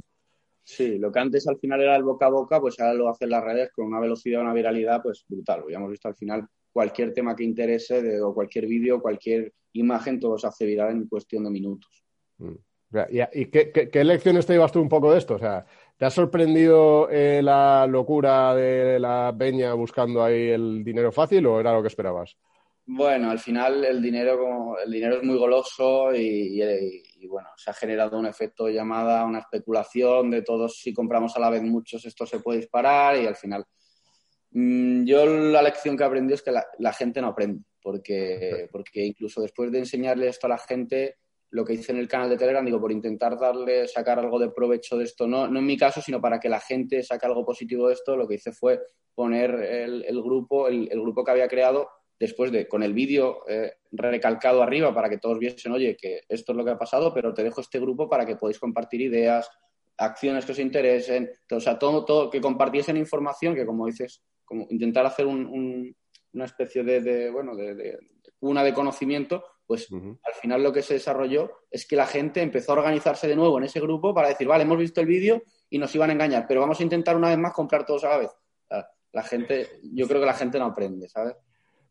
Sí, 0.64 0.98
lo 0.98 1.12
que 1.14 1.20
antes 1.20 1.48
al 1.48 1.58
final 1.60 1.82
era 1.82 1.96
el 1.96 2.04
boca 2.04 2.26
a 2.26 2.30
boca, 2.30 2.60
pues 2.60 2.78
ahora 2.80 2.94
lo 2.94 3.08
hacen 3.08 3.30
las 3.30 3.44
redes 3.44 3.72
con 3.72 3.86
una 3.86 4.02
velocidad, 4.02 4.42
una 4.42 4.54
viralidad, 4.54 5.02
pues 5.02 5.24
brutal. 5.28 5.64
Ya 5.70 5.78
hemos 5.78 5.92
visto 5.92 6.10
al 6.10 6.16
final 6.16 6.46
cualquier 6.74 7.14
tema 7.14 7.36
que 7.36 7.46
interese 7.46 8.02
de, 8.02 8.22
o 8.22 8.34
cualquier 8.34 8.68
vídeo, 8.68 9.02
cualquier 9.02 9.54
imagen, 9.74 10.20
todo 10.20 10.38
se 10.38 10.48
hace 10.48 10.66
viral 10.66 10.92
en 10.92 11.08
cuestión 11.08 11.46
de 11.46 11.52
minutos. 11.52 12.04
Mm. 12.38 12.50
O 12.50 12.92
sea, 12.92 13.08
¿Y, 13.10 13.42
y 13.42 13.46
qué, 13.46 13.72
qué, 13.72 13.90
qué, 13.90 14.04
lecciones 14.04 14.46
te 14.46 14.54
llevas 14.54 14.72
tú 14.72 14.82
un 14.82 14.90
poco 14.90 15.12
de 15.12 15.20
esto? 15.20 15.36
O 15.36 15.40
sea, 15.40 15.66
¿te 15.98 16.06
ha 16.06 16.10
sorprendido 16.10 17.10
eh, 17.10 17.42
la 17.44 17.86
locura 17.88 18.56
de 18.56 19.00
la 19.00 19.34
peña 19.38 19.74
buscando 19.74 20.24
ahí 20.24 20.50
el 20.50 20.84
dinero 20.84 21.12
fácil 21.12 21.46
o 21.48 21.60
era 21.60 21.74
lo 21.74 21.82
que 21.82 21.90
esperabas? 21.90 22.38
Bueno, 22.86 23.30
al 23.30 23.40
final 23.40 23.84
el 23.84 24.02
dinero, 24.02 24.40
como, 24.40 24.78
el 24.80 24.90
dinero 24.90 25.18
es 25.18 25.24
muy 25.24 25.38
goloso 25.38 26.16
y, 26.16 26.62
y, 26.62 27.04
y, 27.20 27.28
bueno, 27.28 27.50
se 27.58 27.70
ha 27.70 27.74
generado 27.74 28.18
un 28.18 28.26
efecto 28.26 28.70
llamada, 28.70 29.26
una 29.26 29.40
especulación 29.40 30.32
de 30.32 30.42
todos 30.42 30.80
si 30.80 30.94
compramos 30.94 31.36
a 31.36 31.42
la 31.42 31.50
vez 31.50 31.64
muchos 31.64 32.06
esto 32.06 32.26
se 32.26 32.40
puede 32.40 32.60
disparar 32.60 33.18
y 33.18 33.28
al 33.28 33.36
final 33.36 33.66
Mm, 34.52 35.06
Yo 35.06 35.26
la 35.26 35.62
lección 35.62 35.98
que 35.98 36.04
aprendí 36.04 36.34
es 36.34 36.42
que 36.42 36.52
la, 36.52 36.66
la 36.80 36.94
gente 36.94 37.22
no 37.22 37.28
aprende, 37.28 37.64
porque, 37.82 38.68
porque 38.72 39.06
incluso 39.06 39.42
después 39.42 39.72
de 39.72 39.80
enseñarle 39.80 40.28
esto 40.28 40.48
a 40.48 40.52
la 40.52 40.58
gente, 40.58 41.18
lo 41.52 41.64
que 41.64 41.74
hice 41.74 41.92
en 41.94 41.98
el 42.00 42.08
canal 42.08 42.30
de 42.30 42.38
Telegram, 42.38 42.66
digo, 42.66 42.80
por 42.82 42.92
intentar 42.92 43.40
darle, 43.40 43.88
sacar 43.88 44.20
algo 44.20 44.38
de 44.40 44.50
provecho 44.50 44.98
de 44.98 45.06
esto, 45.06 45.28
no, 45.28 45.48
no 45.48 45.60
en 45.60 45.66
mi 45.66 45.78
caso, 45.78 46.02
sino 46.02 46.20
para 46.20 46.40
que 46.40 46.50
la 46.50 46.60
gente 46.60 47.02
saque 47.04 47.26
algo 47.26 47.46
positivo 47.46 47.88
de 47.88 47.94
esto, 47.94 48.16
lo 48.18 48.28
que 48.28 48.36
hice 48.36 48.52
fue 48.52 48.82
poner 49.16 49.52
el, 49.56 50.22
grupo, 50.22 50.68
el, 50.68 50.90
grupo 50.90 51.24
que 51.24 51.32
había 51.32 51.48
creado, 51.48 51.90
después 52.20 52.52
de, 52.52 52.68
con 52.68 52.84
el 52.84 52.94
vídeo 52.94 53.44
eh, 53.48 53.74
recalcado 53.92 54.62
arriba 54.62 54.94
para 54.94 55.10
que 55.10 55.18
todos 55.20 55.40
viesen, 55.40 55.72
oye, 55.72 55.96
que 55.96 56.22
esto 56.28 56.52
es 56.52 56.58
lo 56.58 56.66
que 56.66 56.72
ha 56.72 56.78
pasado, 56.78 57.14
pero 57.14 57.34
te 57.34 57.44
dejo 57.44 57.62
este 57.62 57.80
grupo 57.80 58.10
para 58.10 58.26
que 58.26 58.36
podáis 58.36 58.60
compartir 58.60 59.02
ideas, 59.02 59.50
acciones 59.98 60.46
que 60.46 60.52
os 60.52 60.60
interesen, 60.60 61.32
o 61.52 61.60
sea, 61.60 61.80
todo, 61.80 62.06
todo, 62.06 62.30
que 62.30 62.42
compartiesen 62.42 62.98
información, 62.98 63.56
que 63.56 63.66
como 63.66 63.86
dices, 63.88 64.22
como 64.46 64.68
intentar 64.70 65.06
hacer 65.06 65.26
un, 65.26 65.46
un- 65.46 65.96
una 66.34 66.46
especie 66.46 66.84
de, 66.84 67.02
de, 67.02 67.30
bueno, 67.32 67.56
de, 67.56 67.74
de- 67.74 67.98
de 68.42 68.64
de 68.64 68.74
conocimiento, 68.74 69.44
pues 69.68 69.92
al 69.92 70.34
final 70.42 70.64
lo 70.64 70.72
que 70.74 70.82
se 70.82 70.94
desarrolló 70.96 71.52
es 71.70 71.86
que 71.86 71.96
la 71.98 72.08
gente 72.08 72.42
empezó 72.42 72.72
a 72.72 72.76
organizarse 72.78 73.28
de 73.28 73.36
nuevo 73.36 73.58
en 73.58 73.66
ese 73.66 73.80
grupo 73.82 74.14
para 74.14 74.30
decir, 74.30 74.48
vale, 74.48 74.64
hemos 74.64 74.78
visto 74.78 75.02
el 75.02 75.08
vídeo 75.08 75.44
y 75.70 75.78
nos 75.78 75.94
iban 75.94 76.10
a 76.10 76.14
engañar, 76.14 76.46
pero 76.48 76.62
vamos 76.62 76.80
a 76.80 76.84
intentar 76.84 77.16
una 77.18 77.28
vez 77.30 77.38
más 77.38 77.52
comprar 77.54 77.86
todos 77.86 78.04
a 78.06 78.10
la 78.10 78.18
vez. 78.20 78.32
La 79.14 79.24
gente, 79.24 79.68
yo 79.94 80.08
creo 80.08 80.20
que 80.20 80.26
la 80.26 80.34
gente 80.34 80.60
no 80.60 80.66
aprende, 80.66 81.08
¿sabes? 81.10 81.36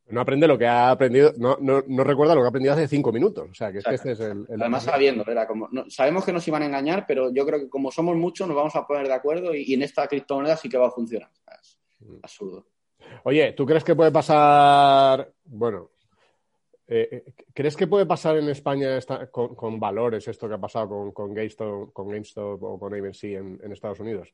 No 0.09 0.21
aprende 0.21 0.47
lo 0.47 0.57
que 0.57 0.67
ha 0.67 0.91
aprendido, 0.91 1.33
no, 1.37 1.57
no, 1.61 1.83
no 1.87 2.05
recuerda 2.05 2.35
lo 2.35 2.43
que 2.43 2.45
ha 2.47 2.49
aprendido 2.51 2.75
hace 2.75 2.87
cinco 2.87 3.11
minutos. 3.11 3.49
O 3.51 3.55
sea, 3.55 3.73
que 3.73 3.79
es 3.79 3.85
que 3.85 3.95
este 3.97 4.12
es 4.12 4.21
el. 4.21 4.47
el- 4.49 4.61
Además 4.62 4.85
sabiendo, 4.85 5.25
era 5.27 5.47
como, 5.49 5.69
no- 5.73 5.91
sabemos 5.91 6.25
que 6.25 6.33
nos 6.33 6.47
iban 6.47 6.62
a 6.62 6.67
engañar, 6.67 7.05
pero 7.09 7.33
yo 7.35 7.45
creo 7.45 7.59
que 7.59 7.69
como 7.69 7.91
somos 7.91 8.15
muchos 8.17 8.47
nos 8.47 8.57
vamos 8.57 8.77
a 8.77 8.87
poner 8.87 9.09
de 9.09 9.15
acuerdo 9.15 9.53
y, 9.55 9.62
y 9.67 9.75
en 9.75 9.83
esta 9.83 10.07
criptomoneda 10.07 10.57
sí 10.57 10.69
que 10.69 10.79
va 10.79 10.87
a 10.89 10.91
funcionar. 10.93 11.29
Es 11.61 11.79
absurdo. 12.23 12.67
Oye, 13.25 13.53
¿tú 13.53 13.67
crees 13.67 13.83
que 13.83 13.97
puede 13.97 14.12
pasar, 14.12 15.33
bueno, 15.45 15.91
eh, 16.88 17.09
eh, 17.11 17.33
¿crees 17.53 17.77
que 17.77 17.87
puede 17.87 18.07
pasar 18.07 18.37
en 18.37 18.49
España 18.49 18.99
con, 19.31 19.81
valores 19.81 20.29
esto 20.29 20.49
que 20.49 20.55
ha 20.55 20.61
pasado 20.61 20.88
con, 20.88 21.12
con, 21.12 21.35
GameStop, 21.35 21.92
con 21.92 22.09
GameStop 22.09 22.62
o 22.62 22.79
con 22.79 22.94
AMC 22.94 23.25
en, 23.25 23.72
Estados 23.72 24.01
Unidos? 24.01 24.33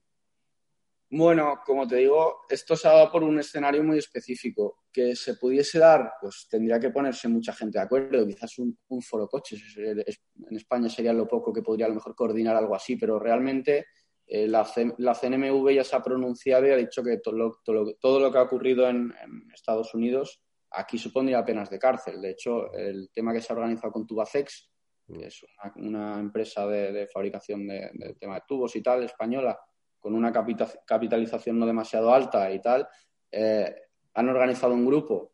Bueno, 1.10 1.60
como 1.64 1.86
te 1.86 1.96
digo, 1.96 2.40
esto 2.48 2.74
se 2.74 2.88
ha 2.88 2.92
dado 2.92 3.12
por 3.12 3.22
un 3.22 3.38
escenario 3.38 3.82
muy 3.82 3.98
específico. 3.98 4.84
Que 4.90 5.14
se 5.16 5.34
pudiese 5.36 5.78
dar, 5.78 6.12
pues 6.20 6.46
tendría 6.50 6.78
que 6.80 6.90
ponerse 6.90 7.28
mucha 7.28 7.52
gente 7.52 7.78
de 7.78 7.84
acuerdo. 7.84 8.26
Quizás 8.26 8.58
un, 8.58 8.78
un 8.88 9.02
foro 9.02 9.28
coches 9.28 9.62
es- 9.62 10.06
es- 10.06 10.22
en 10.48 10.56
España 10.56 10.88
sería 10.88 11.12
lo 11.12 11.28
poco 11.28 11.52
que 11.52 11.62
podría 11.62 11.86
a 11.86 11.88
lo 11.90 11.96
mejor 11.96 12.14
coordinar 12.14 12.56
algo 12.56 12.74
así, 12.74 12.96
pero 12.96 13.18
realmente 13.18 13.86
eh, 14.26 14.48
la, 14.48 14.64
CNMV 14.64 15.74
ya 15.74 15.84
se 15.84 15.96
ha 15.96 16.02
pronunciado 16.02 16.66
y 16.66 16.70
ha 16.70 16.76
dicho 16.76 17.02
que 17.02 17.18
todo 17.18 17.34
lo, 17.36 18.32
que 18.32 18.38
ha 18.38 18.42
ocurrido 18.42 18.88
en 18.88 19.12
Estados 19.54 19.94
Unidos 19.94 20.42
aquí 20.74 20.98
supondría 20.98 21.44
penas 21.44 21.70
de 21.70 21.78
cárcel. 21.78 22.20
De 22.20 22.30
hecho, 22.30 22.72
el 22.72 23.10
tema 23.12 23.32
que 23.32 23.40
se 23.40 23.52
ha 23.52 23.56
organizado 23.56 23.92
con 23.92 24.06
Tubacex, 24.06 24.70
que 25.06 25.26
es 25.26 25.42
una, 25.76 25.88
una 25.88 26.20
empresa 26.20 26.66
de, 26.66 26.92
de 26.92 27.06
fabricación 27.08 27.66
de, 27.66 27.90
de 27.92 28.14
tema 28.14 28.34
de 28.36 28.42
tubos 28.46 28.74
y 28.76 28.82
tal, 28.82 29.02
española, 29.02 29.58
con 29.98 30.14
una 30.14 30.32
capita- 30.32 30.72
capitalización 30.86 31.58
no 31.58 31.66
demasiado 31.66 32.12
alta 32.12 32.50
y 32.52 32.60
tal, 32.60 32.88
eh, 33.30 33.74
han 34.14 34.28
organizado 34.28 34.74
un 34.74 34.84
grupo 34.86 35.32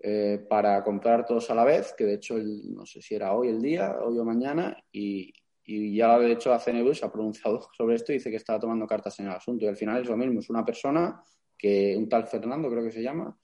eh, 0.00 0.44
para 0.48 0.82
comprar 0.84 1.24
todos 1.24 1.50
a 1.50 1.54
la 1.54 1.64
vez, 1.64 1.94
que 1.96 2.04
de 2.04 2.14
hecho 2.14 2.36
el- 2.36 2.74
no 2.74 2.84
sé 2.84 3.00
si 3.00 3.14
era 3.14 3.32
hoy 3.32 3.48
el 3.48 3.62
día, 3.62 3.96
hoy 4.02 4.18
o 4.18 4.24
mañana, 4.24 4.76
y, 4.92 5.32
y 5.64 5.96
ya 5.96 6.18
de 6.18 6.32
hecho 6.32 6.50
la 6.50 6.58
CNV 6.58 6.94
se 6.94 7.06
ha 7.06 7.12
pronunciado 7.12 7.66
sobre 7.76 7.96
esto 7.96 8.12
y 8.12 8.16
dice 8.16 8.30
que 8.30 8.36
estaba 8.36 8.58
tomando 8.60 8.86
cartas 8.86 9.18
en 9.20 9.26
el 9.26 9.32
asunto. 9.32 9.64
Y 9.64 9.68
al 9.68 9.76
final 9.76 10.02
es 10.02 10.08
lo 10.08 10.16
mismo, 10.16 10.40
es 10.40 10.50
una 10.50 10.64
persona 10.64 11.22
que, 11.56 11.94
un 11.96 12.08
tal 12.08 12.26
Fernando 12.26 12.68
creo 12.68 12.82
que 12.84 12.90
se 12.90 13.02
llama, 13.02 13.34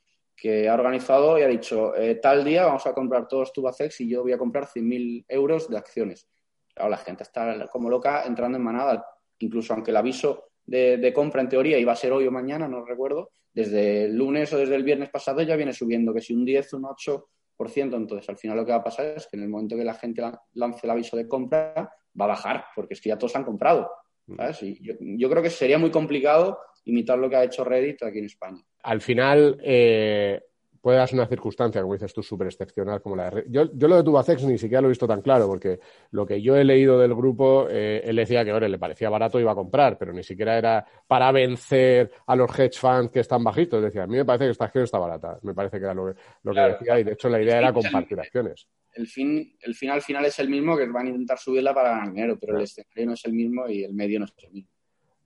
que 0.40 0.68
ha 0.68 0.74
organizado 0.74 1.38
y 1.38 1.42
ha 1.42 1.48
dicho, 1.48 1.94
eh, 1.94 2.14
tal 2.14 2.42
día 2.44 2.64
vamos 2.64 2.86
a 2.86 2.94
comprar 2.94 3.28
todos 3.28 3.52
Tubacex 3.52 4.00
y 4.00 4.08
yo 4.08 4.22
voy 4.22 4.32
a 4.32 4.38
comprar 4.38 4.66
100.000 4.66 5.24
euros 5.28 5.68
de 5.68 5.76
acciones. 5.76 6.28
Claro, 6.74 6.90
la 6.90 6.96
gente 6.96 7.24
está 7.24 7.68
como 7.68 7.90
loca 7.90 8.24
entrando 8.24 8.56
en 8.56 8.64
manada, 8.64 9.04
incluso 9.38 9.74
aunque 9.74 9.90
el 9.90 9.98
aviso 9.98 10.50
de, 10.64 11.12
compra 11.14 11.42
en 11.42 11.48
teoría 11.50 11.78
iba 11.78 11.92
a 11.92 11.96
ser 11.96 12.12
hoy 12.12 12.26
o 12.26 12.30
mañana, 12.30 12.68
no 12.68 12.84
recuerdo, 12.86 13.32
desde 13.52 14.04
el 14.04 14.16
lunes 14.16 14.50
o 14.54 14.56
desde 14.56 14.76
el 14.76 14.84
viernes 14.84 15.10
pasado 15.10 15.42
ya 15.42 15.56
viene 15.56 15.74
subiendo, 15.74 16.14
que 16.14 16.22
si 16.22 16.32
un 16.32 16.44
10, 16.44 16.72
un 16.74 16.84
8%, 16.84 17.96
entonces 17.96 18.28
al 18.28 18.38
final 18.38 18.56
lo 18.56 18.64
que 18.64 18.72
va 18.72 18.78
a 18.78 18.84
pasar 18.84 19.06
es 19.16 19.26
que 19.26 19.36
en 19.36 19.42
el 19.42 19.48
momento 19.50 19.76
que 19.76 19.84
la 19.84 19.94
gente 19.94 20.22
la- 20.22 20.40
lance 20.54 20.80
el 20.86 20.90
aviso 20.90 21.16
de 21.18 21.28
compra 21.28 21.74
va 22.18 22.24
a 22.24 22.28
bajar, 22.28 22.64
porque 22.74 22.94
es 22.94 23.00
que 23.00 23.10
ya 23.10 23.18
todos 23.18 23.36
han 23.36 23.44
comprado. 23.44 23.90
yo 24.26 25.28
creo 25.28 25.42
que 25.42 25.50
sería 25.50 25.76
muy 25.78 25.90
complicado 25.90 26.58
imitar 26.84 27.18
lo 27.18 27.28
que 27.28 27.36
ha 27.36 27.44
hecho 27.44 27.64
Reddit 27.64 28.02
aquí 28.04 28.20
en 28.20 28.24
España. 28.26 28.62
Al 28.82 29.00
final, 29.00 29.58
eh, 29.62 30.42
puede 30.80 30.98
darse 30.98 31.14
una 31.14 31.26
circunstancia, 31.26 31.82
como 31.82 31.92
dices 31.92 32.14
tú, 32.14 32.22
súper 32.22 32.46
excepcional 32.46 33.02
como 33.02 33.16
la 33.16 33.24
de... 33.24 33.30
Re- 33.30 33.44
Yo, 33.48 33.70
yo 33.74 33.86
lo 33.86 33.96
de 33.96 34.02
Tubacex 34.02 34.44
ni 34.44 34.56
siquiera 34.56 34.80
lo 34.80 34.88
he 34.88 34.90
visto 34.90 35.06
tan 35.06 35.20
claro, 35.20 35.46
porque 35.46 35.78
lo 36.12 36.24
que 36.24 36.40
yo 36.40 36.56
he 36.56 36.64
leído 36.64 36.98
del 36.98 37.14
grupo, 37.14 37.66
eh, 37.68 38.00
él 38.04 38.16
decía 38.16 38.44
que, 38.44 38.50
ahora 38.50 38.68
le 38.68 38.78
parecía 38.78 39.10
barato 39.10 39.38
iba 39.38 39.52
a 39.52 39.54
comprar, 39.54 39.98
pero 39.98 40.12
ni 40.12 40.22
siquiera 40.22 40.56
era 40.56 40.86
para 41.06 41.30
vencer 41.32 42.10
a 42.26 42.34
los 42.34 42.50
hedge 42.58 42.78
funds 42.78 43.12
que 43.12 43.20
están 43.20 43.44
bajitos. 43.44 43.82
Decía, 43.82 44.04
a 44.04 44.06
mí 44.06 44.16
me 44.16 44.24
parece 44.24 44.46
que 44.46 44.52
esta 44.52 44.64
acción 44.64 44.84
está 44.84 44.98
barata. 44.98 45.38
Me 45.42 45.52
parece 45.52 45.78
que 45.78 45.84
era 45.84 45.94
lo 45.94 46.14
que, 46.14 46.60
decía, 46.60 46.98
y 46.98 47.04
de 47.04 47.12
hecho 47.12 47.28
la 47.28 47.42
idea 47.42 47.58
era 47.58 47.72
compartir 47.72 48.18
acciones. 48.18 48.66
El 48.94 49.06
fin, 49.06 49.56
el 49.60 49.74
fin 49.74 49.90
al 49.90 50.02
final 50.02 50.24
es 50.24 50.38
el 50.38 50.48
mismo, 50.48 50.76
que 50.76 50.86
van 50.86 51.06
a 51.06 51.10
intentar 51.10 51.38
subirla 51.38 51.72
para 51.74 51.90
ganar 51.90 52.08
dinero, 52.08 52.38
pero 52.40 52.56
el 52.56 52.64
escenario 52.64 53.06
no 53.06 53.12
es 53.12 53.24
el 53.24 53.32
mismo 53.34 53.68
y 53.68 53.84
el 53.84 53.92
medio 53.92 54.18
no 54.18 54.24
es 54.24 54.32
el 54.38 54.50
mismo. 54.50 54.70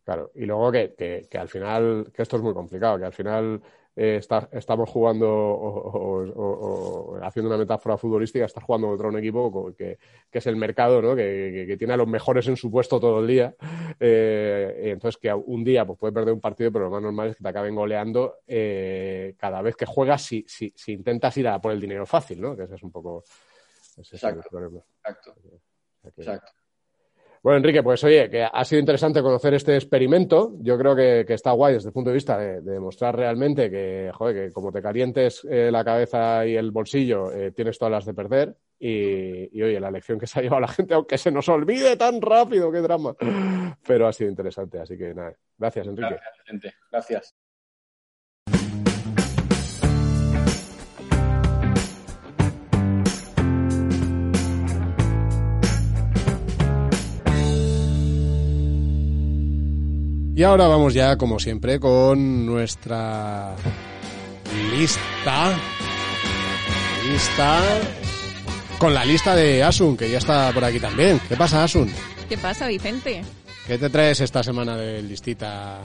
Claro, 0.05 0.31
y 0.35 0.45
luego 0.45 0.71
que, 0.71 0.95
que, 0.95 1.27
que 1.31 1.39
al 1.39 1.49
final, 1.49 2.11
que 2.15 2.23
esto 2.23 2.37
es 2.37 2.43
muy 2.43 2.53
complicado, 2.53 2.99
que 2.99 3.07
al 3.07 3.13
final 3.15 3.63
eh, 3.97 4.17
está- 4.17 4.49
estamos 4.53 4.91
jugando 4.91 5.27
o, 5.31 5.69
o- 5.69 6.31
o- 6.33 7.17
o 7.17 7.25
haciendo 7.25 7.49
una 7.49 7.57
metáfora 7.57 7.97
futbolística, 7.97 8.45
estás 8.45 8.65
jugando 8.65 8.89
contra 8.89 9.09
un 9.09 9.17
equipo 9.19 9.73
que, 9.75 9.99
que 10.31 10.39
es 10.39 10.47
el 10.47 10.57
mercado, 10.57 11.01
¿no? 11.01 11.17
Que, 11.17 11.75
tiene 11.79 11.95
a 11.95 11.97
los 11.97 12.07
mejores 12.09 12.47
en 12.49 12.57
su 12.57 12.71
puesto 12.71 13.01
todo 13.01 13.21
el 13.21 13.27
día. 13.29 13.55
Eh, 13.99 14.91
entonces 14.93 15.17
que 15.19 15.33
un 15.33 15.65
día 15.65 15.87
pues, 15.87 15.99
puede 15.99 16.13
perder 16.13 16.35
un 16.35 16.41
partido, 16.41 16.71
pero 16.71 16.87
lo 16.87 16.91
más 16.91 17.03
normal 17.03 17.31
es 17.31 17.37
que 17.37 17.43
te 17.43 17.49
acaben 17.49 17.75
goleando 17.75 18.41
eh, 18.47 19.35
cada 19.39 19.63
vez 19.63 19.75
que 19.77 19.87
juegas 19.87 20.21
si, 20.23 20.45
si, 20.49 20.73
si 20.77 20.93
intentas 20.93 21.35
ir 21.39 21.49
a 21.49 21.61
por 21.61 21.73
el 21.73 21.81
dinero 21.81 22.05
fácil, 22.05 22.41
¿no? 22.43 22.55
Que 22.57 22.65
ese 22.65 22.75
es 22.75 22.83
un 22.83 22.91
poco 22.93 23.25
ese 23.97 24.17
es 24.17 24.23
el 24.25 24.41
problema. 24.51 24.81
Exacto, 25.03 25.35
exacto. 26.17 26.53
Bueno, 27.45 27.59
Enrique, 27.59 27.83
pues 27.83 28.03
oye, 28.05 28.31
que 28.31 28.43
ha 28.43 28.65
sido 28.65 28.81
interesante 28.81 29.21
conocer 29.21 29.53
este 29.53 29.75
experimento. 29.75 30.55
Yo 30.61 30.79
creo 30.79 30.97
que, 30.97 31.27
está 31.29 31.53
guay 31.53 31.75
desde 31.75 31.91
el 31.91 31.93
punto 31.93 32.09
de 32.09 32.15
vista 32.15 32.39
de, 32.39 32.63
de 32.63 32.73
demostrar 32.73 33.15
realmente 33.15 33.71
que, 33.71 34.11
joder, 34.15 34.47
que 34.47 34.53
como 34.55 34.73
te 34.73 34.81
calientes 34.81 35.47
eh, 35.51 35.71
la 35.71 35.85
cabeza 35.85 36.47
y 36.47 36.57
el 36.57 36.71
bolsillo, 36.71 37.31
eh, 37.31 37.53
tienes 37.53 37.79
todas 37.79 37.93
las 37.93 38.07
de 38.07 38.15
perder. 38.15 38.57
Y, 38.79 39.59
y, 39.59 39.63
oye, 39.63 39.79
la 39.79 39.91
lección 39.91 40.19
que 40.19 40.27
se 40.27 40.39
ha 40.39 40.43
llevado 40.43 40.63
la 40.63 40.69
gente, 40.69 40.95
aunque 40.95 41.19
se 41.19 41.31
nos 41.31 41.47
olvide 41.51 41.99
tan 41.99 42.23
rápido, 42.23 42.73
qué 42.73 42.79
drama. 42.79 43.15
Pero 43.87 44.07
ha 44.07 44.13
sido 44.15 44.31
interesante, 44.31 44.79
así 44.79 44.97
que 44.97 45.13
nada. 45.13 45.37
Gracias, 45.59 45.87
Enrique. 45.87 46.15
Gracias, 46.15 46.47
gente. 46.47 46.75
Gracias. 46.91 47.44
Y 60.37 60.43
ahora 60.43 60.67
vamos 60.67 60.93
ya, 60.93 61.17
como 61.17 61.39
siempre, 61.39 61.79
con 61.79 62.45
nuestra 62.45 63.55
lista. 64.73 65.57
Lista. 67.09 67.61
Con 68.81 68.93
la 68.93 69.05
lista 69.05 69.37
de 69.37 69.63
Asun, 69.63 69.97
que 69.97 70.11
ya 70.11 70.19
está 70.19 70.51
por 70.53 70.65
aquí 70.65 70.81
también. 70.81 71.21
¿Qué 71.29 71.37
pasa, 71.37 71.63
Asun? 71.63 71.89
¿Qué 72.29 72.37
pasa, 72.37 72.67
Vicente? 72.67 73.23
¿Qué 73.69 73.79
te 73.79 73.89
traes 73.89 74.23
esta 74.23 74.43
semana 74.43 74.77
de 74.77 75.03
listita 75.03 75.81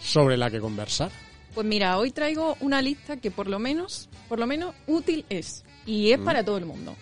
sobre 0.00 0.36
la 0.36 0.50
que 0.50 0.58
conversar? 0.58 1.12
Pues 1.54 1.64
mira, 1.64 1.96
hoy 1.96 2.10
traigo 2.10 2.56
una 2.58 2.82
lista 2.82 3.18
que 3.18 3.30
por 3.30 3.46
lo 3.46 3.60
menos, 3.60 4.08
por 4.28 4.40
lo 4.40 4.48
menos 4.48 4.74
útil 4.88 5.24
es. 5.28 5.64
Y 5.86 6.10
es 6.10 6.18
para 6.18 6.44
todo 6.44 6.58
el 6.58 6.66
mundo. 6.66 6.96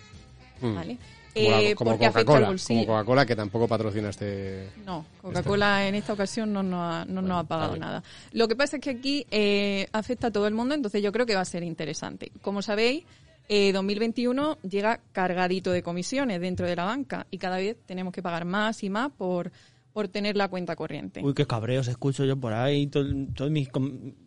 Mm. 0.61 0.75
¿Vale? 0.75 0.97
Eh, 1.37 1.75
como 1.75 1.97
Coca-Cola, 1.97 2.55
como 2.65 2.85
Coca-Cola 2.85 3.25
que 3.25 3.35
tampoco 3.35 3.67
patrocina 3.67 4.09
este... 4.09 4.69
No, 4.85 5.05
Coca-Cola 5.21 5.85
en 5.85 5.95
esta 5.95 6.13
ocasión 6.13 6.53
no 6.53 6.63
nos 6.63 6.79
ha, 6.79 7.05
no 7.05 7.21
nos 7.21 7.41
ha 7.41 7.43
pagado 7.43 7.75
nada. 7.75 8.01
Lo 8.31 8.47
que 8.47 8.55
pasa 8.55 8.77
es 8.77 8.81
que 8.81 8.91
aquí 8.91 9.27
eh, 9.29 9.87
afecta 9.91 10.27
a 10.27 10.31
todo 10.31 10.47
el 10.47 10.53
mundo, 10.53 10.73
entonces 10.75 11.03
yo 11.03 11.11
creo 11.11 11.25
que 11.25 11.35
va 11.35 11.41
a 11.41 11.45
ser 11.45 11.63
interesante. 11.63 12.31
Como 12.41 12.61
sabéis, 12.61 13.03
eh, 13.49 13.73
2021 13.73 14.59
llega 14.61 15.01
cargadito 15.11 15.71
de 15.71 15.83
comisiones 15.83 16.39
dentro 16.39 16.65
de 16.65 16.75
la 16.77 16.85
banca 16.85 17.27
y 17.29 17.37
cada 17.37 17.57
vez 17.57 17.75
tenemos 17.85 18.13
que 18.13 18.23
pagar 18.23 18.45
más 18.45 18.81
y 18.83 18.89
más 18.89 19.11
por, 19.11 19.51
por 19.95 20.09
tener 20.09 20.35
la 20.35 20.49
cuenta 20.49 20.75
corriente. 20.75 21.21
Uy, 21.23 21.33
qué 21.33 21.47
cabreos 21.47 21.87
escucho 21.87 22.25
yo 22.25 22.35
por 22.37 22.51
ahí, 22.51 22.87
todo- 22.87 23.05
todos 23.33 23.49
mis, 23.49 23.69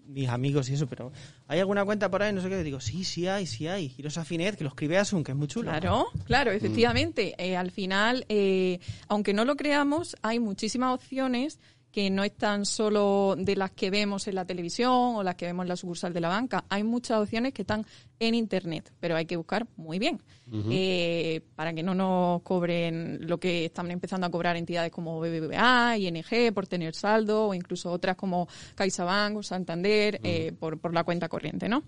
mis 0.06 0.26
amigos 0.30 0.70
y 0.70 0.72
eso, 0.72 0.86
pero 0.86 1.12
¿hay 1.46 1.60
alguna 1.60 1.84
cuenta 1.84 2.10
por 2.10 2.22
ahí? 2.22 2.32
No 2.32 2.40
sé 2.40 2.48
qué. 2.48 2.62
Digo, 2.62 2.80
sí, 2.80 3.04
sí 3.04 3.26
hay, 3.28 3.44
sí 3.44 3.66
hay. 3.68 3.90
Girosa 3.90 4.24
Finet, 4.24 4.56
que 4.56 4.64
lo 4.64 4.70
escribe 4.70 4.96
Asun, 4.96 5.22
que 5.22 5.32
es 5.32 5.36
muy 5.36 5.46
chulo. 5.46 5.68
Claro, 5.70 6.06
claro, 6.24 6.52
efectivamente. 6.52 7.34
Eh, 7.36 7.54
al 7.54 7.70
final, 7.70 8.24
eh, 8.30 8.80
aunque 9.08 9.34
no 9.34 9.44
lo 9.44 9.56
creamos, 9.56 10.16
hay 10.22 10.38
muchísimas 10.40 10.94
opciones 10.94 11.60
que 11.92 12.08
no 12.08 12.24
están 12.24 12.64
solo 12.64 13.34
de 13.38 13.54
las 13.54 13.70
que 13.72 13.90
vemos 13.90 14.26
en 14.26 14.36
la 14.36 14.46
televisión 14.46 15.16
o 15.16 15.22
las 15.22 15.34
que 15.34 15.44
vemos 15.44 15.64
en 15.64 15.68
la 15.68 15.76
sucursal 15.76 16.14
de 16.14 16.20
la 16.22 16.28
banca. 16.28 16.64
Hay 16.70 16.82
muchas 16.82 17.18
opciones 17.20 17.52
que 17.52 17.60
están 17.62 17.84
en 18.20 18.34
Internet, 18.34 18.90
pero 19.00 19.16
hay 19.16 19.26
que 19.26 19.36
buscar 19.36 19.66
muy 19.76 19.98
bien 19.98 20.22
eh, 20.70 21.40
para 21.54 21.72
que 21.74 21.82
no 21.82 21.94
nos 21.94 22.42
cobren 22.42 23.18
lo 23.22 23.38
que 23.38 23.66
están 23.66 23.90
empezando 23.90 24.26
a 24.26 24.30
cobrar 24.30 24.56
entidades 24.56 24.90
como 24.92 25.20
BBVA, 25.20 25.96
ING 25.98 26.52
por 26.54 26.66
tener 26.66 26.94
saldo 26.94 27.48
o 27.48 27.54
incluso 27.54 27.90
otras 27.90 28.16
como 28.16 28.48
CaixaBank 28.74 29.36
o 29.38 29.42
Santander 29.42 30.20
eh, 30.24 30.52
por, 30.58 30.78
por 30.78 30.94
la 30.94 31.04
cuenta 31.04 31.28
corriente, 31.28 31.68
¿no? 31.68 31.82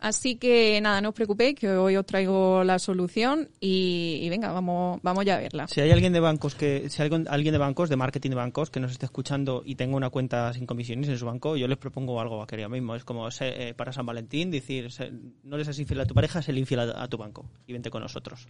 Así 0.00 0.36
que 0.36 0.80
nada, 0.80 1.00
no 1.00 1.10
os 1.10 1.14
preocupéis 1.14 1.54
que 1.54 1.68
hoy 1.70 1.96
os 1.96 2.06
traigo 2.06 2.64
la 2.64 2.78
solución 2.78 3.48
y, 3.60 4.18
y 4.22 4.28
venga, 4.28 4.50
vamos, 4.52 4.98
vamos 5.02 5.24
ya 5.24 5.36
a 5.36 5.38
verla. 5.38 5.68
Si 5.68 5.80
hay 5.80 5.90
alguien 5.90 6.12
de 6.12 6.20
bancos 6.20 6.54
que, 6.54 6.88
si 6.88 7.02
hay 7.02 7.10
alguien 7.28 7.52
de 7.52 7.58
bancos, 7.58 7.88
de 7.88 7.96
marketing 7.96 8.30
de 8.30 8.36
bancos, 8.36 8.70
que 8.70 8.80
nos 8.80 8.90
esté 8.92 9.06
escuchando 9.06 9.62
y 9.64 9.76
tenga 9.76 9.96
una 9.96 10.10
cuenta 10.10 10.52
sin 10.52 10.66
comisiones 10.66 11.08
en 11.08 11.18
su 11.18 11.26
banco, 11.26 11.56
yo 11.56 11.68
les 11.68 11.78
propongo 11.78 12.20
algo 12.20 12.38
vaquería 12.38 12.68
mismo. 12.68 12.96
Es 12.96 13.04
como 13.04 13.30
se- 13.30 13.68
eh, 13.68 13.74
para 13.74 13.92
San 13.92 14.06
Valentín 14.06 14.50
decir, 14.50 14.90
se- 14.90 15.12
no 15.44 15.56
le 15.56 15.64
seas 15.64 15.78
infiel 15.78 16.00
a 16.00 16.06
tu 16.06 16.14
pareja, 16.14 16.42
sé 16.42 16.52
infiel 16.52 16.80
a, 16.80 17.02
a 17.02 17.08
tu 17.08 17.16
banco 17.18 17.46
y 17.66 17.72
con 17.90 18.02
nosotros. 18.02 18.46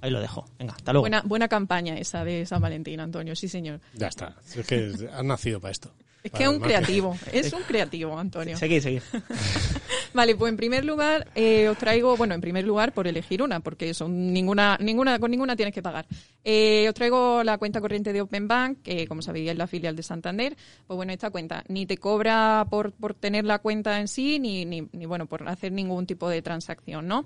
Ahí 0.00 0.10
lo 0.10 0.20
dejo. 0.20 0.44
Venga, 0.58 0.74
hasta 0.74 0.92
luego. 0.92 1.02
Buena, 1.02 1.22
buena 1.22 1.48
campaña 1.48 1.96
esa 1.96 2.24
de 2.24 2.44
San 2.46 2.60
Valentín, 2.60 2.98
Antonio, 3.00 3.36
sí 3.36 3.48
señor. 3.48 3.80
Ya 3.94 4.08
está. 4.08 4.36
Es 4.54 4.66
que 4.66 4.92
has 5.12 5.24
nacido 5.24 5.60
para 5.60 5.70
esto. 5.72 5.92
Es 6.22 6.30
que 6.30 6.44
es 6.44 6.48
un 6.48 6.60
creativo, 6.60 7.16
es 7.32 7.52
un 7.52 7.62
creativo, 7.62 8.16
Antonio. 8.16 8.56
Seguid, 8.56 8.80
seguid. 8.80 9.02
Vale, 10.14 10.36
pues 10.36 10.50
en 10.50 10.56
primer 10.56 10.84
lugar 10.84 11.26
eh, 11.34 11.68
os 11.68 11.78
traigo, 11.78 12.16
bueno, 12.16 12.34
en 12.34 12.40
primer 12.40 12.64
lugar 12.64 12.92
por 12.92 13.06
elegir 13.06 13.42
una, 13.42 13.60
porque 13.60 13.94
son 13.94 14.32
ninguna, 14.32 14.78
ninguna, 14.80 15.18
con 15.18 15.30
ninguna 15.30 15.56
tienes 15.56 15.74
que 15.74 15.82
pagar. 15.82 16.06
Eh, 16.44 16.86
os 16.88 16.94
traigo 16.94 17.42
la 17.42 17.58
cuenta 17.58 17.80
corriente 17.80 18.12
de 18.12 18.20
Open 18.20 18.46
Bank, 18.46 18.78
que 18.82 19.06
como 19.06 19.22
sabéis 19.22 19.50
es 19.50 19.56
la 19.56 19.66
filial 19.66 19.96
de 19.96 20.02
Santander. 20.02 20.56
Pues 20.86 20.96
bueno, 20.96 21.12
esta 21.12 21.30
cuenta 21.30 21.64
ni 21.68 21.86
te 21.86 21.96
cobra 21.96 22.66
por, 22.70 22.92
por 22.92 23.14
tener 23.14 23.44
la 23.44 23.58
cuenta 23.58 23.98
en 24.00 24.06
sí, 24.06 24.38
ni, 24.38 24.64
ni, 24.64 24.86
ni, 24.92 25.06
bueno, 25.06 25.26
por 25.26 25.48
hacer 25.48 25.72
ningún 25.72 26.06
tipo 26.06 26.28
de 26.28 26.42
transacción, 26.42 27.08
¿no? 27.08 27.24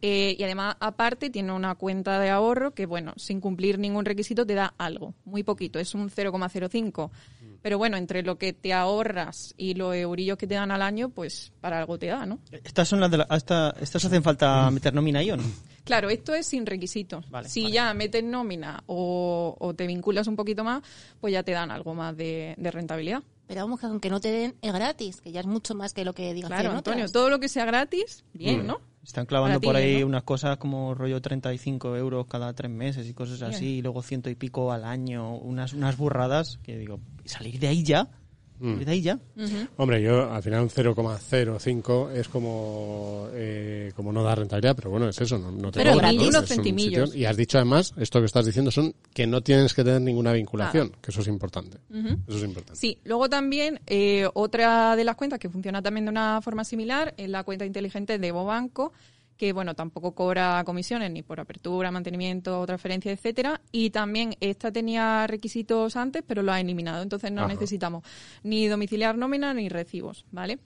Eh, 0.00 0.36
y 0.38 0.42
además, 0.42 0.76
aparte, 0.80 1.28
tiene 1.30 1.52
una 1.52 1.74
cuenta 1.74 2.20
de 2.20 2.30
ahorro 2.30 2.72
que, 2.72 2.86
bueno, 2.86 3.12
sin 3.16 3.40
cumplir 3.40 3.78
ningún 3.78 4.04
requisito 4.04 4.46
te 4.46 4.54
da 4.54 4.74
algo, 4.78 5.14
muy 5.24 5.42
poquito, 5.42 5.78
es 5.78 5.94
un 5.94 6.08
0,05. 6.08 7.10
Pero 7.62 7.76
bueno, 7.78 7.96
entre 7.96 8.22
lo 8.22 8.38
que 8.38 8.52
te 8.52 8.72
ahorras 8.72 9.52
y 9.56 9.74
los 9.74 9.94
eurillos 9.94 10.38
que 10.38 10.46
te 10.46 10.54
dan 10.54 10.70
al 10.70 10.80
año, 10.82 11.08
pues 11.10 11.52
para 11.60 11.78
algo 11.78 11.98
te 11.98 12.06
da, 12.06 12.24
¿no? 12.24 12.38
Estas 12.52 12.88
son 12.88 13.00
las 13.00 13.10
de 13.10 13.18
la, 13.18 13.26
esta- 13.30 13.74
estas 13.80 14.04
hacen 14.04 14.22
falta 14.22 14.70
meter 14.70 14.94
nómina 14.94 15.18
ahí 15.20 15.30
o 15.30 15.36
no? 15.36 15.42
Claro, 15.84 16.10
esto 16.10 16.34
es 16.34 16.46
sin 16.46 16.66
requisitos. 16.66 17.28
Vale, 17.30 17.48
si 17.48 17.62
vale. 17.62 17.74
ya 17.74 17.94
metes 17.94 18.22
nómina 18.22 18.82
o, 18.86 19.56
o 19.58 19.74
te 19.74 19.86
vinculas 19.86 20.26
un 20.26 20.36
poquito 20.36 20.62
más, 20.62 20.82
pues 21.20 21.32
ya 21.32 21.42
te 21.42 21.52
dan 21.52 21.70
algo 21.70 21.94
más 21.94 22.16
de, 22.16 22.54
de 22.58 22.70
rentabilidad. 22.70 23.22
Pero 23.46 23.62
vamos, 23.62 23.80
que 23.80 23.86
aunque 23.86 24.10
no 24.10 24.20
te 24.20 24.30
den, 24.30 24.54
es 24.60 24.72
gratis, 24.74 25.20
que 25.22 25.32
ya 25.32 25.40
es 25.40 25.46
mucho 25.46 25.74
más 25.74 25.94
que 25.94 26.04
lo 26.04 26.12
que 26.12 26.34
digas 26.34 26.48
Claro, 26.50 26.72
Antonio, 26.72 27.04
otras. 27.04 27.12
todo 27.12 27.30
lo 27.30 27.40
que 27.40 27.48
sea 27.48 27.64
gratis, 27.64 28.22
bien, 28.34 28.66
¿no? 28.66 28.80
Están 29.08 29.24
clavando 29.24 29.58
ti, 29.58 29.66
por 29.66 29.74
ahí 29.74 30.00
¿no? 30.00 30.06
unas 30.06 30.22
cosas 30.22 30.58
como 30.58 30.94
rollo 30.94 31.22
35 31.22 31.96
euros 31.96 32.26
cada 32.26 32.52
tres 32.52 32.70
meses 32.70 33.08
y 33.08 33.14
cosas 33.14 33.40
así, 33.40 33.64
Bien. 33.64 33.78
y 33.78 33.82
luego 33.82 34.02
ciento 34.02 34.28
y 34.28 34.34
pico 34.34 34.70
al 34.70 34.84
año, 34.84 35.34
unas, 35.34 35.72
unas 35.72 35.96
burradas 35.96 36.58
que 36.62 36.76
digo, 36.76 37.00
¿y 37.24 37.30
salir 37.30 37.58
de 37.58 37.68
ahí 37.68 37.82
ya? 37.82 38.10
Mm. 38.60 38.72
¿Salir 38.72 38.86
de 38.86 38.92
ahí 38.92 39.02
ya? 39.02 39.18
Hombre, 39.76 40.02
yo 40.02 40.30
al 40.32 40.42
final 40.42 40.62
un 40.62 40.68
0,05 40.70 42.10
es 42.12 42.28
como 42.28 43.28
eh, 43.32 43.92
como 43.94 44.12
no 44.12 44.22
da 44.22 44.34
rentabilidad, 44.34 44.74
pero 44.76 44.90
bueno, 44.90 45.08
es 45.08 45.20
eso, 45.20 45.38
no, 45.38 45.50
no 45.50 45.70
te 45.70 45.78
Pero 45.80 45.92
cobran. 45.94 46.18
Unos 46.18 46.46
centimillos. 46.46 47.10
sitio- 47.10 47.20
y 47.20 47.24
has 47.24 47.36
dicho 47.36 47.58
además, 47.58 47.94
esto 47.98 48.20
que 48.20 48.26
estás 48.26 48.46
diciendo 48.46 48.70
son 48.70 48.94
que 49.14 49.26
no 49.26 49.40
tienes 49.42 49.74
que 49.74 49.84
tener 49.84 50.00
ninguna 50.00 50.32
vinculación, 50.32 50.92
que 51.00 51.10
eso 51.10 51.20
es 51.20 51.28
importante. 51.28 51.78
Eso 52.26 52.38
es 52.38 52.44
importante. 52.44 52.78
Sí, 52.80 52.98
luego 53.04 53.28
también 53.28 53.80
eh, 53.86 54.28
otra 54.34 54.96
de 54.96 55.04
las 55.04 55.16
cuentas 55.16 55.38
que 55.38 55.48
funciona 55.48 55.82
también 55.82 56.04
de 56.06 56.10
una 56.10 56.40
forma 56.42 56.64
similar 56.64 57.14
es 57.16 57.28
la 57.28 57.44
cuenta 57.44 57.64
inteligente 57.64 58.18
de 58.18 58.32
Bobanco, 58.32 58.92
que 59.38 59.52
bueno, 59.54 59.74
tampoco 59.74 60.12
cobra 60.14 60.62
comisiones 60.66 61.10
ni 61.10 61.22
por 61.22 61.40
apertura, 61.40 61.90
mantenimiento, 61.90 62.66
transferencia, 62.66 63.12
etcétera, 63.12 63.60
y 63.72 63.88
también 63.90 64.34
esta 64.40 64.70
tenía 64.70 65.26
requisitos 65.26 65.96
antes, 65.96 66.22
pero 66.26 66.42
lo 66.42 66.52
ha 66.52 66.60
eliminado, 66.60 67.02
entonces 67.02 67.32
no 67.32 67.42
Ajá. 67.42 67.48
necesitamos 67.54 68.02
ni 68.42 68.66
domiciliar 68.66 69.16
nómina 69.16 69.54
ni 69.54 69.68
recibos, 69.70 70.26
¿vale? 70.32 70.58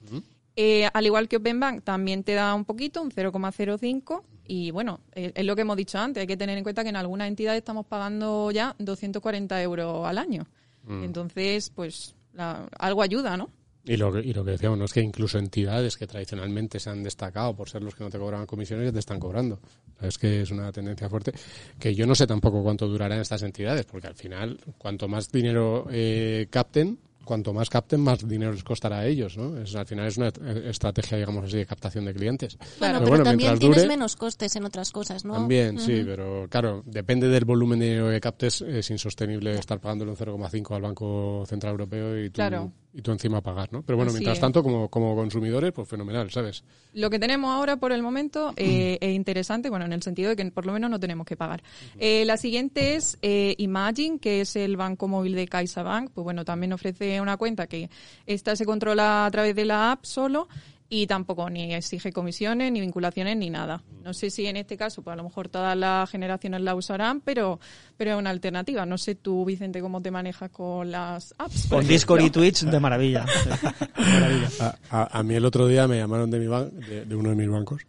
Eh, 0.55 0.87
al 0.93 1.05
igual 1.05 1.27
que 1.29 1.37
Open 1.37 1.59
Bank, 1.59 1.83
también 1.83 2.23
te 2.23 2.33
da 2.33 2.53
un 2.53 2.65
poquito, 2.65 3.01
un 3.01 3.09
0,05. 3.11 4.23
Y 4.45 4.71
bueno, 4.71 4.99
eh, 5.15 5.31
es 5.33 5.45
lo 5.45 5.55
que 5.55 5.61
hemos 5.61 5.77
dicho 5.77 5.97
antes. 5.97 6.21
Hay 6.21 6.27
que 6.27 6.37
tener 6.37 6.57
en 6.57 6.63
cuenta 6.63 6.83
que 6.83 6.89
en 6.89 6.95
algunas 6.95 7.27
entidades 7.27 7.59
estamos 7.59 7.85
pagando 7.87 8.51
ya 8.51 8.75
240 8.77 9.61
euros 9.63 10.05
al 10.05 10.17
año. 10.17 10.45
Entonces, 10.87 11.69
pues 11.69 12.13
la- 12.33 12.67
algo 12.77 13.01
ayuda, 13.01 13.37
¿no? 13.37 13.49
Y 13.85 13.97
lo, 13.97 14.13
que- 14.13 14.21
y 14.21 14.33
lo 14.33 14.45
que 14.45 14.51
decíamos, 14.51 14.79
no 14.79 14.85
es 14.85 14.93
que 14.93 15.01
incluso 15.01 15.37
entidades 15.37 15.97
que 15.97 16.07
tradicionalmente 16.07 16.79
se 16.79 16.89
han 16.89 17.03
destacado 17.03 17.53
por 17.55 17.69
ser 17.69 17.83
los 17.83 17.93
que 17.95 18.03
no 18.03 18.09
te 18.09 18.17
cobraban 18.17 18.45
comisiones, 18.45 18.85
ya 18.85 18.93
te 18.93 18.99
están 18.99 19.19
cobrando. 19.19 19.59
Es 20.01 20.17
que 20.17 20.41
es 20.41 20.51
una 20.51 20.71
tendencia 20.71 21.09
fuerte 21.09 21.33
que 21.79 21.93
yo 21.93 22.05
no 22.07 22.15
sé 22.15 22.25
tampoco 22.25 22.63
cuánto 22.63 22.87
durarán 22.87 23.19
estas 23.19 23.43
entidades, 23.43 23.85
porque 23.85 24.07
al 24.07 24.15
final, 24.15 24.57
cuanto 24.77 25.07
más 25.09 25.29
dinero 25.31 25.87
eh, 25.91 26.47
capten, 26.49 26.97
cuanto 27.25 27.53
más 27.53 27.69
capten, 27.69 28.01
más 28.01 28.25
dinero 28.27 28.51
les 28.53 28.63
costará 28.65 28.99
a 28.99 29.05
ellos, 29.07 29.37
¿no? 29.37 29.57
Es, 29.57 29.73
al 29.75 29.85
final 29.85 30.07
es 30.07 30.17
una 30.17 30.27
estrategia, 30.27 31.17
digamos 31.17 31.45
así, 31.45 31.57
de 31.57 31.65
captación 31.65 32.05
de 32.05 32.13
clientes. 32.13 32.57
Bueno, 32.79 32.99
Pero 32.99 33.11
pero, 33.11 33.23
también 33.23 33.59
tienes 33.59 33.83
dure- 33.83 33.87
menos 33.87 34.15
costes 34.15 34.55
en 34.57 34.65
otras 34.65 34.91
cosas, 34.91 35.23
¿no? 35.25 35.33
También, 35.33 35.79
sí, 35.79 36.03
pero 36.05 36.47
claro, 36.49 36.83
depende 36.85 37.27
del 37.29 37.45
volumen 37.45 37.79
de 37.79 37.85
dinero 37.85 38.09
que 38.09 38.19
captes, 38.21 38.61
es 38.61 38.89
insostenible 38.91 39.57
estar 39.57 39.79
pagándole 39.79 40.11
un 40.11 40.17
0,5 40.17 40.75
al 40.75 40.81
Banco 40.81 41.43
Central 41.47 41.71
Europeo 41.71 42.17
y 42.21 42.29
tú, 42.29 42.35
Claro. 42.35 42.71
Y 42.93 43.01
tú 43.01 43.11
encima 43.11 43.41
pagar, 43.41 43.73
¿no? 43.73 43.81
Pero 43.81 43.97
bueno, 43.97 44.09
Así 44.09 44.19
mientras 44.19 44.37
es. 44.37 44.41
tanto, 44.41 44.61
como, 44.61 44.87
como 44.87 45.15
consumidores, 45.15 45.71
pues 45.71 45.87
fenomenal, 45.87 46.29
¿sabes? 46.29 46.63
Lo 46.93 47.09
que 47.09 47.17
tenemos 47.17 47.51
ahora 47.51 47.77
por 47.77 47.91
el 47.91 48.03
momento 48.03 48.53
eh, 48.57 48.99
es 49.01 49.15
interesante, 49.15 49.69
bueno, 49.69 49.85
en 49.85 49.93
el 49.93 50.03
sentido 50.03 50.29
de 50.29 50.35
que 50.35 50.51
por 50.51 50.65
lo 50.65 50.73
menos 50.73 50.91
no 50.91 50.99
tenemos 50.99 51.25
que 51.25 51.35
pagar. 51.35 51.63
Eh, 51.97 52.23
la 52.25 52.37
siguiente 52.37 52.95
es 52.95 53.17
eh, 53.21 53.55
Imagine, 53.57 54.19
que 54.19 54.41
es 54.41 54.55
el 54.55 54.77
banco 54.77 55.07
móvil 55.07 55.35
de 55.35 55.47
CaixaBank. 55.47 56.11
Pues 56.11 56.23
bueno, 56.23 56.45
también 56.45 56.73
ofrece 56.73 57.19
una 57.19 57.37
cuenta 57.37 57.67
que 57.67 57.89
esta 58.25 58.55
se 58.55 58.65
controla 58.65 59.25
a 59.25 59.31
través 59.31 59.55
de 59.55 59.65
la 59.65 59.91
app 59.91 60.05
solo 60.05 60.47
y 60.89 61.07
tampoco 61.07 61.49
ni 61.49 61.73
exige 61.73 62.11
comisiones, 62.11 62.71
ni 62.71 62.79
vinculaciones, 62.79 63.35
ni 63.37 63.49
nada. 63.49 63.81
No 64.03 64.13
sé 64.13 64.29
si 64.29 64.45
en 64.45 64.57
este 64.57 64.77
caso, 64.77 65.01
pues 65.01 65.13
a 65.13 65.17
lo 65.17 65.23
mejor 65.23 65.49
todas 65.49 65.75
las 65.75 66.07
generaciones 66.09 66.61
la 66.61 66.75
usarán, 66.75 67.21
pero, 67.21 67.59
pero 67.97 68.11
es 68.11 68.17
una 68.17 68.29
alternativa. 68.29 68.85
No 68.85 68.97
sé 68.99 69.15
tú, 69.15 69.43
Vicente, 69.45 69.81
cómo 69.81 70.01
te 70.01 70.11
manejas 70.11 70.51
con 70.51 70.91
las 70.91 71.33
apps. 71.39 71.67
Con 71.67 71.87
Discord 71.87 72.21
y. 72.21 72.29
Twitch, 72.29 72.61
de 72.63 72.79
maravilla. 72.79 73.25
De 73.97 74.03
maravilla. 74.19 74.49
A, 74.59 74.77
a- 75.03 75.19
a 75.19 75.23
mí 75.23 75.33
el 75.35 75.45
otro 75.45 75.65
día 75.67 75.87
me 75.87 75.97
llamaron 75.97 76.29
de 76.29 76.39
mi 76.39 76.45
ban- 76.47 76.69
de, 76.71 77.05
de 77.05 77.15
uno 77.15 77.29
de 77.29 77.35
mis 77.35 77.49
bancos. 77.49 77.81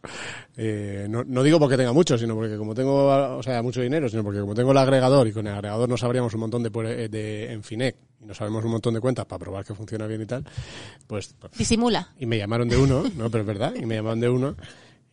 Eh, 0.56 1.06
no, 1.10 1.24
no 1.24 1.42
digo 1.42 1.58
porque 1.58 1.76
tenga 1.76 1.92
mucho, 1.92 2.16
sino 2.16 2.34
porque 2.34 2.56
como 2.56 2.74
tengo, 2.74 3.36
o 3.36 3.42
sea, 3.42 3.62
mucho 3.62 3.80
dinero, 3.82 4.08
sino 4.08 4.22
porque 4.22 4.40
como 4.40 4.54
tengo 4.54 4.70
el 4.72 4.78
agregador 4.78 5.26
y 5.28 5.32
con 5.32 5.46
el 5.46 5.52
agregador 5.54 5.88
nos 5.88 6.02
abríamos 6.04 6.32
un 6.34 6.40
montón 6.40 6.62
de, 6.62 6.70
pue- 6.72 7.08
de 7.08 7.52
en 7.52 7.62
Finec 7.62 7.96
y 8.24 8.26
nos 8.26 8.36
sabemos 8.38 8.64
un 8.64 8.70
montón 8.72 8.94
de 8.94 9.00
cuentas 9.00 9.26
para 9.26 9.38
probar 9.38 9.64
que 9.64 9.74
funciona 9.74 10.06
bien 10.06 10.22
y 10.22 10.26
tal, 10.26 10.44
pues 11.06 11.34
Disimula. 11.58 12.08
y 12.18 12.26
me 12.26 12.38
llamaron 12.38 12.68
de 12.68 12.76
uno, 12.76 13.04
no, 13.16 13.30
pero 13.30 13.42
es 13.42 13.46
verdad, 13.46 13.74
y 13.74 13.84
me 13.86 13.94
llamaron 13.96 14.20
de 14.20 14.28
uno. 14.30 14.56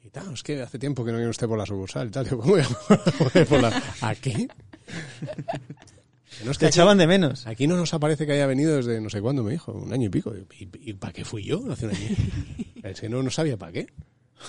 Y 0.03 0.09
tal, 0.09 0.33
es 0.33 0.41
que 0.41 0.59
hace 0.61 0.79
tiempo 0.79 1.05
que 1.05 1.11
no 1.11 1.17
viene 1.17 1.29
usted 1.29 1.47
por 1.47 1.57
la 1.59 1.65
sucursal 1.65 2.07
y 2.07 2.11
tal. 2.11 2.23
Digo, 2.25 2.39
¿cómo 2.39 2.53
voy 2.53 2.61
a- 2.61 3.45
por 3.45 3.61
la... 3.61 3.69
No 6.43 6.51
es 6.51 6.57
que 6.57 6.61
Te 6.61 6.65
aquí- 6.67 6.73
echaban 6.79 6.97
de 6.97 7.05
menos. 7.07 7.45
Aquí 7.45 7.67
no 7.67 7.75
nos 7.77 7.93
aparece 7.93 8.25
que 8.25 8.31
haya 8.31 8.47
venido 8.47 8.75
desde 8.77 8.99
no 9.01 9.09
sé 9.09 9.21
cuándo, 9.21 9.43
me 9.43 9.51
dijo, 9.51 9.73
un 9.73 9.93
año 9.93 10.07
y 10.07 10.09
pico. 10.09 10.33
¿Y, 10.59 10.69
y 10.89 10.93
para 10.93 11.13
qué 11.13 11.23
fui 11.25 11.43
yo 11.43 11.61
hace 11.71 11.85
un 11.85 11.91
año? 11.95 12.07
es 12.83 12.99
que 12.99 13.09
no, 13.09 13.21
no 13.21 13.29
sabía 13.29 13.57
para 13.57 13.71
qué. 13.73 13.87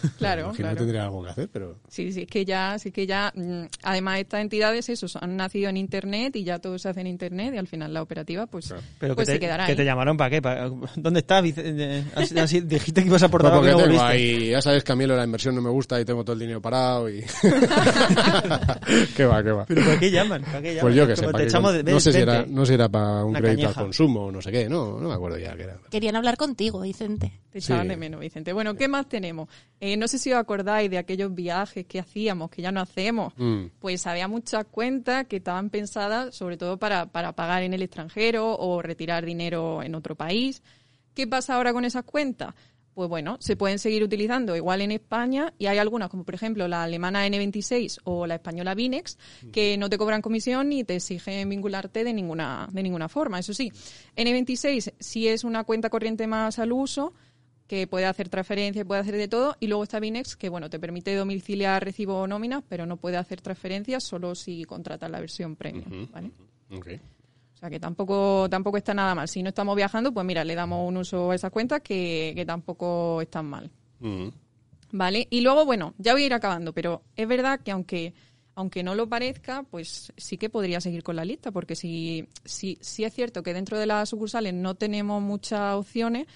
Claro, 0.18 0.42
Imagino 0.42 0.56
claro. 0.68 0.74
que 0.74 0.78
tendría 0.80 1.04
algo 1.04 1.22
que 1.24 1.30
hacer, 1.30 1.48
pero... 1.52 1.76
Sí, 1.88 2.12
sí, 2.12 2.22
es 2.22 2.26
que 2.28 2.44
ya, 2.44 2.78
sí 2.78 2.90
que 2.92 3.06
ya, 3.06 3.32
mm, 3.34 3.62
además 3.82 4.18
estas 4.20 4.40
entidades, 4.40 4.88
esos 4.88 5.16
han 5.16 5.36
nacido 5.36 5.68
en 5.70 5.76
internet 5.76 6.34
y 6.36 6.44
ya 6.44 6.58
todo 6.58 6.78
se 6.78 6.88
hace 6.88 7.00
en 7.00 7.06
internet 7.06 7.54
y 7.54 7.58
al 7.58 7.66
final 7.66 7.92
la 7.92 8.02
operativa, 8.02 8.46
pues, 8.46 8.68
Claro. 8.68 8.82
Pero 8.98 9.14
pues 9.14 9.26
que, 9.28 9.32
se 9.34 9.38
te, 9.38 9.44
quedará 9.46 9.66
que 9.66 9.72
ahí. 9.72 9.76
te 9.76 9.84
llamaron 9.84 10.16
para 10.16 10.30
qué? 10.30 10.40
¿Para- 10.42 10.70
¿Dónde 10.96 11.20
estás? 11.20 11.42
Vicente? 11.42 12.04
Así, 12.14 12.38
así 12.38 12.60
dijiste 12.60 13.02
que 13.02 13.08
ibas 13.08 13.22
a 13.22 13.26
aportar 13.26 13.52
No, 13.52 13.60
volviste. 13.60 14.02
ahí, 14.04 14.50
ya 14.50 14.62
sabes 14.62 14.84
que 14.84 14.92
a 14.92 14.96
mí 14.96 15.06
lo 15.06 15.14
de 15.14 15.18
la 15.20 15.24
inversión 15.24 15.54
no 15.54 15.62
me 15.62 15.70
gusta 15.70 16.00
y 16.00 16.04
tengo 16.04 16.24
todo 16.24 16.34
el 16.34 16.40
dinero 16.40 16.60
parado 16.62 17.08
y... 17.10 17.22
qué 19.16 19.24
va, 19.24 19.42
qué 19.42 19.50
va. 19.52 19.64
¿Pero 19.66 19.82
para 19.84 19.98
qué 19.98 20.10
llaman? 20.10 20.42
¿Para 20.42 20.62
qué 20.62 20.74
llaman? 20.74 20.80
Pues 20.82 20.94
yo 20.94 21.06
que 21.06 21.16
sé, 21.16 21.26
te 21.32 21.42
echamos 21.44 21.72
de- 21.74 21.82
no, 21.84 22.00
sé 22.00 22.12
si 22.12 22.18
era, 22.18 22.44
no 22.46 22.64
sé 22.64 22.70
si 22.70 22.74
era 22.74 22.88
para 22.88 23.24
un 23.24 23.30
Una 23.30 23.40
crédito 23.40 23.62
cañeja. 23.62 23.80
al 23.80 23.86
consumo 23.86 24.26
o 24.26 24.32
no 24.32 24.40
sé 24.42 24.50
qué, 24.52 24.68
no, 24.68 24.98
no 25.00 25.08
me 25.08 25.14
acuerdo 25.14 25.38
ya 25.38 25.54
qué 25.56 25.64
era. 25.64 25.76
Querían 25.90 26.16
hablar 26.16 26.36
contigo, 26.36 26.80
Vicente. 26.80 27.32
Te 27.50 27.58
echaban 27.58 27.84
Sí. 27.84 27.88
de 27.90 27.96
menos, 27.96 28.20
Vicente. 28.20 28.52
Bueno, 28.52 28.74
¿qué 28.74 28.88
más 28.88 29.08
tenemos? 29.08 29.48
Eh, 29.84 29.96
no 29.96 30.06
sé 30.06 30.18
si 30.18 30.32
os 30.32 30.38
acordáis 30.38 30.88
de 30.88 30.96
aquellos 30.96 31.34
viajes 31.34 31.84
que 31.86 31.98
hacíamos, 31.98 32.50
que 32.50 32.62
ya 32.62 32.70
no 32.70 32.80
hacemos. 32.80 33.32
Mm. 33.36 33.64
Pues 33.80 34.06
había 34.06 34.28
muchas 34.28 34.64
cuentas 34.66 35.26
que 35.26 35.38
estaban 35.38 35.70
pensadas 35.70 36.36
sobre 36.36 36.56
todo 36.56 36.78
para, 36.78 37.06
para 37.06 37.32
pagar 37.32 37.64
en 37.64 37.74
el 37.74 37.82
extranjero 37.82 38.56
o 38.56 38.80
retirar 38.80 39.26
dinero 39.26 39.82
en 39.82 39.96
otro 39.96 40.14
país. 40.14 40.62
¿Qué 41.14 41.26
pasa 41.26 41.56
ahora 41.56 41.72
con 41.72 41.84
esas 41.84 42.04
cuentas? 42.04 42.54
pues 42.94 43.08
bueno, 43.08 43.38
se 43.40 43.56
pueden 43.56 43.78
seguir 43.78 44.02
utilizando 44.02 44.54
igual 44.54 44.82
en 44.82 44.90
España 44.90 45.54
y 45.58 45.66
hay 45.66 45.78
algunas, 45.78 46.10
como 46.10 46.24
por 46.24 46.34
ejemplo 46.34 46.68
la 46.68 46.82
alemana 46.82 47.26
N26 47.26 48.00
o 48.04 48.26
la 48.26 48.34
española 48.34 48.74
Vinex, 48.74 49.16
que 49.50 49.78
no 49.78 49.88
te 49.88 49.96
cobran 49.96 50.20
comisión 50.20 50.68
ni 50.68 50.84
te 50.84 50.96
exigen 50.96 51.48
vincularte 51.48 52.04
de 52.04 52.12
ninguna, 52.12 52.68
de 52.70 52.82
ninguna 52.82 53.08
forma. 53.08 53.38
Eso 53.38 53.54
sí, 53.54 53.72
N26 54.14 54.92
sí 54.98 55.26
es 55.26 55.42
una 55.42 55.64
cuenta 55.64 55.88
corriente 55.88 56.26
más 56.26 56.58
al 56.58 56.72
uso, 56.72 57.14
que 57.72 57.86
puede 57.86 58.04
hacer 58.04 58.28
transferencias, 58.28 58.84
puede 58.84 59.00
hacer 59.00 59.16
de 59.16 59.28
todo, 59.28 59.56
y 59.58 59.66
luego 59.66 59.82
está 59.82 59.98
Vinex, 59.98 60.36
que 60.36 60.50
bueno, 60.50 60.68
te 60.68 60.78
permite 60.78 61.14
domiciliar 61.14 61.82
recibo 61.82 62.20
o 62.20 62.26
nóminas, 62.26 62.62
pero 62.68 62.84
no 62.84 62.98
puede 62.98 63.16
hacer 63.16 63.40
transferencias 63.40 64.04
solo 64.04 64.34
si 64.34 64.64
contratas 64.64 65.10
la 65.10 65.20
versión 65.20 65.56
premium, 65.56 66.06
¿vale? 66.12 66.32
O 66.68 67.56
sea 67.56 67.70
que 67.70 67.80
tampoco, 67.80 68.46
tampoco 68.50 68.76
está 68.76 68.92
nada 68.92 69.14
mal. 69.14 69.26
Si 69.26 69.42
no 69.42 69.48
estamos 69.48 69.74
viajando, 69.74 70.12
pues 70.12 70.26
mira, 70.26 70.44
le 70.44 70.54
damos 70.54 70.86
un 70.86 70.98
uso 70.98 71.30
a 71.30 71.34
esas 71.34 71.50
cuentas 71.50 71.80
que, 71.80 72.34
que 72.36 72.44
tampoco 72.44 73.22
están 73.22 73.46
mal. 73.46 73.70
¿Vale? 74.90 75.26
Y 75.30 75.40
luego, 75.40 75.64
bueno, 75.64 75.94
ya 75.96 76.12
voy 76.12 76.24
a 76.24 76.26
ir 76.26 76.34
acabando, 76.34 76.74
pero 76.74 77.00
es 77.16 77.26
verdad 77.26 77.58
que 77.60 77.70
aunque, 77.70 78.12
aunque 78.54 78.82
no 78.82 78.94
lo 78.94 79.08
parezca, 79.08 79.62
pues 79.62 80.12
sí 80.18 80.36
que 80.36 80.50
podría 80.50 80.82
seguir 80.82 81.02
con 81.02 81.16
la 81.16 81.24
lista, 81.24 81.52
porque 81.52 81.74
si, 81.74 82.28
si, 82.44 82.76
si 82.82 83.04
es 83.04 83.14
cierto 83.14 83.42
que 83.42 83.54
dentro 83.54 83.78
de 83.78 83.86
las 83.86 84.10
sucursales 84.10 84.52
no 84.52 84.74
tenemos 84.74 85.22
muchas 85.22 85.74
opciones, 85.74 86.26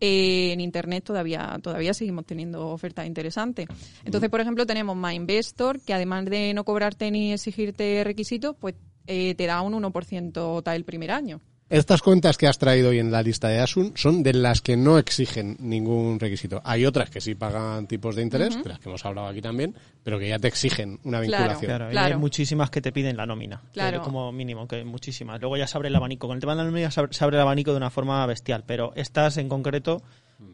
eh, 0.00 0.52
en 0.52 0.60
Internet 0.60 1.04
todavía, 1.04 1.58
todavía 1.62 1.92
seguimos 1.94 2.24
teniendo 2.24 2.68
ofertas 2.68 3.06
interesantes. 3.06 3.68
Entonces, 4.04 4.30
por 4.30 4.40
ejemplo, 4.40 4.66
tenemos 4.66 4.96
MyInvestor, 4.96 5.80
que 5.80 5.92
además 5.92 6.24
de 6.24 6.54
no 6.54 6.64
cobrarte 6.64 7.10
ni 7.10 7.32
exigirte 7.32 8.02
requisitos, 8.04 8.56
pues 8.58 8.74
eh, 9.06 9.34
te 9.34 9.46
da 9.46 9.60
un 9.60 9.74
1% 9.74 10.62
tal 10.62 10.76
el 10.76 10.84
primer 10.84 11.10
año. 11.10 11.40
Estas 11.70 12.02
cuentas 12.02 12.36
que 12.36 12.48
has 12.48 12.58
traído 12.58 12.88
hoy 12.90 12.98
en 12.98 13.12
la 13.12 13.22
lista 13.22 13.46
de 13.46 13.60
Asun 13.60 13.92
son 13.94 14.24
de 14.24 14.32
las 14.32 14.60
que 14.60 14.76
no 14.76 14.98
exigen 14.98 15.56
ningún 15.60 16.18
requisito. 16.18 16.60
Hay 16.64 16.84
otras 16.84 17.10
que 17.10 17.20
sí 17.20 17.36
pagan 17.36 17.86
tipos 17.86 18.16
de 18.16 18.22
interés, 18.22 18.60
de 18.60 18.68
las 18.68 18.80
que 18.80 18.88
hemos 18.88 19.04
hablado 19.06 19.28
aquí 19.28 19.40
también, 19.40 19.76
pero 20.02 20.18
que 20.18 20.28
ya 20.28 20.40
te 20.40 20.48
exigen 20.48 20.98
una 21.04 21.20
Claro. 21.20 21.44
vinculación. 21.44 21.68
Claro, 21.68 21.88
y 21.88 21.92
Claro. 21.92 22.14
hay 22.14 22.20
muchísimas 22.20 22.70
que 22.70 22.80
te 22.80 22.90
piden 22.90 23.16
la 23.16 23.24
nómina. 23.24 23.60
que 23.66 23.74
Claro. 23.74 24.02
Como 24.02 24.32
mínimo, 24.32 24.66
que 24.66 24.82
muchísimas. 24.84 25.40
Luego 25.40 25.56
ya 25.56 25.68
se 25.68 25.76
abre 25.78 25.88
el 25.90 25.94
abanico. 25.96 26.26
Con 26.26 26.34
el 26.36 26.40
tema 26.40 26.54
de 26.56 26.58
la 26.58 26.64
nómina 26.64 26.90
se 26.90 27.00
abre 27.24 27.36
el 27.36 27.40
abanico 27.40 27.70
de 27.70 27.76
una 27.76 27.90
forma 27.90 28.26
bestial, 28.26 28.64
pero 28.66 28.92
estas 28.96 29.36
en 29.36 29.48
concreto 29.48 30.02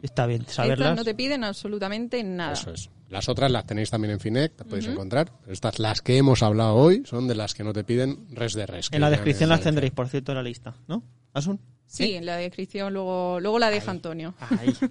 está 0.01 0.25
bien 0.25 0.45
saberlas. 0.47 0.87
Estas 0.89 0.97
no 0.97 1.03
te 1.05 1.15
piden 1.15 1.43
absolutamente 1.43 2.23
nada. 2.23 2.53
Eso 2.53 2.71
es. 2.71 2.89
Las 3.09 3.29
otras 3.29 3.49
las 3.49 3.65
tenéis 3.65 3.89
también 3.89 4.13
en 4.15 4.19
Finec, 4.19 4.53
las 4.59 4.67
podéis 4.67 4.87
encontrar. 4.87 5.31
Pero 5.41 5.53
estas, 5.53 5.79
las 5.79 6.01
que 6.01 6.17
hemos 6.17 6.43
hablado 6.43 6.75
hoy, 6.75 7.03
son 7.05 7.27
de 7.27 7.35
las 7.35 7.53
que 7.53 7.63
no 7.63 7.71
te 7.71 7.83
piden 7.85 8.27
res 8.31 8.53
de 8.53 8.65
res. 8.65 8.89
En 8.91 8.99
la 9.01 9.09
descripción 9.09 9.49
las 9.49 9.61
tendréis, 9.61 9.93
por 9.93 10.09
cierto, 10.09 10.33
en 10.33 10.37
la 10.37 10.43
lista, 10.43 10.75
¿no? 10.87 11.03
¿Asun? 11.33 11.59
Sí, 11.85 12.15
en 12.15 12.25
la 12.25 12.35
descripción 12.35 12.91
luego, 12.93 13.39
luego 13.39 13.59
la 13.59 13.69
deja 13.69 13.91
Antonio. 13.91 14.35
Ahí. 14.39 14.73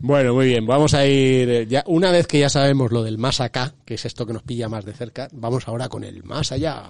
Bueno, 0.00 0.34
muy 0.34 0.46
bien. 0.46 0.66
Vamos 0.66 0.94
a 0.94 1.04
ir. 1.06 1.48
eh, 1.48 1.66
Ya, 1.66 1.82
una 1.86 2.10
vez 2.12 2.26
que 2.28 2.38
ya 2.38 2.48
sabemos 2.48 2.92
lo 2.92 3.02
del 3.02 3.18
más 3.18 3.40
acá, 3.40 3.74
que 3.84 3.94
es 3.94 4.04
esto 4.04 4.24
que 4.26 4.32
nos 4.32 4.42
pilla 4.44 4.68
más 4.68 4.84
de 4.84 4.92
cerca, 4.92 5.28
vamos 5.32 5.66
ahora 5.66 5.88
con 5.88 6.04
el 6.04 6.22
más 6.22 6.52
allá. 6.52 6.84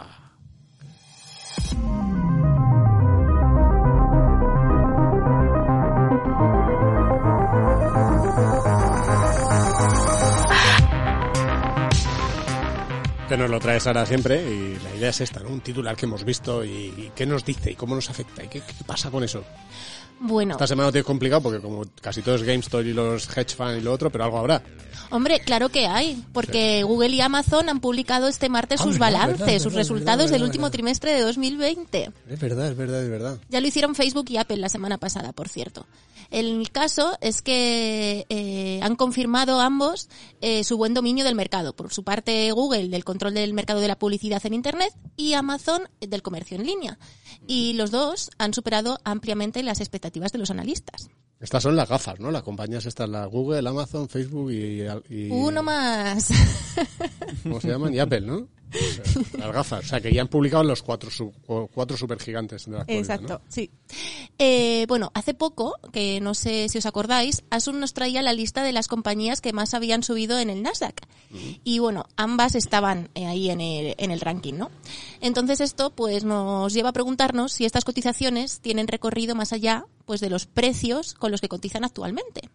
Que 13.32 13.38
nos 13.38 13.48
lo 13.48 13.58
traes 13.60 13.86
ahora 13.86 14.04
siempre 14.04 14.42
y 14.42 14.76
la 14.84 14.94
idea 14.94 15.08
es 15.08 15.22
esta, 15.22 15.40
¿no? 15.40 15.48
Un 15.48 15.62
titular 15.62 15.96
que 15.96 16.04
hemos 16.04 16.22
visto 16.22 16.62
y, 16.62 16.68
y 16.70 17.12
qué 17.16 17.24
nos 17.24 17.42
dice 17.46 17.70
y 17.70 17.74
cómo 17.76 17.94
nos 17.94 18.10
afecta 18.10 18.44
y 18.44 18.48
qué, 18.48 18.60
qué 18.60 18.84
pasa 18.84 19.10
con 19.10 19.24
eso. 19.24 19.42
Bueno, 20.20 20.52
Esta 20.52 20.66
semana 20.66 20.88
lo 20.88 20.92
tienes 20.92 21.06
complicado 21.06 21.40
porque 21.42 21.58
como 21.58 21.82
casi 22.02 22.20
todo 22.20 22.34
es 22.34 22.42
GameStop 22.42 22.82
y 22.84 22.92
los 22.92 23.26
hedge 23.34 23.56
fund 23.56 23.78
y 23.78 23.80
lo 23.80 23.90
otro, 23.90 24.10
pero 24.10 24.24
algo 24.24 24.36
habrá. 24.38 24.62
hombre, 25.08 25.40
claro 25.40 25.70
que 25.70 25.86
hay, 25.86 26.22
porque 26.34 26.82
Google 26.82 27.08
y 27.08 27.22
Amazon 27.22 27.70
han 27.70 27.80
publicado 27.80 28.28
este 28.28 28.50
martes 28.50 28.80
Ah, 28.82 28.84
sus 28.84 28.98
verdad, 28.98 29.12
balances, 29.12 29.38
verdad, 29.46 29.54
sus 29.54 29.64
verdad, 29.72 29.78
resultados 29.78 30.18
verdad, 30.24 30.32
del 30.34 30.42
último 30.42 30.64
verdad. 30.66 30.72
trimestre 30.72 31.14
de 31.14 31.20
2020. 31.22 32.10
Es 32.28 32.38
verdad, 32.38 32.68
es 32.70 32.76
verdad, 32.76 33.02
es 33.02 33.10
verdad. 33.10 33.38
Ya 33.48 33.62
lo 33.62 33.66
hicieron 33.66 33.94
Facebook 33.94 34.26
y 34.28 34.36
Apple 34.36 34.58
la 34.58 34.68
semana 34.68 34.98
pasada, 34.98 35.32
por 35.32 35.48
cierto. 35.48 35.86
El 36.32 36.70
caso 36.72 37.16
es 37.20 37.42
que 37.42 38.26
eh, 38.28 38.80
han 38.82 38.96
confirmado 38.96 39.60
ambos 39.60 40.08
eh, 40.40 40.64
su 40.64 40.76
buen 40.78 40.94
dominio 40.94 41.24
del 41.24 41.34
mercado. 41.34 41.76
Por 41.76 41.92
su 41.92 42.02
parte, 42.04 42.50
Google 42.52 42.88
del 42.88 43.04
control 43.04 43.34
del 43.34 43.52
mercado 43.54 43.80
de 43.80 43.88
la 43.88 43.98
publicidad 43.98 44.44
en 44.46 44.54
Internet 44.54 44.92
y 45.16 45.34
Amazon 45.34 45.82
del 46.00 46.22
comercio 46.22 46.56
en 46.56 46.64
línea. 46.66 46.98
Y 47.46 47.74
los 47.74 47.90
dos 47.90 48.30
han 48.38 48.54
superado 48.54 48.98
ampliamente 49.04 49.62
las 49.62 49.80
expectativas 49.80 50.32
de 50.32 50.38
los 50.38 50.50
analistas. 50.50 51.10
Estas 51.38 51.62
son 51.64 51.74
las 51.76 51.88
gafas, 51.88 52.18
¿no? 52.20 52.30
Las 52.30 52.44
compañías 52.44 52.86
estas, 52.86 53.08
la 53.08 53.26
Google, 53.26 53.68
Amazon, 53.68 54.08
Facebook 54.08 54.52
y... 54.52 54.82
y- 55.10 55.28
Uno 55.30 55.62
más. 55.62 56.28
¿Cómo 57.42 57.60
se 57.60 57.68
llaman? 57.68 57.92
Y 57.92 57.98
Apple, 57.98 58.20
¿no? 58.22 58.48
Las 59.38 59.52
gafas. 59.52 59.84
O 59.84 59.88
sea, 59.88 60.00
que 60.00 60.12
ya 60.12 60.22
han 60.22 60.28
publicado 60.28 60.64
los 60.64 60.82
cuatro, 60.82 61.10
cuatro 61.72 61.96
supergigantes 61.96 62.66
de 62.66 62.72
la 62.72 62.84
Exacto, 62.86 63.34
¿no? 63.34 63.40
sí. 63.48 63.70
Eh, 64.38 64.86
bueno, 64.88 65.10
hace 65.14 65.34
poco, 65.34 65.76
que 65.92 66.20
no 66.20 66.34
sé 66.34 66.68
si 66.68 66.78
os 66.78 66.86
acordáis, 66.86 67.44
Asun 67.50 67.80
nos 67.80 67.92
traía 67.94 68.22
la 68.22 68.32
lista 68.32 68.62
de 68.62 68.72
las 68.72 68.88
compañías 68.88 69.40
que 69.40 69.52
más 69.52 69.74
habían 69.74 70.02
subido 70.02 70.38
en 70.38 70.50
el 70.50 70.62
Nasdaq. 70.62 71.00
Y 71.64 71.78
bueno, 71.78 72.04
ambas 72.16 72.54
estaban 72.54 73.08
eh, 73.14 73.26
ahí 73.26 73.50
en 73.50 73.60
el, 73.60 73.94
en 73.96 74.10
el 74.10 74.20
ranking, 74.20 74.54
¿no? 74.54 74.70
Entonces 75.20 75.60
esto 75.60 75.90
pues 75.90 76.24
nos 76.24 76.72
lleva 76.74 76.90
a 76.90 76.92
preguntarnos 76.92 77.52
si 77.52 77.64
estas 77.64 77.84
cotizaciones 77.84 78.60
tienen 78.60 78.88
recorrido 78.88 79.34
más 79.34 79.52
allá 79.52 79.86
pues 80.04 80.20
de 80.20 80.28
los 80.28 80.46
precios 80.46 81.14
con 81.14 81.30
los 81.30 81.40
que 81.40 81.48
cotizan 81.48 81.84
actualmente. 81.84 82.50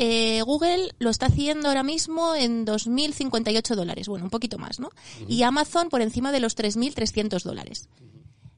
Eh, 0.00 0.42
Google 0.42 0.94
lo 1.00 1.10
está 1.10 1.26
haciendo 1.26 1.66
ahora 1.66 1.82
mismo 1.82 2.36
en 2.36 2.64
2.058 2.64 3.74
dólares, 3.74 4.06
bueno, 4.06 4.26
un 4.26 4.30
poquito 4.30 4.56
más, 4.56 4.78
¿no? 4.78 4.90
Y 5.26 5.42
Amazon 5.42 5.88
por 5.88 6.02
encima 6.02 6.30
de 6.30 6.38
los 6.38 6.56
3.300 6.56 7.42
dólares. 7.42 7.88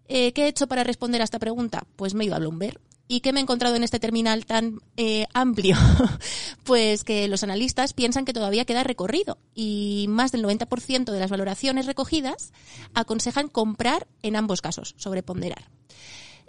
Eh, 0.07 0.35
¿Qué 0.35 0.45
he 0.45 0.49
hecho 0.49 0.67
para 0.67 0.85
responder 0.85 1.23
a 1.23 1.25
esta 1.25 1.39
pregunta? 1.39 1.87
Pues 1.97 2.13
me 2.13 2.25
he 2.25 2.27
ido 2.27 2.37
a 2.37 2.41
Bloomberg. 2.41 2.79
¿Y 3.09 3.21
qué 3.21 3.33
me 3.33 3.41
he 3.41 3.43
encontrado 3.43 3.75
en 3.75 3.85
este 3.85 3.99
terminal 3.99 4.45
tan 4.45 4.81
eh, 4.99 5.25
amplio? 5.33 5.79
pues 6.65 7.05
que 7.05 7.27
los 7.27 7.43
analistas 7.43 7.95
piensan 7.95 8.27
que 8.27 8.35
todavía 8.35 8.67
queda 8.67 8.85
recorrido 8.85 9.39
y 9.55 10.05
más 10.11 10.33
del 10.33 10.45
90% 10.45 11.11
de 11.11 11.21
las 11.21 11.31
valoraciones 11.31 11.87
recogidas 11.87 12.53
aconsejan 12.93 13.49
comprar 13.49 14.07
en 14.23 14.37
ambos 14.37 14.61
casos, 14.61 14.95
sobreponderar. 14.99 15.71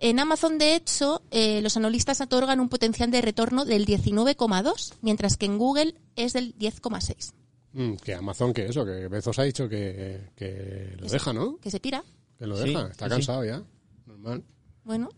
En 0.04 0.20
Amazon, 0.20 0.58
de 0.58 0.76
hecho, 0.76 1.22
eh, 1.30 1.62
los 1.62 1.78
analistas 1.78 2.22
otorgan 2.22 2.60
un 2.60 2.70
potencial 2.70 3.12
de 3.12 3.22
retorno 3.22 3.66
del 3.66 3.86
19,2, 3.86 4.96
mientras 5.02 5.38
que 5.38 5.46
en 5.46 5.60
Google 5.60 5.94
es 6.16 6.34
del 6.34 6.58
10,6. 6.58 7.34
Mm, 7.74 7.94
que 7.98 8.16
Amazon, 8.16 8.52
que 8.52 8.66
eso, 8.66 8.84
que 8.84 9.08
Bezos 9.08 9.38
ha 9.38 9.44
dicho 9.44 9.70
que, 9.70 10.32
que 10.36 10.96
lo 11.00 11.08
deja, 11.08 11.32
¿no? 11.34 11.58
¿Que 11.60 11.70
se 11.70 11.80
pira? 11.80 12.04
Que 12.40 12.48
lo 12.48 12.58
Sí, 12.58 12.70
deja. 12.70 12.88
Está 12.88 13.06
sí, 13.06 13.10
cansado 13.12 13.46
ya. 13.46 13.64
Normal. 14.08 14.44
Bueno. 14.84 15.10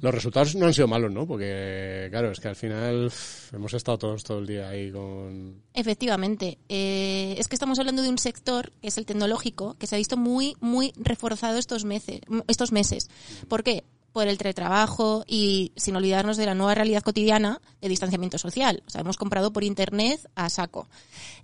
Los 0.00 0.14
resultados 0.14 0.54
no 0.54 0.66
han 0.66 0.74
sido 0.74 0.88
malos, 0.88 1.10
¿no? 1.10 1.26
Porque, 1.26 2.08
claro, 2.10 2.30
es 2.30 2.40
que 2.40 2.48
al 2.48 2.56
final 2.56 3.12
hemos 3.52 3.74
estado 3.74 3.98
todos 3.98 4.24
todo 4.24 4.38
el 4.38 4.46
día 4.46 4.68
ahí 4.68 4.90
con... 4.90 5.62
Efectivamente. 5.74 6.58
Eh, 6.68 7.34
es 7.36 7.48
que 7.48 7.56
estamos 7.56 7.78
hablando 7.78 8.02
de 8.02 8.08
un 8.08 8.18
sector, 8.18 8.72
que 8.80 8.88
es 8.88 8.98
el 8.98 9.06
tecnológico, 9.06 9.76
que 9.78 9.86
se 9.86 9.96
ha 9.96 9.98
visto 9.98 10.16
muy, 10.16 10.56
muy 10.60 10.92
reforzado 10.96 11.58
estos 11.58 11.84
meses. 11.84 12.20
Estos 12.46 12.72
meses. 12.72 13.10
¿Por 13.48 13.62
qué? 13.62 13.84
Por 14.12 14.28
el 14.28 14.38
teletrabajo 14.38 15.24
y 15.26 15.72
sin 15.76 15.96
olvidarnos 15.96 16.36
de 16.36 16.46
la 16.46 16.54
nueva 16.54 16.74
realidad 16.74 17.02
cotidiana 17.02 17.60
de 17.80 17.88
distanciamiento 17.88 18.38
social. 18.38 18.82
O 18.86 18.90
sea, 18.90 19.02
hemos 19.02 19.16
comprado 19.16 19.52
por 19.52 19.64
internet 19.64 20.20
a 20.34 20.48
saco. 20.50 20.88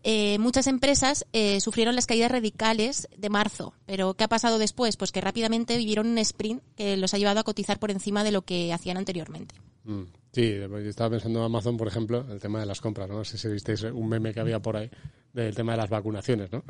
Eh, 0.03 0.39
muchas 0.39 0.67
empresas 0.67 1.27
eh, 1.33 1.61
sufrieron 1.61 1.95
las 1.95 2.07
caídas 2.07 2.31
radicales 2.31 3.09
de 3.17 3.31
marzo. 3.31 3.75
Pero 3.87 4.14
¿qué 4.14 4.25
ha 4.25 4.29
pasado 4.29 4.59
después? 4.59 4.97
Pues 4.97 5.12
que 5.12 5.21
rápidamente 5.21 5.77
vivieron 5.77 6.09
un 6.09 6.19
sprint 6.19 6.62
que 6.77 6.97
los 6.97 7.14
ha 7.14 7.19
llevado 7.19 7.41
a 7.41 7.45
cotizar 7.45 7.79
por 7.79 7.91
encima 7.91 8.25
de 8.25 8.33
lo 8.33 8.43
que 8.43 8.73
hacían 8.73 8.97
anteriormente. 8.97 9.55
Mm. 9.85 10.03
Sí, 10.33 10.43
estaba 10.85 11.11
pensando 11.11 11.39
en 11.39 11.47
Amazon, 11.47 11.79
por 11.79 11.89
ejemplo, 11.89 12.27
el 12.31 12.39
tema 12.39 12.61
de 12.61 12.67
las 12.67 12.83
compras, 12.83 13.09
¿no? 13.09 13.14
No 13.14 13.25
sé 13.25 13.39
si 13.39 13.49
visteis 13.49 13.85
un 13.85 14.07
meme 14.07 14.35
que 14.35 14.41
había 14.41 14.61
por 14.61 14.77
ahí 14.77 14.91
del 15.33 15.55
tema 15.55 15.73
de 15.73 15.79
las 15.79 15.89
vacunaciones, 15.89 16.53
¿no? 16.53 16.62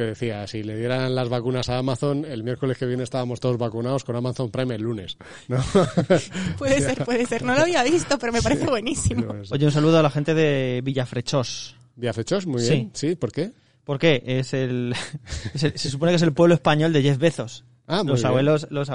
Que 0.00 0.06
decía, 0.06 0.46
si 0.46 0.62
le 0.62 0.78
dieran 0.78 1.14
las 1.14 1.28
vacunas 1.28 1.68
a 1.68 1.76
Amazon, 1.76 2.24
el 2.24 2.42
miércoles 2.42 2.78
que 2.78 2.86
viene 2.86 3.02
estábamos 3.02 3.38
todos 3.38 3.58
vacunados 3.58 4.02
con 4.02 4.16
Amazon 4.16 4.50
Prime 4.50 4.74
el 4.76 4.80
lunes, 4.80 5.18
¿no? 5.46 5.58
Puede 6.56 6.80
ser, 6.80 7.04
puede 7.04 7.26
ser. 7.26 7.42
No 7.44 7.54
lo 7.54 7.60
había 7.60 7.82
visto, 7.82 8.18
pero 8.18 8.32
me 8.32 8.40
parece 8.40 8.64
buenísimo. 8.66 9.26
Oye, 9.50 9.66
un 9.66 9.72
saludo 9.72 9.98
a 9.98 10.02
la 10.02 10.08
gente 10.08 10.32
de 10.32 10.80
Villafrechós. 10.82 11.76
Viafechos, 11.96 12.46
muy 12.46 12.62
Sí. 12.62 12.70
bien. 12.72 12.90
Sí, 12.94 13.14
¿por 13.14 13.30
qué? 13.30 13.52
¿Por 13.84 13.98
qué? 13.98 14.22
Es 14.24 14.54
el, 14.54 14.94
es 15.54 15.64
el- 15.64 15.78
se 15.78 15.90
supone 15.90 16.12
que 16.12 16.16
es 16.16 16.22
el 16.22 16.32
pueblo 16.32 16.54
español 16.54 16.94
de 16.94 17.02
Jeff 17.02 17.18
Bezos. 17.18 17.66
Ah, 17.86 17.98
muy 18.02 18.12
los 18.12 18.20
bien. 18.20 18.28
abuelos, 18.28 18.68
los, 18.70 18.88
eh, 18.88 18.94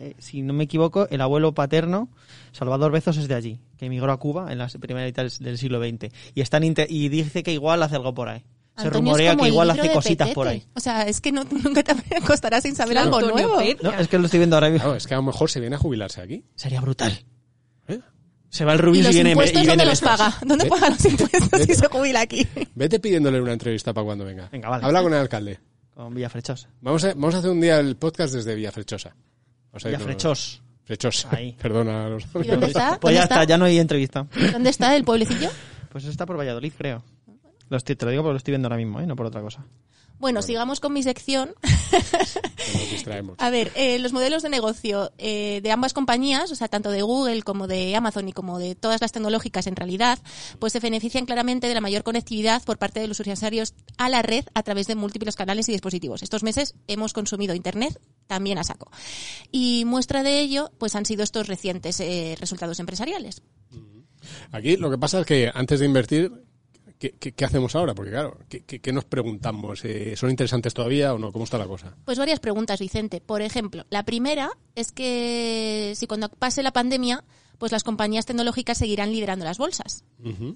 eh, 0.00 0.14
si 0.18 0.42
no 0.42 0.54
me 0.54 0.64
equivoco, 0.64 1.06
el 1.08 1.20
abuelo 1.20 1.54
paterno, 1.54 2.08
Salvador 2.50 2.90
Bezos, 2.90 3.16
es 3.16 3.28
de 3.28 3.34
allí, 3.36 3.60
que 3.76 3.86
emigró 3.86 4.10
a 4.10 4.16
Cuba 4.18 4.50
en 4.50 4.58
la 4.58 4.66
primera 4.80 5.06
mitad 5.06 5.22
del, 5.22 5.32
del 5.38 5.56
siglo 5.58 5.78
XX. 5.80 6.12
Y, 6.34 6.40
están 6.40 6.64
inter- 6.64 6.90
y 6.90 7.10
dice 7.10 7.44
que 7.44 7.52
igual 7.52 7.80
hace 7.84 7.94
algo 7.94 8.12
por 8.12 8.28
ahí. 8.28 8.42
Se 8.76 8.86
Antonio, 8.86 9.10
rumorea 9.10 9.32
como 9.32 9.42
que 9.44 9.48
igual 9.50 9.70
hace 9.70 9.92
cositas 9.92 10.30
por 10.30 10.48
ahí. 10.48 10.64
O 10.74 10.80
sea, 10.80 11.02
es 11.06 11.20
que 11.20 11.30
no, 11.30 11.44
nunca 11.64 11.82
te 11.82 11.92
acostarás 12.16 12.62
sin 12.62 12.74
saber 12.74 12.94
Claro, 12.94 13.16
algo 13.16 13.18
Antonio 13.18 13.48
nuevo. 13.48 13.78
No, 13.82 13.92
es 13.92 14.08
que 14.08 14.18
lo 14.18 14.24
estoy 14.24 14.38
viendo 14.38 14.56
ahora 14.56 14.70
mismo. 14.70 14.84
Claro, 14.84 14.96
es 14.96 15.06
que 15.06 15.14
a 15.14 15.18
lo 15.18 15.22
mejor 15.22 15.50
se 15.50 15.60
viene 15.60 15.76
a 15.76 15.78
jubilarse 15.78 16.22
aquí. 16.22 16.44
Sería 16.54 16.80
brutal. 16.80 17.12
¿eh? 17.88 18.00
Se 18.48 18.64
va 18.64 18.72
el 18.72 18.78
¿Y 18.78 18.82
Rubius 18.82 19.00
y, 19.00 19.02
los 19.04 19.14
viene, 19.14 19.30
y 19.30 19.32
impuestos 19.32 19.60
viene 19.60 19.76
dónde 19.76 19.84
los 19.86 20.00
paga? 20.00 20.38
¿Dónde 20.44 20.66
paga 20.66 20.90
los 20.90 21.04
impuestos 21.04 21.62
si 21.62 21.74
se 21.74 21.86
jubila 21.88 22.20
aquí? 22.22 22.46
Vete 22.74 22.98
pidiéndole 22.98 23.40
una 23.40 23.52
entrevista 23.52 23.92
para 23.92 24.04
cuando 24.04 24.24
venga. 24.24 24.48
Venga, 24.50 24.70
vale. 24.70 24.86
Habla 24.86 25.02
con 25.02 25.12
el 25.12 25.20
alcalde. 25.20 25.60
Con 25.94 26.14
Villafrechos. 26.14 26.68
Vamos 26.80 27.04
a, 27.04 27.08
vamos 27.08 27.34
a 27.34 27.38
hacer 27.38 27.50
un 27.50 27.60
día 27.60 27.78
el 27.78 27.96
podcast 27.96 28.34
desde 28.34 28.54
Villafrechosa. 28.54 29.14
Villafrechos. 29.84 30.62
Frechosa. 30.84 31.28
Ahí. 31.30 31.52
Perdona 31.62 32.06
a 32.06 32.08
los... 32.08 32.24
¿Y 32.24 32.48
dónde 32.48 32.66
está? 32.68 32.98
Pues 33.00 33.14
¿Dónde 33.14 33.14
ya 33.14 33.22
está? 33.22 33.34
está, 33.36 33.44
ya 33.44 33.58
no 33.58 33.66
hay 33.66 33.78
entrevista. 33.78 34.26
¿Dónde 34.52 34.70
está 34.70 34.96
el 34.96 35.04
pueblecillo? 35.04 35.50
Pues 35.90 36.04
está 36.04 36.26
por 36.26 36.38
Valladolid, 36.38 36.72
creo. 36.76 37.02
Lo 37.72 37.78
estoy- 37.78 37.96
te 37.96 38.04
lo 38.04 38.10
digo 38.10 38.22
porque 38.22 38.34
lo 38.34 38.36
estoy 38.36 38.52
viendo 38.52 38.66
ahora 38.68 38.76
mismo, 38.76 39.00
¿eh? 39.00 39.06
no 39.06 39.16
por 39.16 39.24
otra 39.24 39.40
cosa. 39.40 39.64
Bueno, 40.18 40.42
sigamos 40.42 40.78
con 40.78 40.92
mi 40.92 41.02
sección. 41.02 41.54
nos 42.74 42.90
distraemos. 42.90 43.36
A 43.38 43.48
ver, 43.48 43.72
eh, 43.74 43.98
los 43.98 44.12
modelos 44.12 44.42
de 44.42 44.50
negocio 44.50 45.10
eh, 45.16 45.60
de 45.62 45.72
ambas 45.72 45.94
compañías, 45.94 46.52
o 46.52 46.54
sea, 46.54 46.68
tanto 46.68 46.90
de 46.90 47.00
Google 47.00 47.42
como 47.42 47.66
de 47.66 47.96
Amazon 47.96 48.28
y 48.28 48.32
como 48.34 48.58
de 48.58 48.74
todas 48.74 49.00
las 49.00 49.10
tecnológicas 49.10 49.66
en 49.66 49.74
realidad, 49.74 50.18
pues 50.58 50.74
se 50.74 50.80
benefician 50.80 51.24
claramente 51.24 51.66
de 51.66 51.72
la 51.74 51.80
mayor 51.80 52.02
conectividad 52.02 52.62
por 52.62 52.76
parte 52.76 53.00
de 53.00 53.08
los 53.08 53.18
usuarios 53.18 53.72
a 53.96 54.10
la 54.10 54.20
red 54.20 54.44
a 54.52 54.62
través 54.62 54.86
de 54.86 54.94
múltiples 54.96 55.34
canales 55.34 55.66
y 55.70 55.72
dispositivos. 55.72 56.22
Estos 56.22 56.42
meses 56.42 56.74
hemos 56.88 57.14
consumido 57.14 57.54
Internet 57.54 57.98
también 58.26 58.58
a 58.58 58.64
saco. 58.64 58.90
Y 59.50 59.84
muestra 59.86 60.22
de 60.22 60.40
ello, 60.40 60.70
pues 60.78 60.94
han 60.94 61.06
sido 61.06 61.24
estos 61.24 61.48
recientes 61.48 61.98
eh, 62.00 62.36
resultados 62.38 62.78
empresariales. 62.80 63.42
Aquí 64.52 64.76
lo 64.76 64.90
que 64.90 64.98
pasa 64.98 65.20
es 65.20 65.26
que 65.26 65.50
antes 65.52 65.80
de 65.80 65.86
invertir, 65.86 66.30
¿qué, 67.02 67.14
qué- 67.18 67.32
qué 67.32 67.44
hacemos 67.44 67.74
ahora? 67.74 67.94
Porque 67.94 68.12
claro, 68.12 68.38
¿qué, 68.48 68.62
qué- 68.64 68.92
nos 68.92 69.04
preguntamos? 69.04 69.84
Eh, 69.84 70.14
¿Son 70.16 70.30
interesantes 70.30 70.72
todavía 70.72 71.12
o 71.12 71.18
no? 71.18 71.32
¿Cómo 71.32 71.44
está 71.44 71.58
la 71.58 71.66
cosa? 71.66 71.96
Pues 72.04 72.16
varias 72.18 72.38
preguntas, 72.38 72.78
Vicente. 72.78 73.20
Por 73.20 73.42
ejemplo, 73.42 73.84
la 73.90 74.04
primera 74.04 74.50
es 74.76 74.92
que 74.92 75.94
si 75.96 76.06
cuando 76.06 76.28
pase 76.28 76.62
la 76.62 76.72
pandemia, 76.72 77.24
pues 77.58 77.72
las 77.72 77.82
compañías 77.84 78.24
tecnológicas 78.26 78.78
seguirán 78.78 79.10
liderando 79.12 79.44
las 79.44 79.58
bolsas. 79.58 80.04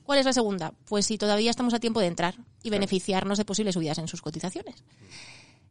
¿Cuál 0.05 0.19
es 0.21 0.25
la 0.27 0.33
segunda? 0.33 0.73
Pues 0.87 1.07
si 1.07 1.19
todavía 1.19 1.51
estamos 1.51 1.75
a 1.75 1.81
tiempo 1.81 2.01
de 2.01 2.07
entrar 2.07 2.37
y 2.63 2.71
beneficiarnos 2.71 3.39
de 3.39 3.45
posibles 3.45 3.75
subidas 3.75 3.99
en 3.99 4.07
sus 4.09 4.23
cotizaciones. 4.23 4.85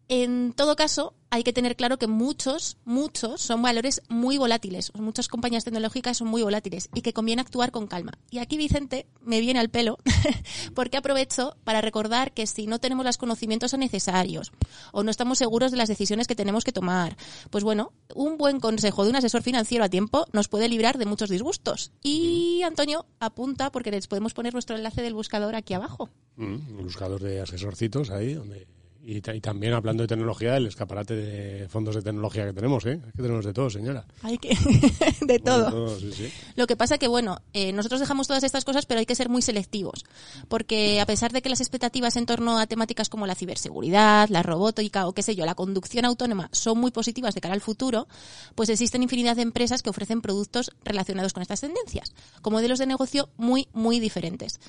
En 0.08 0.54
todo 0.54 0.76
caso, 0.76 1.16
hay 1.32 1.44
que 1.44 1.52
tener 1.52 1.76
claro 1.76 1.98
que 1.98 2.08
muchos, 2.08 2.78
muchos 2.86 3.42
son 3.42 3.62
valores 3.62 4.02
muy 4.08 4.38
volátiles. 4.38 4.94
Muchas 4.94 5.28
compañías 5.28 5.66
tecnológicas 5.66 6.18
son 6.18 6.28
muy 6.28 6.44
volátiles 6.44 6.90
y 6.94 7.02
que 7.02 7.12
conviene 7.12 7.42
actuar 7.42 7.72
con 7.72 7.88
calma. 7.88 8.14
Y 8.30 8.38
aquí, 8.38 8.56
Vicente, 8.56 9.08
me 9.22 9.42
viene 9.42 9.60
al 9.60 9.70
pelo 9.70 9.98
porque 10.76 10.98
aprovecho 10.98 11.58
para 11.64 11.82
recordar 11.82 12.34
que 12.34 12.46
si 12.48 12.68
no 12.68 12.80
tenemos 12.80 13.06
los 13.06 13.18
conocimientos 13.18 13.78
necesarios 13.78 14.52
o 14.92 15.04
no 15.04 15.12
estamos 15.12 15.40
seguros 15.40 15.72
de 15.72 15.78
las 15.78 15.90
decisiones 15.90 16.28
que 16.28 16.36
tenemos 16.36 16.64
que 16.64 16.72
tomar, 16.72 17.18
pues 17.50 17.64
bueno, 17.64 17.92
un 18.14 18.38
buen 18.38 18.60
consejo 18.60 19.04
de 19.04 19.10
un 19.10 19.16
asesor 19.16 19.42
financiero 19.42 19.84
a 19.84 19.90
tiempo 19.90 20.28
nos 20.32 20.48
puede 20.48 20.70
librar 20.70 20.98
de 20.98 21.06
muchos 21.06 21.30
disgustos. 21.30 21.92
Y 22.04 22.62
Antonio, 22.64 23.08
apunta 23.20 23.72
porque 23.72 23.92
les 23.92 24.08
podemos 24.08 24.34
poner 24.34 24.54
nuestro 24.54 24.76
enlace 24.76 25.02
del 25.02 25.16
buscador 25.16 25.56
aquí 25.56 25.74
abajo. 25.74 26.10
Mm, 26.36 26.84
buscador 26.84 27.22
de 27.22 27.42
asesorcitos 27.42 28.12
ahí, 28.12 28.36
donde... 28.36 28.68
Y, 29.08 29.22
ta- 29.22 29.36
y 29.36 29.40
también 29.40 29.74
hablando 29.74 30.02
de 30.02 30.08
tecnología, 30.08 30.58
el 30.58 30.66
escaparate 30.66 31.16
de 31.16 31.70
fondos 31.70 31.94
de 31.94 32.02
tecnología 32.02 32.44
que 32.48 32.54
tenemos, 32.54 32.84
¿eh? 32.88 33.00
Es 33.08 33.14
que 33.14 33.22
tenemos 33.22 33.46
de 33.46 33.54
todo, 33.54 33.70
señora. 33.70 34.04
Hay 34.24 34.40
que 34.40 34.58
de 35.22 35.38
todo. 35.40 35.70
Bueno, 35.70 36.00
sí, 36.00 36.12
sí. 36.12 36.32
Lo 36.56 36.66
que 36.66 36.76
pasa 36.76 36.98
que, 36.98 37.08
bueno, 37.08 37.38
eh, 37.54 37.72
nosotros 37.72 38.00
dejamos 38.00 38.26
todas 38.28 38.44
estas 38.44 38.66
cosas, 38.66 38.88
pero 38.88 39.00
hay 39.00 39.06
que 39.06 39.14
ser 39.14 39.30
muy 39.30 39.44
selectivos. 39.44 40.06
Porque 40.48 41.00
a 41.00 41.06
pesar 41.06 41.32
de 41.34 41.44
que 41.44 41.50
las 41.50 41.62
expectativas 41.62 42.16
en 42.16 42.26
torno 42.26 42.58
a 42.58 42.66
temáticas 42.66 43.10
como 43.10 43.28
la 43.28 43.36
ciberseguridad, 43.36 44.28
la 44.30 44.42
robótica 44.42 45.08
o 45.08 45.14
qué 45.14 45.22
sé 45.22 45.36
yo, 45.36 45.46
la 45.46 45.54
conducción 45.54 46.06
autónoma 46.06 46.50
son 46.52 46.80
muy 46.80 46.90
positivas 46.90 47.36
de 47.36 47.42
cara 47.42 47.54
al 47.54 47.62
futuro, 47.62 48.08
pues 48.56 48.70
existen 48.70 49.04
infinidad 49.04 49.36
de 49.36 49.44
empresas 49.44 49.84
que 49.84 49.92
ofrecen 49.92 50.22
productos 50.22 50.72
relacionados 50.84 51.32
con 51.34 51.44
estas 51.44 51.62
tendencias, 51.62 52.12
con 52.42 52.54
modelos 52.54 52.80
de 52.80 52.88
negocio 52.88 53.30
muy, 53.38 53.68
muy 53.72 54.00
diferentes. 54.00 54.60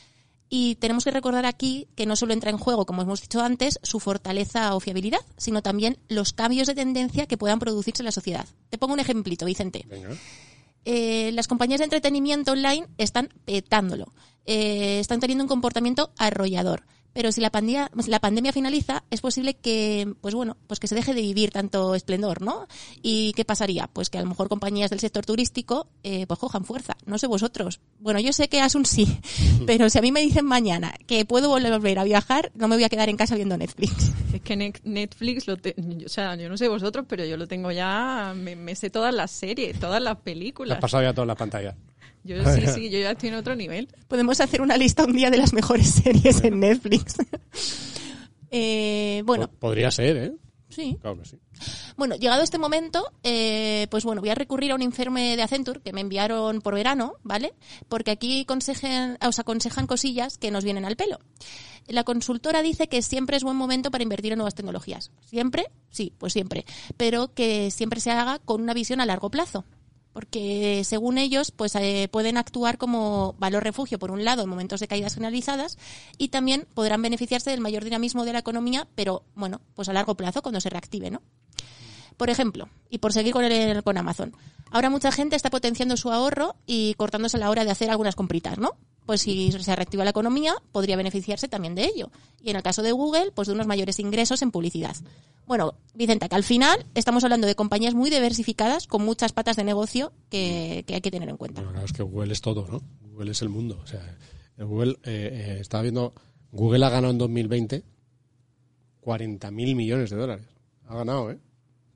Y 0.49 0.77
tenemos 0.77 1.05
que 1.05 1.11
recordar 1.11 1.45
aquí 1.45 1.89
que 1.97 2.07
no 2.07 2.15
solo 2.15 2.33
entra 2.33 2.51
en 2.51 2.59
juego, 2.59 2.87
como 2.87 3.03
hemos 3.03 3.21
dicho 3.21 3.41
antes, 3.41 3.81
su 3.83 3.99
fortaleza 3.99 4.75
o 4.77 4.81
fiabilidad, 4.81 5.21
sino 5.37 5.61
también 5.63 5.99
los 6.09 6.33
cambios 6.33 6.69
de 6.69 6.75
tendencia 6.75 7.27
que 7.27 7.37
puedan 7.37 7.59
producirse 7.59 8.03
en 8.03 8.07
la 8.07 8.13
sociedad. 8.13 8.47
Te 8.71 8.79
pongo 8.79 8.95
un 8.95 9.01
ejemplito, 9.01 9.45
Vicente 9.45 9.85
Venga. 9.89 10.11
eh, 10.85 11.31
las 11.33 11.49
compañías 11.49 11.79
de 11.79 11.85
entretenimiento 11.85 12.53
online 12.53 12.87
están 12.97 13.29
petándolo. 13.45 14.13
Eh, 14.45 15.01
están 15.01 15.19
teniendo 15.19 15.43
un 15.43 15.49
comportamiento 15.49 16.13
arrollador. 16.17 16.85
Pero 17.17 17.33
si 17.33 17.41
la 17.41 17.49
pandemia, 17.49 17.91
la 18.09 18.21
pandemia 18.21 18.53
finaliza, 18.53 19.03
es 19.11 19.23
posible 19.23 19.55
que, 19.55 20.13
pues 20.21 20.35
bueno, 20.35 20.59
pues 20.67 20.79
que 20.81 20.87
se 20.87 20.95
deje 20.95 21.15
de 21.15 21.23
vivir 21.23 21.51
tanto 21.51 21.95
esplendor, 21.95 22.43
¿no? 22.43 22.67
¿Y 23.01 23.33
qué 23.33 23.47
pasaría? 23.47 23.89
Pues 23.91 24.11
que 24.11 24.19
a 24.19 24.21
lo 24.21 24.29
mejor 24.29 24.51
compañías 24.51 24.91
del 24.91 25.01
sector 25.01 25.25
turístico, 25.25 25.89
eh, 26.03 26.27
pues 26.27 26.39
cojan 26.39 26.67
fuerza. 26.67 26.95
No 27.07 27.17
sé 27.17 27.27
vosotros. 27.27 27.81
Bueno, 28.01 28.21
yo 28.21 28.35
sé 28.35 28.49
que 28.51 28.61
Asun 28.61 28.85
sí, 28.85 29.19
pero 29.67 29.89
si 29.89 29.97
a 29.99 30.03
mí 30.03 30.13
me 30.13 30.21
dicen 30.21 30.45
mañana 30.45 30.93
que 31.07 31.25
puedo 31.25 31.49
volver 31.49 31.99
a 31.99 32.05
viajar, 32.05 32.53
no 32.55 32.69
me 32.69 32.77
voy 32.77 32.85
a 32.85 32.91
quedar 32.91 33.09
en 33.09 33.17
casa 33.17 33.35
viendo 33.35 33.57
Netflix. 33.57 34.13
Es 34.37 34.43
que 34.43 34.55
Ne- 34.55 34.75
Netflix, 34.85 35.47
lo 35.47 35.57
te- 35.57 35.75
o 36.05 36.09
sea, 36.11 36.35
yo 36.35 36.51
no 36.51 36.59
sé 36.59 36.69
vosotros, 36.69 37.07
pero 37.09 37.25
yo 37.25 37.39
lo 37.39 37.49
tengo 37.49 37.73
ya, 37.73 38.35
me, 38.37 38.55
me 38.57 38.75
sé 38.77 38.91
todas 38.91 39.15
las 39.15 39.31
series, 39.31 39.81
todas 39.81 40.03
las 40.03 40.19
películas. 40.19 40.77
has 40.77 40.83
pasado 40.83 41.03
ya 41.03 41.15
todas 41.15 41.29
las 41.29 41.39
pantallas. 41.39 41.75
Yo 42.27 42.37
sí, 42.55 42.61
sí, 42.75 42.91
yo 42.91 42.99
ya 42.99 43.13
estoy 43.13 43.29
en 43.31 43.37
otro 43.37 43.55
nivel. 43.57 43.89
Podemos 44.09 44.41
hacer 44.41 44.61
una 44.61 44.77
lista 44.77 45.05
un 45.05 45.13
día 45.15 45.31
de 45.31 45.39
las 45.39 45.53
mejores 45.53 45.89
series 46.05 46.43
en 46.45 46.61
Netflix. 46.61 47.15
eh, 48.51 49.23
bueno, 49.25 49.49
Po- 49.49 49.57
Podría 49.59 49.91
ser, 49.91 50.17
¿eh? 50.17 50.33
sí. 50.69 50.97
Claro 51.01 51.19
que 51.19 51.25
sí. 51.29 51.39
Bueno, 51.97 52.17
llegado 52.17 52.43
este 52.43 52.59
momento, 52.59 53.11
eh, 53.23 53.87
pues 53.91 54.05
bueno, 54.05 54.21
voy 54.21 54.31
a 54.31 54.35
recurrir 54.35 54.73
a 54.73 54.75
un 54.75 54.83
informe 54.83 55.37
de 55.37 55.43
Accenture 55.43 55.81
que 55.81 55.93
me 55.93 56.03
enviaron 56.03 56.61
por 56.61 56.75
verano, 56.75 57.15
¿vale? 57.23 57.55
Porque 57.89 58.11
aquí 58.11 58.45
consejen- 58.47 59.17
os 59.27 59.39
aconsejan 59.39 59.87
cosillas 59.87 60.37
que 60.39 60.51
nos 60.51 60.65
vienen 60.65 60.85
al 60.85 60.97
pelo. 60.97 61.19
La 61.89 62.03
consultora 62.05 62.63
dice 62.63 62.89
que 62.89 63.01
siempre 63.01 63.37
es 63.37 63.45
buen 63.45 63.57
momento 63.57 63.91
para 63.93 64.03
invertir 64.03 64.33
en 64.33 64.39
nuevas 64.39 64.55
tecnologías. 64.57 65.13
¿Siempre? 65.25 65.67
Sí, 65.91 66.13
pues 66.19 66.33
siempre. 66.33 66.65
Pero 66.97 67.33
que 67.33 67.71
siempre 67.71 68.01
se 68.01 68.11
haga 68.11 68.41
con 68.41 68.61
una 68.61 68.75
visión 68.75 69.01
a 69.01 69.07
largo 69.07 69.31
plazo. 69.31 69.65
Porque 70.17 70.81
según 70.87 71.19
ellos, 71.19 71.51
pues 71.51 71.75
eh, 71.75 72.09
pueden 72.11 72.39
actuar 72.39 72.79
como 72.79 73.35
valor 73.39 73.63
refugio, 73.63 73.99
por 73.99 74.11
un 74.11 74.25
lado, 74.25 74.45
en 74.45 74.49
momentos 74.49 74.81
de 74.81 74.89
caídas 74.89 75.13
generalizadas, 75.13 75.77
y 76.17 76.29
también 76.29 76.67
podrán 76.73 77.03
beneficiarse 77.03 77.51
del 77.51 77.61
mayor 77.61 77.85
dinamismo 77.85 78.25
de 78.25 78.33
la 78.33 78.39
economía, 78.39 78.89
pero 78.95 79.25
bueno, 79.35 79.61
pues 79.75 79.91
a 79.91 79.93
largo 79.93 80.15
plazo, 80.15 80.41
cuando 80.41 80.63
se 80.63 80.71
reactive, 80.71 81.11
¿no? 81.11 81.21
Por 82.17 82.31
ejemplo, 82.31 82.71
y 82.89 82.97
por 82.97 83.13
seguir 83.13 83.35
con, 83.35 83.45
el, 83.45 83.83
con 83.83 83.99
Amazon, 83.99 84.35
ahora 84.71 84.89
mucha 84.89 85.13
gente 85.13 85.37
está 85.37 85.51
potenciando 85.51 85.99
su 85.99 86.11
ahorro 86.11 86.57
y 86.65 86.95
cortándose 86.95 87.37
la 87.37 87.51
hora 87.51 87.67
de 87.67 87.73
hacer 87.73 87.91
algunas 87.91 88.17
compritas, 88.17 88.57
¿no? 88.57 88.71
Pues 89.07 89.23
si 89.23 89.53
se 89.53 89.77
reactiva 89.77 90.05
la 90.05 90.11
economía, 90.11 90.55
podría 90.73 90.97
beneficiarse 90.97 91.49
también 91.49 91.75
de 91.75 91.85
ello. 91.85 92.11
Y 92.41 92.51
en 92.51 92.57
el 92.57 92.63
caso 92.63 92.83
de 92.83 92.93
Google, 92.93 93.31
pues 93.35 93.49
de 93.49 93.55
unos 93.55 93.67
mayores 93.67 93.99
ingresos 94.01 94.43
en 94.43 94.51
publicidad. 94.51 94.97
Bueno, 95.47 95.75
Vicenta, 95.95 96.29
que 96.29 96.35
al 96.35 96.43
final 96.43 96.85
estamos 96.95 97.23
hablando 97.23 97.47
de 97.47 97.55
compañías 97.55 97.95
muy 97.95 98.11
diversificadas 98.11 98.89
con 98.89 99.05
muchas 99.05 99.33
patas 99.33 99.57
de 99.57 99.65
negocio 99.65 100.13
que, 100.29 100.85
hay 100.89 101.01
que 101.01 101.11
tener 101.11 101.29
en 101.29 101.37
cuenta. 101.37 101.63
Claro, 101.63 101.85
es 101.85 101.93
que 101.93 102.03
Google 102.03 102.33
es 102.33 102.41
todo, 102.41 102.67
¿no? 102.69 102.83
Google 103.01 103.31
es 103.31 103.43
el 103.43 103.49
mundo. 103.49 103.79
O 103.83 103.87
sea, 103.87 104.19
Google, 104.59 104.99
eh, 105.05 105.31
eh, 105.33 105.59
estaba 105.61 105.83
viendo, 105.83 106.13
Google 106.51 106.85
ha 106.85 106.91
ganado 106.91 107.13
en 107.13 107.19
2020 107.19 107.85
40.000 109.07 109.77
millones 109.77 110.11
de 110.11 110.17
dólares. 110.17 110.47
Ha 110.89 110.97
ganado, 110.97 111.31
¿eh? 111.31 111.39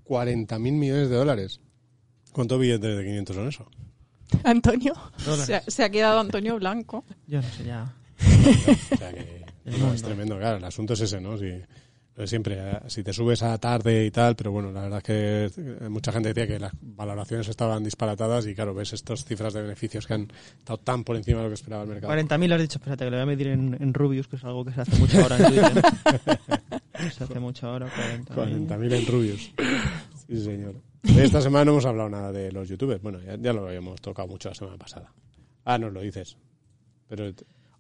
40.000 0.04 0.60
millones 0.72 1.10
de 1.10 1.16
dólares. 1.16 1.60
¿Cuántos 2.32 2.60
billetes 2.60 2.96
de 2.96 3.04
500 3.04 3.36
son 3.36 3.48
eso? 3.48 3.70
Antonio. 4.44 4.94
Se 5.44 5.56
ha, 5.56 5.62
se 5.62 5.84
ha 5.84 5.90
quedado 5.90 6.20
Antonio 6.20 6.56
Blanco. 6.58 7.04
Yo 7.26 7.40
no 7.40 7.48
sé 7.48 7.64
ya. 7.64 7.92
O 8.20 8.96
sea 8.96 9.12
que 9.12 9.44
no, 9.78 9.92
es 9.92 10.02
tremendo, 10.02 10.38
claro. 10.38 10.58
El 10.58 10.64
asunto 10.64 10.94
es 10.94 11.00
ese, 11.00 11.20
¿no? 11.20 11.36
Si, 11.38 11.50
lo 12.16 12.22
de 12.22 12.26
siempre, 12.26 12.56
eh, 12.58 12.80
si 12.88 13.02
te 13.02 13.12
subes 13.12 13.42
a 13.42 13.56
tarde 13.58 14.04
y 14.04 14.10
tal, 14.10 14.34
pero 14.36 14.50
bueno, 14.50 14.72
la 14.72 14.82
verdad 14.82 14.98
es 14.98 15.04
que 15.04 15.60
eh, 15.84 15.88
mucha 15.88 16.12
gente 16.12 16.30
decía 16.32 16.46
que 16.46 16.58
las 16.58 16.72
valoraciones 16.80 17.48
estaban 17.48 17.84
disparatadas 17.84 18.46
y 18.46 18.54
claro, 18.54 18.74
ves 18.74 18.92
estas 18.92 19.24
cifras 19.24 19.54
de 19.54 19.62
beneficios 19.62 20.06
que 20.06 20.14
han 20.14 20.28
estado 20.58 20.78
tan 20.78 21.04
por 21.04 21.16
encima 21.16 21.38
de 21.38 21.44
lo 21.44 21.50
que 21.50 21.54
esperaba 21.54 21.84
el 21.84 21.88
mercado. 21.88 22.12
40.000 22.12 22.48
lo 22.48 22.54
has 22.56 22.60
dicho, 22.60 22.78
espérate, 22.78 23.04
que 23.04 23.10
lo 23.10 23.16
voy 23.16 23.22
a 23.22 23.26
medir 23.26 23.46
en, 23.48 23.76
en 23.80 23.94
Rubius, 23.94 24.28
que 24.28 24.36
es 24.36 24.44
algo 24.44 24.64
que 24.64 24.72
se 24.72 24.80
hace 24.80 24.96
mucho 24.96 25.20
ahora 25.22 25.36
en 25.36 25.46
Twitter. 25.46 25.82
se 27.12 27.24
hace 27.24 27.40
mucho 27.40 27.68
ahora, 27.68 27.86
40.000. 27.86 28.66
40.000 28.66 28.94
en 28.94 29.06
rubios. 29.06 29.52
Sí, 30.26 30.44
señor. 30.44 30.89
Esta 31.02 31.40
semana 31.40 31.64
no 31.66 31.70
hemos 31.72 31.86
hablado 31.86 32.08
nada 32.10 32.32
de 32.32 32.52
los 32.52 32.68
youtubers. 32.68 33.02
Bueno, 33.02 33.20
ya, 33.20 33.36
ya 33.36 33.52
lo 33.52 33.66
habíamos 33.66 34.00
tocado 34.00 34.28
mucho 34.28 34.48
la 34.50 34.54
semana 34.54 34.76
pasada. 34.76 35.12
Ah, 35.64 35.78
nos 35.78 35.92
lo 35.92 36.00
dices. 36.00 36.36
Pero 37.08 37.32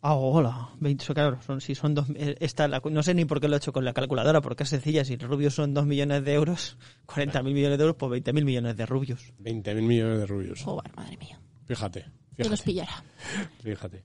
Ah, 0.02 0.14
hola. 0.14 0.70
20, 0.80 1.04
so- 1.04 1.12
claro, 1.12 1.38
son, 1.42 1.60
si 1.60 1.74
son 1.74 1.94
dos, 1.94 2.06
eh, 2.14 2.34
esta, 2.40 2.66
la- 2.66 2.80
no 2.90 3.02
sé 3.02 3.12
ni 3.12 3.26
por 3.26 3.38
qué 3.38 3.48
lo 3.48 3.56
he 3.56 3.58
hecho 3.58 3.70
con 3.72 3.84
la 3.84 3.92
calculadora, 3.92 4.40
porque 4.40 4.62
es 4.62 4.70
sencilla. 4.70 5.04
Si 5.04 5.16
Rubius 5.16 5.54
son 5.54 5.74
2 5.74 5.84
millones 5.84 6.24
de 6.24 6.32
euros, 6.32 6.78
40.000 7.06 7.44
millones 7.52 7.76
de 7.76 7.84
euros, 7.84 7.96
pues 7.98 8.10
20.000 8.10 8.44
millones 8.44 8.76
de 8.78 8.86
Rubius. 8.86 9.34
20.000 9.38 9.82
millones 9.82 10.18
de 10.20 10.26
rubios. 10.26 10.62
Joder, 10.62 10.90
madre 10.96 11.18
mía. 11.18 11.38
Fíjate. 11.66 12.06
Que 12.34 12.48
los 12.48 12.62
Fíjate. 12.62 12.64
pillará. 12.64 13.04
Fíjate. 13.62 14.02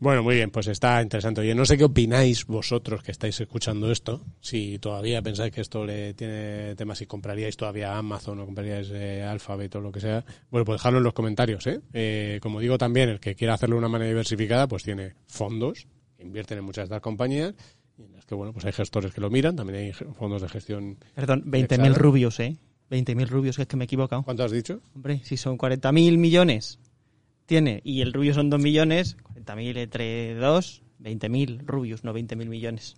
Bueno, 0.00 0.22
muy 0.22 0.36
bien, 0.36 0.50
pues 0.50 0.66
está 0.66 1.00
interesante. 1.02 1.40
Oye, 1.40 1.54
no 1.54 1.64
sé 1.64 1.78
qué 1.78 1.84
opináis 1.84 2.46
vosotros 2.46 3.02
que 3.02 3.12
estáis 3.12 3.40
escuchando 3.40 3.90
esto. 3.90 4.24
Si 4.40 4.78
todavía 4.78 5.22
pensáis 5.22 5.52
que 5.52 5.60
esto 5.60 5.84
le 5.84 6.14
tiene 6.14 6.74
temas, 6.76 6.98
si 6.98 7.06
compraríais 7.06 7.56
todavía 7.56 7.96
Amazon 7.96 8.40
o 8.40 8.44
compraríais 8.46 8.90
eh, 8.92 9.22
Alphabet 9.22 9.74
o 9.76 9.80
lo 9.80 9.92
que 9.92 10.00
sea, 10.00 10.24
bueno, 10.50 10.64
pues 10.64 10.80
dejadlo 10.80 10.98
en 10.98 11.04
los 11.04 11.14
comentarios. 11.14 11.66
¿eh? 11.66 11.80
Eh, 11.92 12.38
como 12.42 12.60
digo 12.60 12.78
también, 12.78 13.08
el 13.08 13.20
que 13.20 13.34
quiera 13.34 13.54
hacerlo 13.54 13.76
de 13.76 13.78
una 13.80 13.88
manera 13.88 14.08
diversificada, 14.08 14.66
pues 14.68 14.82
tiene 14.82 15.14
fondos, 15.26 15.86
que 16.16 16.22
invierten 16.22 16.58
en 16.58 16.64
muchas 16.64 16.82
de 16.82 16.94
estas 16.94 17.02
compañías, 17.02 17.54
y 17.96 18.02
en 18.02 18.12
las 18.12 18.24
que, 18.24 18.34
bueno, 18.34 18.52
pues 18.52 18.64
hay 18.64 18.72
gestores 18.72 19.14
que 19.14 19.20
lo 19.20 19.30
miran, 19.30 19.56
también 19.56 19.78
hay 19.78 19.92
fondos 19.92 20.42
de 20.42 20.48
gestión. 20.48 20.98
Perdón, 21.14 21.44
20.000 21.46 21.62
Exacto. 21.62 21.94
rubios, 21.94 22.40
¿eh? 22.40 22.56
20.000 22.90 23.28
rubios, 23.28 23.56
que 23.56 23.62
es 23.62 23.68
que 23.68 23.76
me 23.76 23.84
he 23.84 23.86
equivocado. 23.86 24.22
¿Cuánto 24.22 24.44
has 24.44 24.52
dicho? 24.52 24.80
Hombre, 24.94 25.20
si 25.24 25.36
son 25.36 25.56
40.000 25.56 26.18
millones, 26.18 26.78
tiene, 27.46 27.80
y 27.84 28.00
el 28.00 28.12
rubio 28.12 28.34
son 28.34 28.50
2 28.50 28.60
millones, 28.60 29.16
40.000 29.34 29.76
entre 29.78 30.34
2, 30.34 30.82
20.000 31.00 31.66
rubios, 31.66 32.04
no 32.04 32.12
20.000 32.14 32.46
millones. 32.46 32.96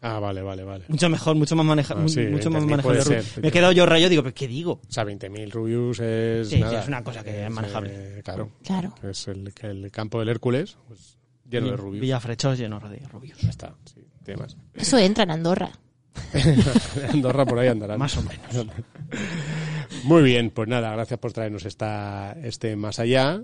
Ah, 0.00 0.18
vale, 0.20 0.42
vale, 0.42 0.64
vale. 0.64 0.84
Mucho 0.88 1.08
mejor, 1.08 1.34
mucho 1.34 1.56
más 1.56 1.64
maneja, 1.64 1.94
Ah, 1.96 2.06
sí, 2.08 2.20
mucho 2.26 2.50
más 2.50 2.62
20.000 2.64 2.68
manejable. 2.68 3.22
Me 3.40 3.48
he 3.48 3.50
quedado 3.50 3.72
yo 3.72 3.86
rayo, 3.86 4.08
digo, 4.10 4.22
¿pero 4.22 4.34
qué 4.34 4.46
digo? 4.46 4.72
O 4.86 4.92
sea, 4.92 5.04
20.000 5.04 5.50
Rubius 5.50 6.00
es 6.00 6.48
Sí, 6.50 6.56
es 6.62 6.86
una 6.88 7.02
cosa 7.02 7.24
que 7.24 7.44
es 7.46 7.50
manejable. 7.50 8.18
eh, 8.18 8.22
claro. 8.22 8.50
Claro. 8.62 8.94
Es 9.02 9.28
el, 9.28 9.54
que 9.54 9.68
el 9.68 9.90
campo 9.90 10.18
del 10.20 10.28
Hércules, 10.28 10.76
pues, 10.88 11.16
lleno 11.48 11.70
de 11.70 11.76
Rubius. 11.78 12.02
Villafrechós 12.02 12.58
lleno 12.58 12.80
de 12.80 12.98
rubios. 13.10 13.38
Ya 13.40 13.48
está, 13.48 13.74
sí, 13.86 14.04
tiene 14.22 14.42
más. 14.42 14.56
Eso 14.74 14.98
entra 14.98 15.24
en 15.24 15.30
Andorra. 15.30 15.70
Andorra 17.12 17.46
por 17.46 17.58
ahí 17.58 17.68
andarán. 17.68 17.98
Más 17.98 18.16
o 18.18 18.22
menos. 18.22 18.66
Muy 20.04 20.22
bien, 20.22 20.50
pues 20.50 20.68
nada, 20.68 20.92
gracias 20.92 21.18
por 21.18 21.32
traernos 21.32 21.64
esta, 21.64 22.36
este 22.42 22.76
más 22.76 22.98
allá. 22.98 23.40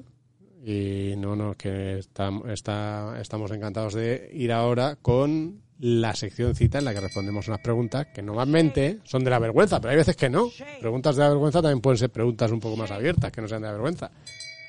Y 0.65 1.15
no, 1.17 1.35
no, 1.37 1.55
que 1.55 1.99
está, 1.99 2.31
está- 2.53 3.19
estamos 3.21 3.51
encantados 3.51 3.95
de 3.95 4.31
ir 4.35 4.53
ahora 4.53 4.97
con 5.01 5.61
la 5.79 6.15
sección 6.15 6.55
cita 6.55 6.79
en 6.79 6.85
la 6.85 6.93
que 6.93 7.01
respondemos 7.01 7.49
unas 7.49 7.61
preguntas 7.61 8.09
que 8.15 8.21
normalmente 8.21 8.99
son 9.05 9.25
de 9.25 9.31
la 9.31 9.39
vergüenza, 9.39 9.81
pero 9.81 9.93
hay 9.93 9.97
veces 9.97 10.17
que 10.17 10.29
no. 10.29 10.51
Preguntas 10.81 11.17
de 11.17 11.23
la 11.23 11.31
vergüenza 11.31 11.63
también 11.63 11.81
pueden 11.81 11.97
ser 11.97 12.11
preguntas 12.11 12.51
un 12.51 12.61
poco 12.61 12.77
más 12.77 12.91
abiertas, 12.91 13.33
que 13.33 13.41
no 13.41 13.49
sean 13.49 13.63
de 13.63 13.69
la 13.69 13.73
vergüenza. 13.73 14.11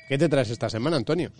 ¿Qué 0.08 0.16
te 0.16 0.28
traes 0.30 0.48
esta 0.48 0.70
semana, 0.70 0.96
Antonio? 0.96 1.30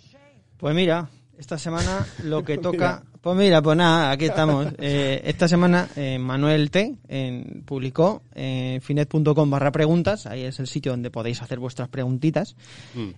Pues 0.57 0.75
mira, 0.75 1.09
esta 1.39 1.57
semana 1.57 2.05
lo 2.23 2.43
que 2.43 2.57
toca... 2.59 3.03
Pues 3.21 3.37
mira, 3.37 3.61
pues 3.61 3.77
nada, 3.77 4.11
aquí 4.11 4.25
estamos. 4.25 4.67
Eh, 4.79 5.21
esta 5.25 5.47
semana 5.47 5.87
eh, 5.95 6.19
Manuel 6.19 6.69
T 6.69 6.97
en- 7.07 7.63
publicó 7.65 8.21
en 8.35 8.81
finet.com 8.81 9.49
barra 9.49 9.71
preguntas, 9.71 10.27
ahí 10.27 10.41
es 10.43 10.59
el 10.59 10.67
sitio 10.67 10.91
donde 10.91 11.09
podéis 11.09 11.41
hacer 11.41 11.57
vuestras 11.57 11.87
preguntitas. 11.89 12.55
Mm. 12.93 13.09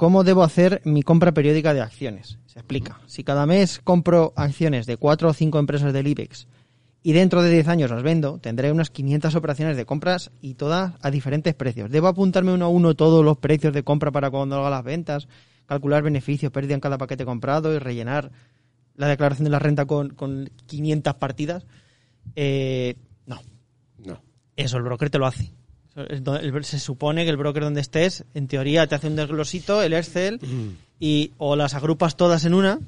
¿Cómo 0.00 0.24
debo 0.24 0.42
hacer 0.44 0.80
mi 0.86 1.02
compra 1.02 1.32
periódica 1.32 1.74
de 1.74 1.82
acciones? 1.82 2.38
Se 2.46 2.58
explica. 2.58 3.02
Si 3.04 3.22
cada 3.22 3.44
mes 3.44 3.82
compro 3.84 4.32
acciones 4.34 4.86
de 4.86 4.96
cuatro 4.96 5.28
o 5.28 5.34
cinco 5.34 5.58
empresas 5.58 5.92
del 5.92 6.06
IBEX 6.06 6.48
y 7.02 7.12
dentro 7.12 7.42
de 7.42 7.50
10 7.50 7.68
años 7.68 7.90
las 7.90 8.02
vendo, 8.02 8.38
tendré 8.38 8.72
unas 8.72 8.88
500 8.88 9.34
operaciones 9.34 9.76
de 9.76 9.84
compras 9.84 10.30
y 10.40 10.54
todas 10.54 10.94
a 11.02 11.10
diferentes 11.10 11.54
precios. 11.54 11.90
¿Debo 11.90 12.06
apuntarme 12.06 12.50
uno 12.54 12.64
a 12.64 12.68
uno 12.68 12.94
todos 12.94 13.22
los 13.22 13.36
precios 13.36 13.74
de 13.74 13.82
compra 13.82 14.10
para 14.10 14.30
cuando 14.30 14.56
haga 14.56 14.70
las 14.70 14.84
ventas? 14.84 15.28
Calcular 15.66 16.02
beneficios, 16.02 16.50
pérdida 16.50 16.72
en 16.72 16.80
cada 16.80 16.96
paquete 16.96 17.26
comprado 17.26 17.74
y 17.74 17.78
rellenar 17.78 18.32
la 18.96 19.06
declaración 19.06 19.44
de 19.44 19.50
la 19.50 19.58
renta 19.58 19.84
con, 19.84 20.14
con 20.14 20.48
500 20.64 21.14
partidas? 21.16 21.66
Eh, 22.36 22.96
no, 23.26 23.38
No. 23.98 24.22
eso 24.56 24.78
el 24.78 24.82
broker 24.82 25.10
te 25.10 25.18
lo 25.18 25.26
hace. 25.26 25.52
Se 26.62 26.78
supone 26.78 27.24
que 27.24 27.30
el 27.30 27.36
broker 27.36 27.62
donde 27.62 27.80
estés, 27.80 28.24
en 28.34 28.48
teoría, 28.48 28.86
te 28.86 28.94
hace 28.94 29.06
un 29.08 29.16
desglosito, 29.16 29.82
el 29.82 29.92
Excel, 29.92 30.40
y 30.98 31.32
o 31.38 31.56
las 31.56 31.74
agrupas 31.74 32.16
todas 32.16 32.44
en 32.44 32.54
una, 32.54 32.78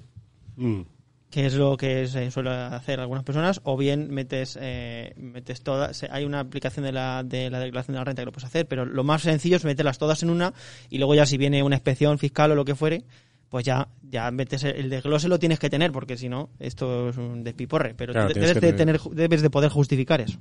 Mm. 0.57 0.83
que 1.31 1.47
es 1.47 1.55
lo 1.55 1.77
que 1.79 2.07
se 2.09 2.31
suele 2.31 2.51
hacer 2.51 3.01
algunas 3.01 3.25
personas, 3.25 3.61
o 3.65 3.77
bien 3.77 4.13
metes 4.13 4.59
eh, 4.61 5.15
metes 5.17 5.63
todas. 5.63 6.05
Hay 6.11 6.25
una 6.25 6.41
aplicación 6.41 6.85
de 6.85 6.93
la, 6.93 7.23
de 7.25 7.49
la 7.49 7.59
declaración 7.59 7.95
de 7.95 8.01
la 8.01 8.05
renta 8.05 8.23
que 8.23 8.27
lo 8.27 8.33
puedes 8.33 8.47
hacer, 8.47 8.67
pero 8.67 8.85
lo 8.85 9.03
más 9.03 9.23
sencillo 9.23 9.57
es 9.57 9.65
meterlas 9.65 9.99
todas 9.99 10.23
en 10.23 10.31
una 10.31 10.53
y 10.91 10.99
luego 10.99 11.15
ya 11.15 11.25
si 11.25 11.39
viene 11.39 11.63
una 11.63 11.77
inspección 11.77 12.19
fiscal 12.19 12.51
o 12.53 12.55
lo 12.55 12.67
que 12.67 12.75
fuere, 12.75 13.05
pues 13.49 13.65
ya 13.65 13.89
ya 14.03 14.31
metes 14.31 14.65
el, 14.65 14.91
desglose 14.91 15.29
lo 15.29 15.39
tienes 15.39 15.59
que 15.59 15.71
tener 15.71 15.91
porque 15.91 16.19
si 16.19 16.29
no 16.29 16.51
esto 16.59 17.09
es 17.09 17.17
un 17.17 17.43
despiporre, 17.45 17.95
pero 17.95 18.13
Claro, 18.13 18.29
debes 18.35 18.61
de 18.61 18.73
tener 18.75 19.01
debes 19.01 19.41
de 19.41 19.49
poder 19.49 19.71
justificar 19.71 20.21
eso. 20.21 20.39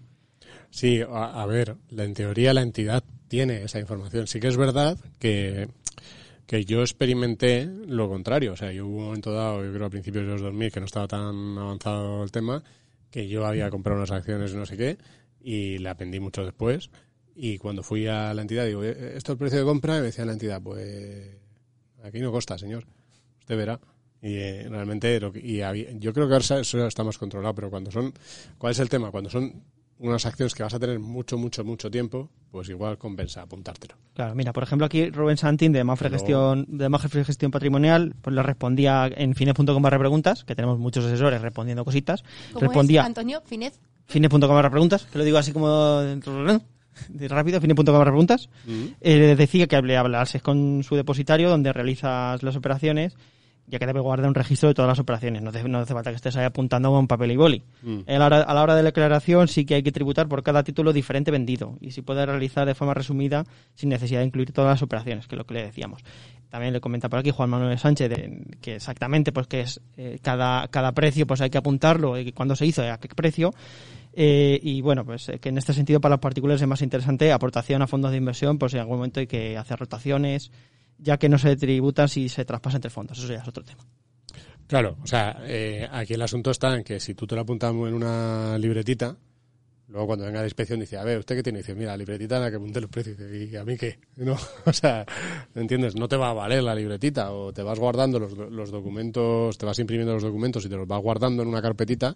Sí, 0.71 1.01
a, 1.01 1.41
a 1.41 1.45
ver, 1.45 1.75
en 1.95 2.13
teoría 2.13 2.53
la 2.53 2.61
entidad 2.61 3.03
tiene 3.27 3.63
esa 3.63 3.79
información. 3.79 4.25
Sí 4.27 4.39
que 4.39 4.47
es 4.47 4.57
verdad 4.57 4.97
que, 5.19 5.67
que 6.47 6.65
yo 6.65 6.81
experimenté 6.81 7.65
lo 7.87 8.09
contrario. 8.09 8.53
O 8.53 8.55
sea, 8.57 8.71
yo 8.71 8.87
hubo 8.87 8.97
un 8.99 9.03
momento 9.05 9.31
dado, 9.33 9.63
yo 9.63 9.73
creo 9.73 9.85
a 9.85 9.89
principios 9.89 10.25
de 10.25 10.31
los 10.31 10.41
2000, 10.41 10.71
que 10.71 10.79
no 10.79 10.85
estaba 10.85 11.07
tan 11.07 11.57
avanzado 11.57 12.23
el 12.23 12.31
tema, 12.31 12.63
que 13.11 13.27
yo 13.27 13.45
había 13.45 13.69
comprado 13.69 13.99
unas 13.99 14.11
acciones 14.11 14.55
no 14.55 14.65
sé 14.65 14.77
qué, 14.77 14.97
y 15.41 15.77
la 15.79 15.91
aprendí 15.91 16.19
mucho 16.19 16.43
después. 16.45 16.89
Y 17.35 17.57
cuando 17.57 17.83
fui 17.83 18.07
a 18.07 18.33
la 18.33 18.41
entidad, 18.41 18.65
digo, 18.65 18.83
"Eh, 18.83 19.13
¿esto 19.15 19.31
es 19.31 19.35
el 19.35 19.37
precio 19.37 19.59
de 19.59 19.65
compra? 19.65 19.97
Y 19.97 19.99
me 19.99 20.05
decía 20.07 20.25
la 20.25 20.33
entidad, 20.33 20.61
pues 20.61 21.27
aquí 22.03 22.19
no 22.19 22.31
costa, 22.31 22.57
señor. 22.57 22.85
Usted 23.39 23.57
verá. 23.57 23.79
Y 24.21 24.35
eh, 24.35 24.67
realmente, 24.69 25.19
lo 25.19 25.31
que- 25.31 25.39
y 25.45 25.61
había- 25.61 25.91
yo 25.93 26.13
creo 26.13 26.27
que 26.27 26.33
ahora 26.35 26.59
eso 26.61 26.85
está 26.87 27.03
más 27.03 27.17
controlado, 27.17 27.55
pero 27.55 27.69
cuando 27.69 27.89
son, 27.91 28.13
¿cuál 28.57 28.71
es 28.71 28.79
el 28.79 28.87
tema? 28.89 29.09
Cuando 29.11 29.29
son 29.29 29.63
unas 30.01 30.25
acciones 30.25 30.53
que 30.55 30.63
vas 30.63 30.73
a 30.73 30.79
tener 30.79 30.99
mucho, 30.99 31.37
mucho, 31.37 31.63
mucho 31.63 31.89
tiempo, 31.89 32.29
pues 32.51 32.67
igual 32.69 32.97
compensa 32.97 33.43
apuntártelo. 33.43 33.95
Claro, 34.15 34.33
mira, 34.35 34.51
por 34.51 34.63
ejemplo, 34.63 34.85
aquí 34.85 35.09
Rubén 35.09 35.37
Santín 35.37 35.71
de 35.71 35.83
Mafre 35.83 36.09
Gestión, 36.09 36.65
de 36.67 36.89
Mafre 36.89 37.23
Gestión 37.23 37.51
Patrimonial, 37.51 38.15
pues 38.21 38.35
le 38.35 38.41
respondía 38.41 39.09
en 39.15 39.35
fines.com 39.35 39.81
barra 39.81 39.99
preguntas, 39.99 40.43
que 40.43 40.55
tenemos 40.55 40.79
muchos 40.79 41.05
asesores 41.05 41.41
respondiendo 41.41 41.85
cositas. 41.85 42.23
¿Cómo 42.51 42.61
respondía 42.65 43.01
es, 43.01 43.07
Antonio? 43.07 43.41
Finez. 43.45 43.79
fines.com 44.07 44.41
barra 44.41 44.71
preguntas, 44.71 45.05
que 45.05 45.17
lo 45.19 45.23
digo 45.23 45.37
así 45.37 45.53
como 45.53 45.99
de 47.09 47.27
rápido, 47.27 47.61
fines.com 47.61 47.93
barra 47.93 48.11
preguntas. 48.11 48.49
Eh, 49.01 49.35
decía 49.37 49.67
que 49.67 49.75
hablases 49.75 50.41
con 50.41 50.83
su 50.83 50.95
depositario 50.95 51.47
donde 51.47 51.71
realizas 51.73 52.41
las 52.41 52.55
operaciones, 52.55 53.15
ya 53.67 53.79
que 53.79 53.85
debe 53.85 53.99
guardar 53.99 54.27
un 54.27 54.35
registro 54.35 54.69
de 54.69 54.75
todas 54.75 54.89
las 54.89 54.99
operaciones. 54.99 55.41
No, 55.41 55.51
te- 55.51 55.63
no 55.63 55.79
hace 55.79 55.93
falta 55.93 56.09
que 56.09 56.17
estés 56.17 56.35
ahí 56.35 56.45
apuntando 56.45 56.89
con 56.91 57.07
papel 57.07 57.31
y 57.31 57.37
boli. 57.37 57.63
Mm. 57.83 57.99
A 58.07 58.11
la, 58.19 58.25
hora, 58.25 58.41
a 58.41 58.53
la 58.53 58.63
hora 58.63 58.75
de 58.75 58.83
la 58.83 58.87
declaración 58.89 59.47
sí 59.47 59.65
que 59.65 59.75
hay 59.75 59.83
que 59.83 59.91
tributar 59.91 60.27
por 60.27 60.43
cada 60.43 60.63
título 60.63 60.91
diferente 60.93 61.31
vendido 61.31 61.77
y 61.79 61.91
si 61.91 62.01
puede 62.01 62.25
realizar 62.25 62.65
de 62.67 62.75
forma 62.75 62.93
resumida 62.93 63.45
sin 63.75 63.89
necesidad 63.89 64.19
de 64.19 64.25
incluir 64.25 64.51
todas 64.51 64.71
las 64.71 64.81
operaciones, 64.81 65.27
que 65.27 65.35
es 65.35 65.37
lo 65.37 65.45
que 65.45 65.53
le 65.53 65.63
decíamos. 65.63 66.01
También 66.49 66.73
le 66.73 66.81
comenta 66.81 67.07
por 67.07 67.19
aquí 67.19 67.31
Juan 67.31 67.49
Manuel 67.49 67.77
Sánchez 67.79 68.09
de- 68.09 68.57
que 68.59 68.75
exactamente 68.75 69.31
pues 69.31 69.47
que 69.47 69.61
es 69.61 69.79
eh, 69.95 70.19
cada, 70.21 70.67
cada 70.67 70.91
precio 70.91 71.25
pues 71.25 71.39
hay 71.39 71.49
que 71.49 71.57
apuntarlo 71.57 72.19
y 72.19 72.33
cuándo 72.33 72.55
se 72.57 72.65
hizo 72.65 72.83
y 72.83 72.87
a 72.87 72.97
qué 72.97 73.07
precio. 73.09 73.53
Eh, 74.13 74.59
y 74.61 74.81
bueno, 74.81 75.05
pues 75.05 75.29
eh, 75.29 75.39
que 75.39 75.47
en 75.49 75.57
este 75.57 75.73
sentido 75.73 76.01
para 76.01 76.15
los 76.15 76.19
particulares 76.19 76.61
es 76.61 76.67
más 76.67 76.81
interesante 76.81 77.31
aportación 77.31 77.81
a 77.81 77.87
fondos 77.87 78.11
de 78.11 78.17
inversión, 78.17 78.57
pues 78.57 78.73
en 78.73 78.81
algún 78.81 78.97
momento 78.97 79.21
hay 79.21 79.27
que 79.27 79.57
hacer 79.57 79.79
rotaciones, 79.79 80.51
ya 81.01 81.17
que 81.17 81.29
no 81.29 81.37
se 81.37 81.55
tributan 81.55 82.07
si 82.07 82.29
se 82.29 82.45
traspasa 82.45 82.77
entre 82.77 82.91
fondos. 82.91 83.17
Eso 83.17 83.27
ya 83.27 83.39
es 83.39 83.47
otro 83.47 83.63
tema. 83.63 83.83
Claro, 84.67 84.97
o 85.03 85.07
sea, 85.07 85.41
eh, 85.43 85.87
aquí 85.91 86.13
el 86.13 86.21
asunto 86.21 86.51
está 86.51 86.73
en 86.77 86.83
que 86.83 86.99
si 86.99 87.13
tú 87.13 87.27
te 87.27 87.35
lo 87.35 87.41
apuntas 87.41 87.71
en 87.71 87.93
una 87.93 88.57
libretita, 88.57 89.17
luego 89.89 90.07
cuando 90.07 90.23
venga 90.23 90.39
la 90.39 90.45
inspección 90.45 90.79
dice, 90.79 90.97
a 90.97 91.03
ver, 91.03 91.19
¿usted 91.19 91.35
qué 91.35 91.43
tiene? 91.43 91.59
dice, 91.59 91.75
mira, 91.75 91.91
la 91.91 91.97
libretita 91.97 92.37
en 92.37 92.43
la 92.43 92.49
que 92.49 92.55
apunté 92.55 92.79
los 92.79 92.89
precios. 92.89 93.17
¿y 93.19 93.53
a 93.57 93.65
mí 93.65 93.75
qué? 93.75 93.99
No, 94.15 94.37
o 94.65 94.71
sea, 94.71 95.05
¿entiendes? 95.55 95.95
No 95.95 96.07
te 96.07 96.15
va 96.15 96.29
a 96.29 96.33
valer 96.33 96.63
la 96.63 96.73
libretita 96.73 97.33
o 97.33 97.51
te 97.51 97.63
vas 97.63 97.79
guardando 97.79 98.17
los, 98.17 98.31
los 98.37 98.71
documentos, 98.71 99.57
te 99.57 99.65
vas 99.65 99.77
imprimiendo 99.79 100.13
los 100.13 100.23
documentos 100.23 100.63
y 100.65 100.69
te 100.69 100.77
los 100.77 100.87
vas 100.87 101.01
guardando 101.01 101.43
en 101.43 101.49
una 101.49 101.61
carpetita 101.61 102.15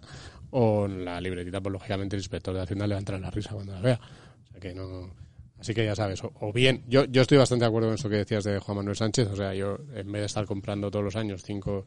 o 0.50 0.86
en 0.86 1.04
la 1.04 1.20
libretita, 1.20 1.60
pues 1.60 1.74
lógicamente 1.74 2.16
el 2.16 2.20
inspector 2.20 2.54
de 2.54 2.62
Hacienda 2.62 2.86
le 2.86 2.94
va 2.94 2.98
a 2.98 3.00
entrar 3.00 3.16
en 3.16 3.24
la 3.24 3.30
risa 3.30 3.50
cuando 3.52 3.74
la 3.74 3.80
vea. 3.80 4.00
O 4.44 4.52
sea 4.52 4.60
que 4.60 4.74
no... 4.74 5.25
Así 5.66 5.74
que 5.74 5.84
ya 5.84 5.96
sabes, 5.96 6.22
o, 6.22 6.30
o 6.38 6.52
bien, 6.52 6.84
yo, 6.86 7.06
yo 7.06 7.22
estoy 7.22 7.38
bastante 7.38 7.64
de 7.64 7.66
acuerdo 7.66 7.88
con 7.88 7.96
eso 7.96 8.08
que 8.08 8.18
decías 8.18 8.44
de 8.44 8.60
Juan 8.60 8.76
Manuel 8.76 8.94
Sánchez, 8.94 9.26
o 9.32 9.34
sea, 9.34 9.52
yo 9.52 9.78
en 9.96 10.12
vez 10.12 10.22
de 10.22 10.26
estar 10.26 10.46
comprando 10.46 10.92
todos 10.92 11.04
los 11.04 11.16
años 11.16 11.42
cinco 11.42 11.84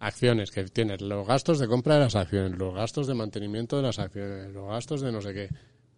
acciones 0.00 0.50
que 0.50 0.64
tienes 0.64 1.00
los 1.00 1.26
gastos 1.26 1.58
de 1.58 1.66
compra 1.66 1.94
de 1.94 2.00
las 2.00 2.14
acciones, 2.14 2.58
los 2.58 2.74
gastos 2.74 3.06
de 3.06 3.14
mantenimiento 3.14 3.78
de 3.78 3.84
las 3.84 3.98
acciones, 3.98 4.52
los 4.52 4.68
gastos 4.68 5.00
de 5.00 5.12
no 5.12 5.22
sé 5.22 5.32
qué, 5.32 5.48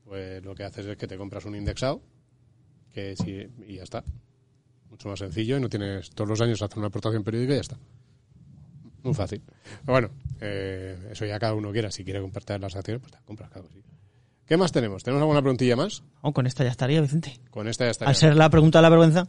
pues 0.04 0.44
lo 0.44 0.54
que 0.54 0.62
haces 0.62 0.86
es 0.86 0.96
que 0.96 1.08
te 1.08 1.16
compras 1.16 1.44
un 1.44 1.56
indexado 1.56 2.02
que 2.92 3.16
sí, 3.16 3.48
y 3.66 3.74
ya 3.78 3.82
está. 3.82 4.04
Mucho 4.90 5.08
más 5.08 5.18
sencillo 5.18 5.56
y 5.56 5.60
no 5.60 5.68
tienes 5.68 6.10
todos 6.10 6.30
los 6.30 6.40
años 6.40 6.62
hacer 6.62 6.78
una 6.78 6.86
aportación 6.86 7.24
periódica 7.24 7.54
y 7.54 7.56
ya 7.56 7.62
está. 7.62 7.78
Muy 9.02 9.14
fácil. 9.14 9.42
Bueno, 9.82 10.10
eh, 10.40 11.08
eso 11.10 11.26
ya 11.26 11.40
cada 11.40 11.54
uno 11.54 11.72
quiera. 11.72 11.90
Si 11.90 12.04
quiere 12.04 12.20
comprarte 12.20 12.56
las 12.60 12.76
acciones, 12.76 13.00
pues 13.02 13.12
las 13.12 13.22
compras, 13.22 13.50
que 13.50 13.58
Sí. 13.58 13.82
¿Qué 14.46 14.56
más 14.56 14.72
tenemos? 14.72 15.02
¿Tenemos 15.02 15.22
alguna 15.22 15.40
preguntilla 15.40 15.76
más? 15.76 16.02
Oh, 16.20 16.32
con 16.32 16.46
esta 16.46 16.64
ya 16.64 16.70
estaría, 16.70 17.00
Vicente. 17.00 17.40
Con 17.50 17.66
esta 17.68 17.84
ya 17.84 17.90
está. 17.92 18.04
Al 18.06 18.14
ser 18.14 18.36
la 18.36 18.50
pregunta 18.50 18.78
de 18.78 18.82
la 18.82 18.88
vergüenza. 18.90 19.28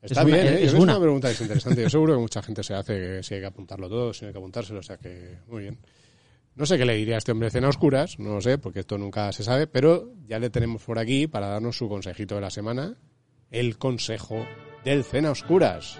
Está 0.00 0.20
es 0.22 0.26
una- 0.26 0.36
bien, 0.36 0.46
¿eh? 0.54 0.64
es 0.64 0.72
Yo 0.72 0.78
una 0.78 1.00
pregunta 1.00 1.30
es 1.30 1.40
interesante. 1.40 1.82
Yo 1.82 1.90
seguro 1.90 2.14
que 2.14 2.20
mucha 2.20 2.42
gente 2.42 2.62
se 2.62 2.74
hace 2.74 2.94
que 2.98 3.22
si 3.22 3.34
hay 3.34 3.40
que 3.40 3.46
apuntarlo 3.46 3.88
todo, 3.88 4.14
si 4.14 4.22
no 4.22 4.28
hay 4.28 4.32
que 4.32 4.38
apuntárselo, 4.38 4.80
o 4.80 4.82
sea 4.82 4.96
que 4.98 5.38
muy 5.48 5.62
bien. 5.62 5.78
No 6.54 6.64
sé 6.64 6.78
qué 6.78 6.86
le 6.86 6.94
diría 6.94 7.16
a 7.16 7.18
este 7.18 7.32
hombre 7.32 7.46
de 7.48 7.50
cena 7.50 7.68
oscuras, 7.68 8.18
no 8.18 8.34
lo 8.34 8.40
sé, 8.40 8.56
porque 8.56 8.80
esto 8.80 8.96
nunca 8.96 9.30
se 9.32 9.42
sabe, 9.44 9.66
pero 9.66 10.12
ya 10.26 10.38
le 10.38 10.48
tenemos 10.48 10.82
por 10.84 10.98
aquí 10.98 11.26
para 11.26 11.48
darnos 11.48 11.76
su 11.76 11.86
consejito 11.88 12.34
de 12.36 12.40
la 12.40 12.50
semana, 12.50 12.94
el 13.50 13.76
consejo 13.76 14.46
del 14.84 15.04
cena 15.04 15.32
oscuras. 15.32 15.98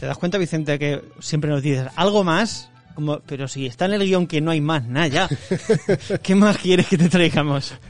¿Te 0.00 0.06
das 0.06 0.18
cuenta, 0.18 0.38
Vicente, 0.38 0.78
que 0.78 1.02
siempre 1.20 1.50
nos 1.50 1.62
dices 1.62 1.88
algo 1.96 2.22
más? 2.24 2.70
Como, 2.94 3.20
pero 3.20 3.46
si 3.46 3.66
está 3.66 3.84
en 3.86 3.94
el 3.94 4.04
guion 4.04 4.26
que 4.26 4.40
no 4.40 4.50
hay 4.50 4.60
más, 4.60 4.86
nada 4.86 5.06
ya. 5.06 5.28
¿Qué 6.22 6.34
más 6.34 6.56
quieres 6.58 6.86
que 6.86 6.96
te 6.98 7.08
traigamos? 7.08 7.74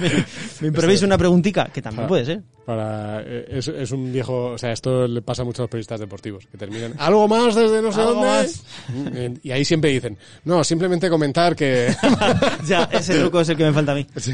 Me, 0.00 0.10
me 0.60 0.68
improviso 0.68 1.06
una 1.06 1.16
preguntica, 1.16 1.66
que 1.72 1.80
también 1.80 2.08
puede 2.08 2.24
ser. 2.24 2.42
Para, 2.66 3.20
eh, 3.20 3.46
es, 3.48 3.68
es 3.68 3.92
un 3.92 4.12
viejo, 4.12 4.46
o 4.46 4.58
sea, 4.58 4.72
esto 4.72 5.06
le 5.06 5.22
pasa 5.22 5.44
mucho 5.44 5.62
a 5.62 5.64
los 5.64 5.70
periodistas 5.70 6.00
deportivos, 6.00 6.46
que 6.50 6.58
terminan, 6.58 6.94
¿algo 6.98 7.28
más 7.28 7.54
desde 7.54 7.80
no 7.80 7.92
sé 7.92 8.00
¿Algo 8.00 8.14
dónde? 8.14 8.26
más? 8.28 8.64
Mm, 8.88 9.34
Y 9.44 9.50
ahí 9.52 9.64
siempre 9.64 9.90
dicen, 9.90 10.18
no, 10.44 10.64
simplemente 10.64 11.08
comentar 11.08 11.54
que... 11.54 11.94
ya, 12.66 12.88
ese 12.90 13.20
truco 13.20 13.40
es 13.42 13.48
el 13.50 13.56
que 13.56 13.64
me 13.66 13.72
falta 13.72 13.92
a 13.92 13.94
mí. 13.94 14.04
Sí. 14.16 14.32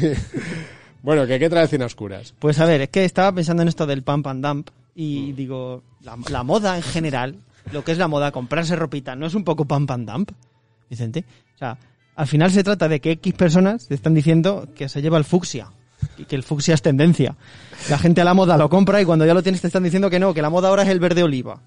Bueno, 1.03 1.27
que 1.27 1.37
qué 1.37 1.47
trae 1.49 1.67
Cien 1.67 1.83
Oscuras. 1.83 2.33
Pues 2.39 2.59
a 2.59 2.65
ver, 2.65 2.81
es 2.81 2.89
que 2.89 3.05
estaba 3.05 3.31
pensando 3.31 3.61
en 3.61 3.67
esto 3.69 3.85
del 3.85 4.01
pump 4.01 4.25
and 4.27 4.43
dump 4.43 4.69
y 4.95 5.33
digo, 5.33 5.83
la, 6.01 6.17
la 6.29 6.43
moda 6.43 6.75
en 6.75 6.83
general, 6.83 7.39
lo 7.71 7.83
que 7.83 7.91
es 7.91 7.97
la 7.97 8.07
moda, 8.07 8.31
comprarse 8.31 8.75
ropita, 8.75 9.15
¿no 9.15 9.25
es 9.25 9.35
un 9.35 9.43
poco 9.43 9.65
pump 9.65 9.91
and 9.91 10.09
dump, 10.09 10.31
Vicente? 10.89 11.25
O 11.55 11.57
sea, 11.57 11.77
al 12.15 12.27
final 12.27 12.51
se 12.51 12.63
trata 12.63 12.87
de 12.87 12.99
que 12.99 13.11
X 13.11 13.33
personas 13.33 13.87
te 13.87 13.95
están 13.95 14.13
diciendo 14.13 14.67
que 14.75 14.89
se 14.89 15.01
lleva 15.01 15.17
el 15.17 15.23
fucsia 15.23 15.71
y 16.17 16.25
que 16.25 16.35
el 16.35 16.43
fucsia 16.43 16.73
es 16.73 16.81
tendencia. 16.81 17.35
La 17.89 17.97
gente 17.97 18.21
a 18.21 18.23
la 18.23 18.33
moda 18.33 18.57
lo 18.57 18.69
compra 18.69 19.01
y 19.01 19.05
cuando 19.05 19.25
ya 19.25 19.33
lo 19.33 19.43
tienes 19.43 19.61
te 19.61 19.67
están 19.67 19.83
diciendo 19.83 20.09
que 20.09 20.19
no, 20.19 20.33
que 20.33 20.41
la 20.41 20.49
moda 20.49 20.69
ahora 20.69 20.83
es 20.83 20.89
el 20.89 20.99
verde 20.99 21.23
oliva. 21.23 21.61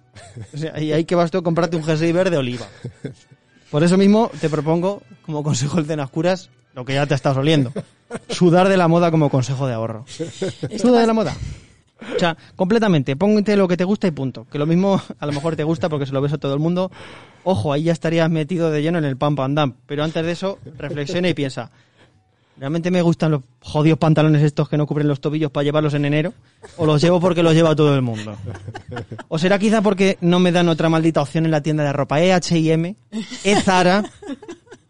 O 0.53 0.57
sea, 0.57 0.81
y 0.81 0.93
ahí 0.93 1.05
que 1.05 1.15
vas 1.15 1.31
tú 1.31 1.39
a 1.39 1.43
comprarte 1.43 1.77
un 1.77 1.85
jersey 1.85 2.13
verde 2.13 2.37
oliva. 2.37 2.67
Por 3.71 3.83
eso 3.83 3.97
mismo 3.97 4.31
te 4.41 4.49
propongo, 4.51 5.03
como 5.23 5.43
consejo 5.43 5.79
de 5.79 5.85
cenas 5.85 6.11
curas, 6.11 6.51
lo 6.75 6.85
que 6.85 6.95
ya 6.95 7.07
te 7.07 7.15
estás 7.15 7.37
oliendo. 7.37 7.73
Sudar 8.29 8.69
de 8.69 8.77
la 8.77 8.87
moda 8.87 9.11
como 9.11 9.31
consejo 9.31 9.67
de 9.67 9.75
ahorro. 9.75 10.05
Suda 10.79 11.01
de 11.01 11.07
la 11.07 11.13
moda. 11.13 11.35
O 12.15 12.19
sea, 12.19 12.37
completamente, 12.57 13.17
póngate 13.17 13.57
lo 13.57 13.69
que 13.69 13.77
te 13.77 13.85
gusta 13.85 14.07
y 14.07 14.11
punto. 14.11 14.47
Que 14.51 14.59
lo 14.59 14.67
mismo 14.67 15.01
a 15.19 15.27
lo 15.27 15.33
mejor 15.33 15.57
te 15.57 15.65
gusta 15.65 15.89
porque 15.89 16.07
se 16.07 16.13
lo 16.13 16.21
ves 16.21 16.33
a 16.33 16.39
todo 16.39 16.55
el 16.55 16.61
mundo. 16.61 16.91
Ojo, 17.45 17.73
ahí 17.73 17.85
ya 17.85 17.93
estarías 17.93 18.31
metido 18.31 18.71
de 18.71 18.83
lleno 18.83 18.99
en 18.99 19.05
el 19.05 19.17
pump 19.17 19.41
and 19.41 19.59
dump. 19.59 19.77
Pero 19.87 20.05
antes 20.05 20.25
de 20.25 20.33
eso, 20.33 20.59
reflexiona 20.79 21.29
y 21.29 21.35
piensa. 21.35 21.71
¿Realmente 22.57 22.93
me 22.93 23.03
gustan 23.03 23.33
los 23.33 23.43
jodidos 23.61 23.99
pantalones 23.99 24.41
estos 24.43 24.69
que 24.69 24.77
no 24.77 24.87
cubren 24.87 25.09
los 25.09 25.21
tobillos 25.21 25.51
para 25.51 25.65
llevarlos 25.65 25.93
en 25.95 26.05
enero? 26.05 26.33
¿O 26.77 26.87
los 26.87 27.03
llevo 27.03 27.21
porque 27.21 27.43
los 27.43 27.53
lleva 27.53 27.75
todo 27.75 27.95
el 27.95 28.03
mundo? 28.03 28.37
¿O 29.29 29.39
será 29.39 29.59
quizá 29.59 29.83
porque 29.83 30.19
no 30.21 30.39
me 30.39 30.53
dan 30.53 30.69
otra 30.69 30.89
maldita 30.89 31.21
opción 31.21 31.47
en 31.47 31.51
la 31.51 31.63
tienda 31.63 31.83
de 31.83 31.93
ropa? 31.93 32.23
¿Eh 32.23 32.33
H&M? 32.33 32.95
¿Eh 33.43 33.61
Zara? 33.61 34.05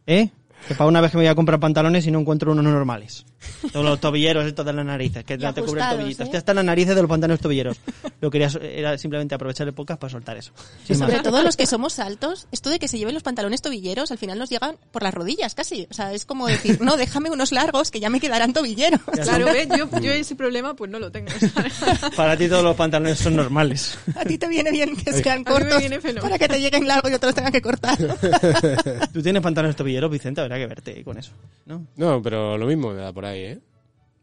¿Eh? 0.07 0.29
Que 0.69 0.75
para 0.75 0.89
una 0.89 1.01
vez 1.01 1.11
que 1.11 1.17
me 1.17 1.25
voy 1.25 1.31
a 1.31 1.35
comprar 1.35 1.59
pantalones 1.59 2.07
y 2.07 2.11
no 2.11 2.21
encuentro 2.21 2.53
unos 2.53 2.65
normales. 2.65 3.25
Todos 3.73 3.85
los 3.85 4.01
tobilleros 4.01 4.47
estos 4.47 4.65
de 4.65 4.73
las 4.73 4.85
narices, 4.85 5.25
que 5.25 5.35
Y 5.35 5.39
no 5.39 5.55
te 5.55 5.63
cubren 5.63 5.89
tobillitos. 5.91 6.29
¿eh? 6.29 6.31
Te 6.31 6.37
están 6.39 6.57
las 6.57 6.65
narices 6.65 6.95
de 6.95 7.03
los 7.03 7.09
pantalones 7.09 7.41
tobilleros. 7.41 7.79
Lo 8.21 8.31
quería 8.31 8.49
era 8.63 8.97
simplemente 8.99 9.35
aprovechar 9.35 9.67
el 9.67 9.75
podcast 9.75 10.01
para 10.01 10.11
soltar 10.11 10.37
eso. 10.37 10.53
Sin 10.87 10.99
más. 10.99 11.11
Sobre 11.11 11.23
todo 11.23 11.43
los 11.43 11.57
que 11.57 11.67
somos 11.67 11.99
altos, 11.99 12.47
esto 12.53 12.71
de 12.71 12.79
que 12.79 12.89
se 12.89 12.99
lleven 12.99 13.15
los 13.15 13.23
pantalones 13.23 13.63
tobilleros, 13.63 14.11
al 14.11 14.19
final 14.19 14.39
nos 14.39 14.51
llegan 14.51 14.77
por 14.93 15.03
las 15.03 15.15
rodillas 15.15 15.55
casi. 15.55 15.87
O 15.91 15.95
sea, 15.95 16.13
es 16.13 16.25
como 16.25 16.47
decir, 16.47 16.81
no, 16.81 16.97
déjame 16.97 17.31
unos 17.31 17.53
largos 17.53 17.91
que 17.91 18.01
ya 18.01 18.11
me 18.11 18.21
quedarán 18.21 18.53
tobilleros. 18.53 19.01
Claro, 19.23 19.47
¿ves? 19.47 19.69
Yo, 19.77 19.89
yo 20.01 20.13
ese 20.13 20.35
problema 20.37 20.75
pues 20.75 20.91
no 20.91 20.99
lo 20.99 21.11
tengo. 21.11 21.29
Para 22.17 22.37
ti 22.37 22.49
todos 22.49 22.65
los 22.65 22.77
pantalones 22.77 23.19
son 23.19 23.37
normales. 23.37 23.99
A 24.15 24.25
ti 24.25 24.39
te 24.39 24.49
viene 24.49 24.71
bien 24.71 24.97
que 24.97 25.13
sean 25.13 25.45
cortos 25.45 25.83
para 26.21 26.39
que 26.39 26.49
te 26.49 26.61
lleguen 26.61 26.87
largos 26.87 27.11
y 27.11 27.15
otros 27.15 27.35
tengan 27.35 27.53
que 27.53 27.63
cortar. 27.63 27.97
Tú 29.13 29.23
tienes 29.23 29.43
pantalones 29.43 29.77
tobilleros, 29.77 30.11
Vicente, 30.11 30.41
habrá 30.41 30.57
que 30.57 30.67
verte 30.67 31.05
con 31.05 31.19
eso. 31.19 31.33
¿no? 31.67 31.87
No, 31.97 32.23
pero 32.23 32.59
lo 32.59 32.67
mismo 32.67 32.93
me 32.93 33.01
da 33.01 33.13
por 33.13 33.25
ahí, 33.25 33.34
¿eh? 33.43 33.61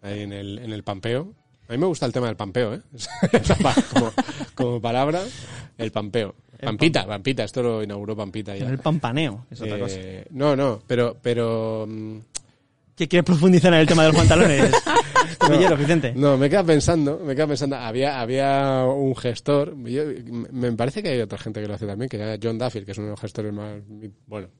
Ahí 0.01 0.21
en 0.21 0.33
el, 0.33 0.59
en 0.59 0.71
el 0.73 0.83
pampeo. 0.83 1.33
A 1.67 1.71
mí 1.73 1.77
me 1.77 1.85
gusta 1.85 2.05
el 2.05 2.11
tema 2.13 2.27
del 2.27 2.35
pampeo, 2.35 2.73
¿eh? 2.73 2.81
como, 3.93 4.11
como 4.55 4.81
palabra, 4.81 5.21
el 5.77 5.91
pampeo. 5.91 6.35
Pampita, 6.61 7.07
Pampita, 7.07 7.43
esto 7.43 7.63
lo 7.63 7.81
inauguró 7.81 8.15
Pampita 8.15 8.55
ya. 8.55 8.67
El 8.67 8.77
pampaneo, 8.77 9.47
es 9.49 9.61
otra 9.61 9.77
Eh, 9.77 9.79
cosa. 9.79 9.97
No, 10.29 10.55
no, 10.55 10.79
pero, 10.85 11.17
pero 11.21 11.87
mm, 11.89 12.17
¿Qué 12.95 13.07
quieres 13.07 13.25
profundizar 13.25 13.73
en 13.73 13.79
el 13.79 13.87
tema 13.87 14.03
de 14.03 14.09
los 14.09 14.17
pantalones? 14.17 14.71
Tobilleros, 15.39 15.79
Vicente. 15.79 16.13
No, 16.15 16.37
me 16.37 16.51
queda 16.51 16.63
pensando, 16.63 17.19
me 17.23 17.33
queda 17.35 17.47
pensando, 17.47 17.77
había, 17.77 18.21
había 18.21 18.83
un 18.85 19.15
gestor, 19.15 19.75
yo- 19.85 20.03
me 20.51 20.71
parece 20.73 21.01
que 21.01 21.09
hay 21.09 21.21
otra 21.21 21.39
gente 21.39 21.61
que 21.61 21.67
lo 21.67 21.73
hace 21.73 21.87
también, 21.87 22.09
que 22.09 22.17
era 22.17 22.37
John 22.41 22.59
Duffield, 22.59 22.85
que 22.85 22.91
es 22.91 22.97
uno 22.99 23.07
de 23.07 23.11
los 23.13 23.19
gestores 23.21 23.51
más, 23.51 23.81
bueno, 24.27 24.47
eh, 24.47 24.51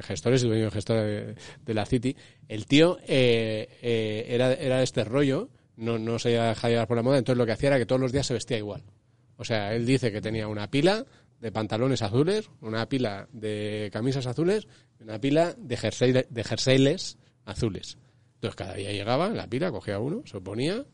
gestores 0.00 0.42
y 0.42 0.46
dueño 0.46 0.64
de 0.64 0.70
gestor 0.70 0.96
de, 0.96 1.34
de 1.64 1.74
la 1.74 1.84
City. 1.84 2.16
El 2.48 2.66
tío 2.66 2.98
eh, 3.06 3.68
eh, 3.82 4.26
era, 4.28 4.52
era 4.54 4.78
de 4.78 4.84
este 4.84 5.04
rollo, 5.04 5.50
no, 5.76 5.98
no 5.98 6.18
se 6.18 6.30
dejaba 6.30 6.70
llevar 6.70 6.88
por 6.88 6.96
la 6.96 7.02
moda, 7.02 7.18
entonces 7.18 7.38
lo 7.38 7.46
que 7.46 7.52
hacía 7.52 7.68
era 7.68 7.78
que 7.78 7.86
todos 7.86 8.00
los 8.00 8.12
días 8.12 8.26
se 8.26 8.34
vestía 8.34 8.58
igual. 8.58 8.82
O 9.36 9.44
sea, 9.44 9.74
él 9.74 9.86
dice 9.86 10.12
que 10.12 10.20
tenía 10.20 10.48
una 10.48 10.70
pila 10.70 11.04
de 11.40 11.50
pantalones 11.50 12.02
azules, 12.02 12.48
una 12.60 12.88
pila 12.88 13.28
de 13.32 13.90
camisas 13.92 14.26
azules, 14.26 14.68
y 15.00 15.02
una 15.02 15.18
pila 15.18 15.54
de, 15.58 15.76
jersey, 15.76 16.12
de 16.12 16.44
jerseyles 16.44 17.18
azules. 17.44 17.98
Entonces 18.34 18.56
cada 18.56 18.74
día 18.74 18.92
llegaba 18.92 19.28
la 19.28 19.48
pila, 19.48 19.70
cogía 19.70 19.98
uno, 19.98 20.22
se 20.24 20.40
ponía 20.40 20.84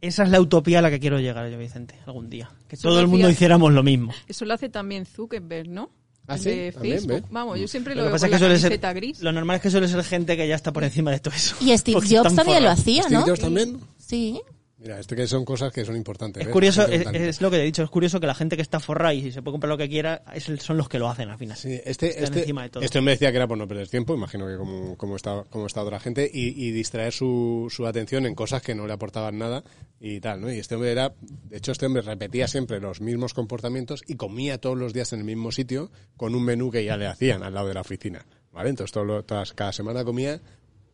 Esa 0.00 0.24
es 0.24 0.30
la 0.30 0.40
utopía 0.40 0.78
a 0.78 0.82
la 0.82 0.90
que 0.90 1.00
quiero 1.00 1.20
llegar 1.20 1.50
yo, 1.50 1.58
Vicente, 1.58 1.94
algún 2.06 2.30
día. 2.30 2.50
Que 2.68 2.76
Eso 2.76 2.88
todo 2.88 3.00
el 3.00 3.06
mundo 3.06 3.28
hiciéramos 3.30 3.72
lo 3.72 3.82
mismo. 3.82 4.12
Eso 4.26 4.44
lo 4.44 4.54
hace 4.54 4.68
también 4.68 5.04
Zuckerberg, 5.04 5.68
¿no? 5.68 5.90
Ah, 6.28 6.38
sí, 6.38 6.50
de 6.50 6.72
también, 6.72 6.94
Facebook. 6.98 7.20
¿ves? 7.22 7.30
Vamos, 7.30 7.60
yo 7.60 7.68
siempre 7.68 7.94
lo, 7.94 8.00
Lo 8.00 8.04
que 8.04 8.08
veo 8.08 8.14
pasa 8.14 8.26
es 8.26 8.30
con 8.30 8.38
que 8.38 8.42
la 8.42 8.46
suele 8.48 8.58
ser, 8.60 8.70
camiseta 8.70 8.92
gris. 8.92 9.20
lo 9.22 9.32
normal 9.32 9.56
es 9.56 9.62
que 9.62 9.70
suele 9.70 9.88
ser 9.88 10.02
gente 10.04 10.36
que 10.36 10.48
ya 10.48 10.54
está 10.56 10.72
por 10.72 10.82
encima 10.84 11.10
de 11.12 11.20
todo 11.20 11.34
eso. 11.34 11.54
Y 11.60 11.76
Steve 11.78 11.94
Porque 11.94 12.08
Jobs 12.16 12.26
están 12.32 12.36
también 12.36 12.56
lo 12.64 12.68
forrados. 12.70 12.80
hacía, 12.80 13.02
Steve 13.04 13.16
¿no? 13.20 13.26
Jobs 13.26 13.40
también. 13.40 13.80
Sí. 13.98 14.40
Mira, 14.86 15.00
esto 15.00 15.16
que 15.16 15.26
son 15.26 15.44
cosas 15.44 15.72
que 15.72 15.84
son 15.84 15.96
importantes. 15.96 16.42
Es 16.42 16.46
¿ves? 16.46 16.52
curioso, 16.52 16.86
es, 16.86 17.40
lo 17.40 17.50
que 17.50 17.56
he 17.56 17.64
dicho, 17.64 17.82
es 17.82 17.90
curioso 17.90 18.20
que 18.20 18.28
la 18.28 18.36
gente 18.36 18.54
que 18.54 18.62
está 18.62 18.78
forrada 18.78 19.12
y 19.12 19.32
se 19.32 19.42
puede 19.42 19.54
comprar 19.54 19.68
lo 19.68 19.76
que 19.76 19.88
quiera, 19.88 20.22
es 20.32 20.44
son 20.60 20.76
los 20.76 20.88
que 20.88 21.00
lo 21.00 21.08
hacen 21.08 21.28
al 21.28 21.38
final. 21.38 21.56
Sí, 21.56 21.80
este, 21.84 22.10
Están 22.10 22.24
este, 22.24 22.40
encima 22.40 22.62
de 22.62 22.68
todo. 22.68 22.84
este 22.84 23.00
hombre 23.00 23.14
decía 23.14 23.32
que 23.32 23.36
era 23.38 23.48
por 23.48 23.58
no 23.58 23.66
perder 23.66 23.88
tiempo, 23.88 24.14
imagino 24.14 24.46
que 24.46 24.56
como, 24.56 24.96
como, 24.96 25.16
está, 25.16 25.42
como 25.50 25.66
está 25.66 25.82
otra 25.82 25.98
gente, 25.98 26.30
y, 26.32 26.66
y 26.66 26.70
distraer 26.70 27.12
su, 27.12 27.66
su 27.68 27.84
atención 27.84 28.26
en 28.26 28.36
cosas 28.36 28.62
que 28.62 28.76
no 28.76 28.86
le 28.86 28.92
aportaban 28.92 29.38
nada 29.38 29.64
y 29.98 30.20
tal, 30.20 30.40
¿no? 30.40 30.52
Y 30.52 30.60
este 30.60 30.76
hombre 30.76 30.92
era, 30.92 31.14
de 31.20 31.56
hecho 31.56 31.72
este 31.72 31.86
hombre 31.86 32.02
repetía 32.02 32.46
siempre 32.46 32.78
los 32.78 33.00
mismos 33.00 33.34
comportamientos 33.34 34.04
y 34.06 34.14
comía 34.14 34.58
todos 34.58 34.78
los 34.78 34.92
días 34.92 35.12
en 35.12 35.18
el 35.18 35.24
mismo 35.24 35.50
sitio 35.50 35.90
con 36.16 36.36
un 36.36 36.44
menú 36.44 36.70
que 36.70 36.84
ya 36.84 36.96
le 36.96 37.08
hacían 37.08 37.42
al 37.42 37.54
lado 37.54 37.66
de 37.66 37.74
la 37.74 37.80
oficina, 37.80 38.24
¿vale? 38.52 38.70
Entonces 38.70 38.92
todo 38.92 39.24
todas, 39.24 39.52
cada 39.52 39.72
semana 39.72 40.04
comía, 40.04 40.40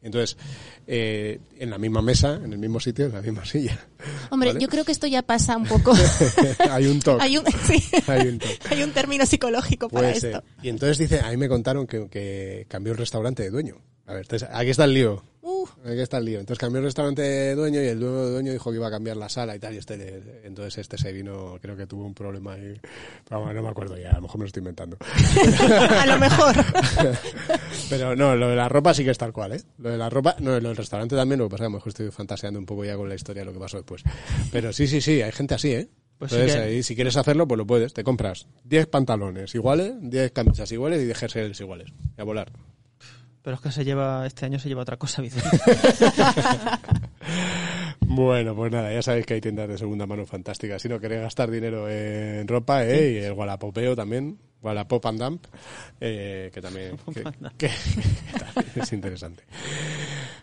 entonces, 0.03 0.36
eh, 0.86 1.40
en 1.59 1.70
la 1.70 1.78
misma 1.78 2.03
mesa, 2.03 2.34
en 2.34 2.53
el 2.53 2.59
mismo 2.59 2.80
sitio, 2.80 3.07
en 3.07 3.12
la 3.12 3.22
misma 3.22 3.44
silla. 3.46 3.78
Hombre, 4.30 4.50
¿vale? 4.50 4.61
yo 4.61 4.68
creo 4.68 4.84
que 4.84 4.92
esto 4.92 5.07
ya 5.07 5.22
pasa 5.22 5.57
un 5.57 5.64
poco. 5.64 5.94
Hay 6.70 6.86
un 6.86 7.00
toque. 7.00 7.22
hay, 7.22 7.36
un, 7.38 7.44
sí. 7.66 7.82
Hay. 8.09 8.38
Hay 8.70 8.82
un 8.82 8.90
término 8.90 9.24
psicológico 9.26 9.88
para 9.88 10.11
esto. 10.11 10.42
Y 10.62 10.68
entonces 10.68 10.98
dice, 10.98 11.20
a 11.20 11.30
mí 11.30 11.36
me 11.36 11.48
contaron 11.48 11.86
que, 11.86 12.09
que 12.09 12.66
cambió 12.68 12.92
el 12.92 12.98
restaurante 12.98 13.42
de 13.44 13.50
dueño. 13.50 13.76
A 14.13 14.17
ver, 14.17 14.25
entonces, 14.25 14.49
aquí 14.53 14.69
está 14.71 14.85
el 14.85 14.93
lío. 14.95 15.23
Uh, 15.41 15.67
Aquí 15.85 15.99
está 16.01 16.19
el 16.19 16.27
lío. 16.27 16.39
Entonces 16.39 16.59
cambió 16.61 16.79
el 16.81 16.85
restaurante 16.85 17.23
de 17.23 17.55
dueño 17.55 17.83
y 17.83 17.87
el 17.87 17.99
dueño 17.99 18.25
de 18.27 18.31
dueño 18.31 18.53
dijo 18.53 18.71
que 18.71 18.77
iba 18.77 18.87
a 18.87 18.91
cambiar 18.91 19.17
la 19.17 19.29
sala 19.29 19.57
y 19.57 19.59
tal. 19.59 19.75
Y 19.75 19.79
este, 19.79 19.97
le- 19.97 20.47
entonces 20.47 20.79
este 20.79 20.99
se 20.99 21.13
vino, 21.13 21.59
creo 21.63 21.77
que 21.77 21.87
tuvo 21.87 22.05
un 22.05 22.15
problema 22.15 22.53
ahí. 22.53 22.75
Pero 23.27 23.41
bueno, 23.41 23.55
no 23.55 23.63
me 23.63 23.69
acuerdo 23.71 23.97
ya, 23.97 24.11
a 24.11 24.15
lo 24.17 24.21
mejor 24.23 24.39
me 24.39 24.43
lo 24.45 24.47
estoy 24.49 24.61
inventando. 24.61 24.99
a 25.99 26.07
lo 26.07 26.19
mejor. 26.19 26.55
Pero 27.91 28.15
no, 28.17 28.37
lo 28.37 28.49
de 28.51 28.57
la 28.57 28.69
ropa 28.69 28.95
sí 28.95 29.03
que 29.05 29.11
es 29.11 29.19
tal 29.19 29.33
cual, 29.33 29.53
¿eh? 29.53 29.63
Lo 29.79 29.91
de 29.91 29.99
la 29.99 30.11
ropa, 30.11 30.37
no, 30.41 30.59
lo 30.61 30.69
del 30.69 30.77
restaurante 30.77 31.17
también, 31.17 31.39
lo 31.39 31.47
que 31.47 31.53
pasa 31.53 31.65
es 31.65 31.67
que 31.67 31.67
a 31.67 31.71
lo 31.71 31.77
mejor 31.77 31.89
estoy 31.89 32.11
fantaseando 32.11 32.59
un 32.61 32.67
poco 32.67 32.85
ya 32.85 32.97
con 32.97 33.09
la 33.09 33.15
historia 33.15 33.41
de 33.43 33.47
lo 33.47 33.53
que 33.53 33.59
pasó 33.61 33.79
después. 33.79 34.03
Pero 34.53 34.73
sí, 34.73 34.87
sí, 34.87 35.01
sí, 35.01 35.23
hay 35.23 35.33
gente 35.33 35.55
así, 35.55 35.73
¿eh? 35.73 35.89
Pues 36.19 36.31
sí 36.31 36.37
Entonces, 36.37 36.61
que- 36.61 36.69
ahí, 36.69 36.83
si 36.83 36.95
quieres 36.95 37.17
hacerlo, 37.17 37.49
pues 37.49 37.59
lo 37.59 37.67
puedes. 37.67 37.93
Te 37.95 38.05
compras 38.05 38.47
10 38.65 38.87
pantalones 38.87 39.55
iguales, 39.55 39.95
10 40.01 40.31
camisas 40.33 40.71
iguales 40.71 41.03
y 41.03 41.07
10 41.07 41.19
jerseys 41.19 41.61
iguales. 41.61 41.89
Y 42.17 42.21
a 42.21 42.25
volar. 42.25 42.53
Pero 43.43 43.57
es 43.57 43.62
que 43.62 43.72
se 43.72 43.84
lleva, 43.84 44.24
este 44.26 44.47
año 44.47 44.59
se 44.59 44.68
lleva 44.68 44.82
otra 44.82 44.97
cosa, 44.97 45.20
Vicente. 45.22 45.49
Bueno, 48.01 48.55
pues 48.55 48.70
nada, 48.70 48.93
ya 48.93 49.01
sabéis 49.01 49.24
que 49.24 49.34
hay 49.34 49.40
tiendas 49.40 49.68
de 49.68 49.78
segunda 49.78 50.07
mano 50.07 50.26
fantásticas. 50.26 50.82
Si 50.82 50.88
no 50.88 51.01
queréis 51.01 51.22
gastar 51.22 51.51
dinero 51.51 51.88
en 51.88 52.47
ropa, 52.47 52.84
¿eh? 52.84 53.12
Y 53.12 53.16
el 53.24 53.32
Wallapopeo 53.32 53.97
también, 53.97 54.38
Wallapop 54.61 55.07
and 55.07 55.18
Dump, 55.22 55.47
eh, 56.01 56.51
que 56.53 56.61
también 56.61 56.97
que- 57.14 57.22
que- 57.22 57.68
que 57.68 57.68
también 58.55 58.72
es 58.82 58.93
interesante. 58.93 59.45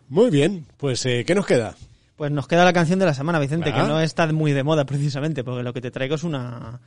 Muy 0.08 0.32
bien, 0.32 0.66
pues 0.78 1.06
eh, 1.06 1.24
¿qué 1.28 1.36
nos 1.36 1.46
queda? 1.46 1.76
Pues 2.16 2.32
nos 2.32 2.48
queda 2.48 2.66
la 2.66 2.74
canción 2.74 2.98
de 2.98 3.06
la 3.06 3.14
semana, 3.14 3.38
Vicente, 3.40 3.70
Ah. 3.72 3.82
que 3.84 3.88
no 3.88 4.00
está 4.02 4.26
muy 4.34 4.52
de 4.52 4.64
moda 4.64 4.86
precisamente, 4.86 5.44
porque 5.44 5.62
lo 5.64 5.72
que 5.74 5.82
te 5.82 5.92
traigo 5.92 6.16
es 6.16 6.24
una, 6.24 6.80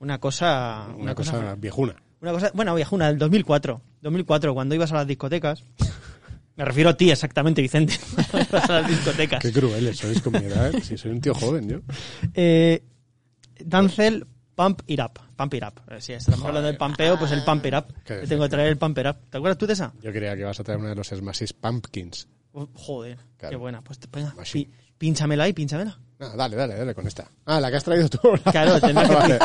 una 0.00 0.18
cosa... 0.18 0.86
Una, 0.96 1.14
cosa 1.14 1.54
viejuna. 1.56 1.96
Una 2.22 2.32
cosa, 2.32 2.50
bueno, 2.54 2.74
viejuna, 2.74 3.08
del 3.08 3.18
2004. 3.18 3.82
2004, 4.00 4.54
cuando 4.54 4.74
ibas 4.74 4.90
a 4.92 4.94
las 4.96 5.06
discotecas. 5.06 5.62
Me 6.56 6.64
refiero 6.64 6.90
a 6.90 6.96
ti 6.96 7.10
exactamente, 7.10 7.62
Vicente. 7.62 7.98
Cuando 8.30 8.48
ibas 8.50 8.70
a 8.70 8.80
las 8.80 8.88
discotecas. 8.88 9.40
Qué 9.42 9.52
crueles 9.52 9.96
sois 9.98 10.20
con 10.22 10.32
mi 10.34 10.40
edad. 10.40 10.72
Si 10.82 10.96
soy 10.98 11.10
un 11.10 11.20
tío 11.20 11.34
joven, 11.34 11.66
yo. 11.68 11.78
Eh, 12.34 12.82
Dancel 13.64 14.26
Pump 14.54 14.82
It 14.86 15.00
Up. 15.00 15.18
Pump 15.34 15.54
It 15.54 15.62
Up. 15.64 15.80
Si 16.00 16.12
estamos 16.12 16.44
hablando 16.44 16.66
del 16.68 16.76
pampeo, 16.76 17.18
pues 17.18 17.32
el 17.32 17.42
Pump 17.42 17.64
It 17.66 17.74
Up. 17.74 17.86
Tengo 18.28 18.42
que 18.44 18.48
traer 18.50 18.68
el 18.68 18.76
Pump 18.76 18.98
It 18.98 19.06
Up. 19.06 19.16
¿Te 19.30 19.38
acuerdas 19.38 19.56
tú 19.58 19.66
de 19.66 19.72
esa? 19.72 19.92
Yo 20.02 20.12
creía 20.12 20.34
que 20.34 20.42
ibas 20.42 20.60
a 20.60 20.62
traer 20.62 20.78
una 20.78 20.90
de 20.90 20.94
los 20.94 21.08
Smashes 21.08 21.54
Pumpkins. 21.54 22.28
Oh, 22.52 22.68
joder, 22.74 23.16
Claro. 23.38 23.50
qué 23.50 23.56
buena. 23.56 23.80
Pues 23.82 23.98
venga, 24.12 24.34
pi- 24.52 24.70
pínchamela 24.98 25.44
ahí, 25.44 25.54
pínchamela. 25.54 25.98
Ah, 26.20 26.34
dale, 26.36 26.54
dale, 26.54 26.74
dale 26.76 26.94
con 26.94 27.06
esta. 27.06 27.28
Ah, 27.46 27.58
la 27.60 27.70
que 27.70 27.78
has 27.78 27.84
traído 27.84 28.08
tú. 28.10 28.18
Claro, 28.50 28.78
tendrás 28.80 29.08
que- 29.08 29.14
Vale. 29.14 29.38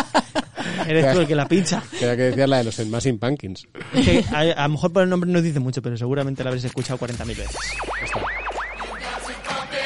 Eres 0.88 1.13
tú 1.13 1.19
el 1.21 1.28
que 1.28 1.36
la 1.36 1.47
pincha. 1.47 1.82
Quería 1.91 2.15
que 2.15 2.21
decías 2.23 2.49
la 2.49 2.57
de 2.57 2.63
los 2.65 2.75
Smashing 2.75 3.19
Pumpkins. 3.19 3.67
Es 3.93 4.05
que 4.05 4.23
a, 4.34 4.39
a 4.63 4.67
lo 4.67 4.73
mejor 4.73 4.93
por 4.93 5.03
el 5.03 5.09
nombre 5.09 5.30
no 5.30 5.41
dice 5.41 5.59
mucho, 5.59 5.82
pero 5.82 5.97
seguramente 5.97 6.43
la 6.43 6.49
habréis 6.49 6.65
escuchado 6.65 6.99
40.000 6.99 7.25
veces. 7.28 7.55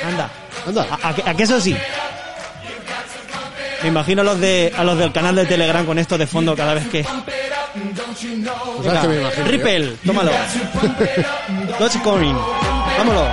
Anda. 0.06 0.30
Anda. 0.68 0.88
¿A, 1.04 1.10
a 1.10 1.16
que- 1.16 1.24
a 1.30 1.34
que 1.34 1.44
eso 1.44 1.60
sí? 1.62 1.76
Me 3.84 3.88
imagino 3.88 4.22
a 4.22 4.26
los, 4.26 4.40
de, 4.40 4.72
a 4.78 4.84
los 4.84 4.98
del 4.98 5.12
canal 5.12 5.36
de 5.36 5.46
Telegram 5.46 5.84
con 5.86 5.98
esto 5.98 6.16
de 6.18 6.28
fondo 6.28 6.56
cada 6.56 6.76
vez 6.76 6.88
que... 6.88 7.04
¿Tú 7.04 8.84
sabes 8.84 9.00
qué 9.02 9.08
me 9.08 9.22
imagino? 9.22 9.46
yo? 9.46 9.52
Ripple, 9.52 9.94
tómalo. 10.06 10.32
Dogecoin, 11.80 12.36
vámonos. 12.98 13.28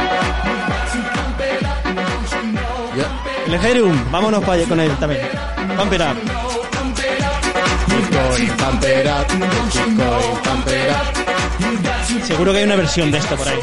Ya. 2.96 3.44
El 3.46 3.54
Ethereum, 3.54 4.10
vámonos 4.10 4.42
con 4.44 4.80
él 4.80 4.90
también. 4.96 5.22
Pump 5.76 5.92
it 5.92 6.00
up. 6.00 6.47
Seguro 12.26 12.52
que 12.52 12.58
hay 12.58 12.64
una 12.64 12.76
versión 12.76 13.10
de 13.10 13.18
esto 13.18 13.36
por 13.36 13.48
ahí. 13.48 13.58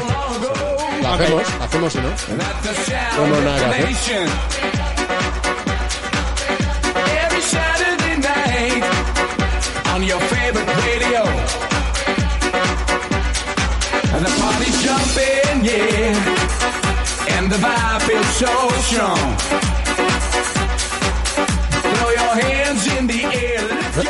La 1.02 1.14
hacemos, 1.14 1.42
la 1.58 1.64
hacemos 1.64 1.94
no. 1.94 2.02
No 2.02 2.08
tenemos 3.16 3.44
nada 3.44 3.76
que 3.76 3.84
hacer. 3.84 4.28
Every 7.24 7.42
Saturday 7.42 8.16
night 8.18 8.84
on 9.94 10.02
your 10.02 10.20
favorite 10.20 10.68
radio. 10.84 11.22
And 14.14 14.24
the 14.24 14.32
party's 14.40 14.82
jumping, 14.82 15.64
yeah. 15.64 17.36
And 17.38 17.50
the 17.50 17.56
vibe 17.56 18.02
feels 18.02 18.32
so 18.36 18.54
strong. 18.88 19.36
Throw 21.82 22.10
your 22.10 22.34
hands 22.42 22.86
in 22.98 23.06
the 23.06 23.22
air, 23.24 23.55
Yo, 23.96 24.02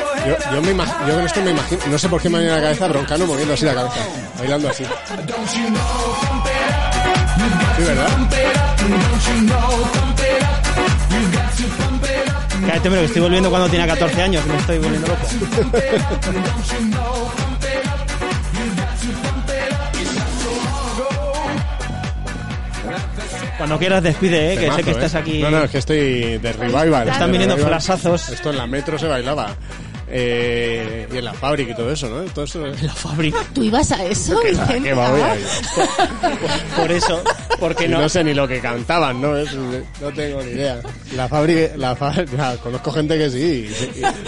yo, 0.55 0.63
me 0.63 0.75
imag- 0.75 1.07
yo 1.07 1.15
con 1.15 1.25
esto 1.27 1.41
me 1.43 1.51
imagino, 1.53 1.81
no 1.89 1.99
sé 1.99 2.09
por 2.09 2.21
qué 2.21 2.29
me 2.29 2.39
viene 2.41 2.53
a 2.53 2.57
la 2.57 2.63
cabeza 2.63 2.89
Broncano 2.89 3.27
moviendo 3.27 3.55
así 3.55 3.65
la 3.65 3.75
cabeza, 3.75 3.97
bailando 4.39 4.69
así. 4.69 4.85
Sí, 4.85 4.91
¿verdad? 7.85 8.09
Cállate, 12.67 12.91
me 12.91 12.97
lo 12.97 13.03
estoy 13.03 13.23
volviendo 13.23 13.49
cuando 13.51 13.69
tenía 13.69 13.87
14 13.87 14.23
años, 14.23 14.45
me 14.47 14.57
estoy 14.59 14.79
volviendo 14.79 15.07
loco. 15.09 15.27
Cuando 23.67 23.81
quieras 23.81 24.01
despide, 24.01 24.53
eh, 24.55 24.57
que 24.59 24.71
sé 24.73 24.83
que 24.85 24.91
estás 24.93 25.15
¿eh? 25.15 25.19
aquí. 25.19 25.43
No, 25.43 25.51
no, 25.51 25.65
es 25.65 25.71
que 25.73 25.79
estoy 25.79 26.39
de 26.39 26.53
revival. 26.53 27.09
Están 27.09 27.27
de 27.27 27.33
viniendo 27.33 27.57
revival. 27.57 27.81
flasazos. 27.83 28.29
Esto 28.29 28.51
en 28.51 28.59
la 28.59 28.67
metro 28.69 28.97
se 28.97 29.09
bailaba. 29.09 29.57
Eh, 30.09 31.09
y 31.13 31.17
en 31.19 31.25
la 31.25 31.35
fábrica 31.35 31.73
y 31.73 31.75
todo 31.75 31.91
eso, 31.91 32.09
¿no? 32.09 32.23
Todo 32.31 32.45
eso. 32.45 32.65
La 32.83 32.93
fábrica. 32.95 33.39
¿Tú 33.53 33.65
ibas 33.65 33.91
a 33.91 34.05
eso, 34.05 34.39
¿A 34.39 34.45
Vicente? 34.45 34.83
qué 34.85 34.95
va, 34.95 35.11
voy 35.11 35.21
a 35.21 35.35
ir? 35.37 35.47
Por 36.77 36.93
eso, 36.93 37.25
porque 37.59 37.89
no. 37.89 37.99
no 38.01 38.09
sé 38.09 38.23
ni 38.23 38.33
lo 38.33 38.47
que 38.47 38.61
cantaban, 38.61 39.21
¿no? 39.21 39.37
Es- 39.37 39.53
no 39.53 40.13
tengo 40.15 40.41
ni 40.45 40.53
idea. 40.53 40.79
La 41.17 41.27
fábrica, 41.29 41.73
la 41.77 41.97
fábrica, 41.97 42.57
conozco 42.59 42.93
gente 42.93 43.19
que 43.19 43.31
sí. 43.31 43.69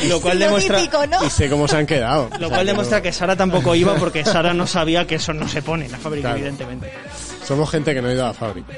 Y, 0.03 0.07
y- 0.07 0.09
Lo 0.09 0.21
cual 0.21 0.41
Lo 0.41 0.47
demuestra. 0.47 0.79
típico, 0.79 1.07
¿no? 1.07 1.25
y 1.25 1.31
sé 1.31 1.49
cómo 1.49 1.69
se 1.69 1.77
han 1.77 1.87
quedado. 1.87 2.29
Lo 2.31 2.35
O 2.35 2.39
sea, 2.39 2.49
cual 2.49 2.61
que 2.63 2.67
demuestra 2.67 2.99
no- 2.99 3.03
que 3.05 3.13
Sara 3.13 3.37
tampoco 3.37 3.77
iba 3.77 3.95
porque 3.95 4.25
Sara 4.25 4.53
no 4.55 4.67
sabía 4.67 5.07
que 5.07 5.15
eso 5.15 5.33
no 5.33 5.47
se 5.47 5.63
pone 5.63 5.85
en 5.87 5.93
la 5.93 5.99
fábrica, 5.99 6.23
Claro. 6.31 6.39
evidentemente. 6.39 6.91
Somos 7.47 7.71
gente 7.71 7.95
que 7.95 8.03
no 8.03 8.09
ha 8.09 8.13
ido 8.13 8.25
a 8.25 8.29
la 8.29 8.35
fábrica. 8.35 8.73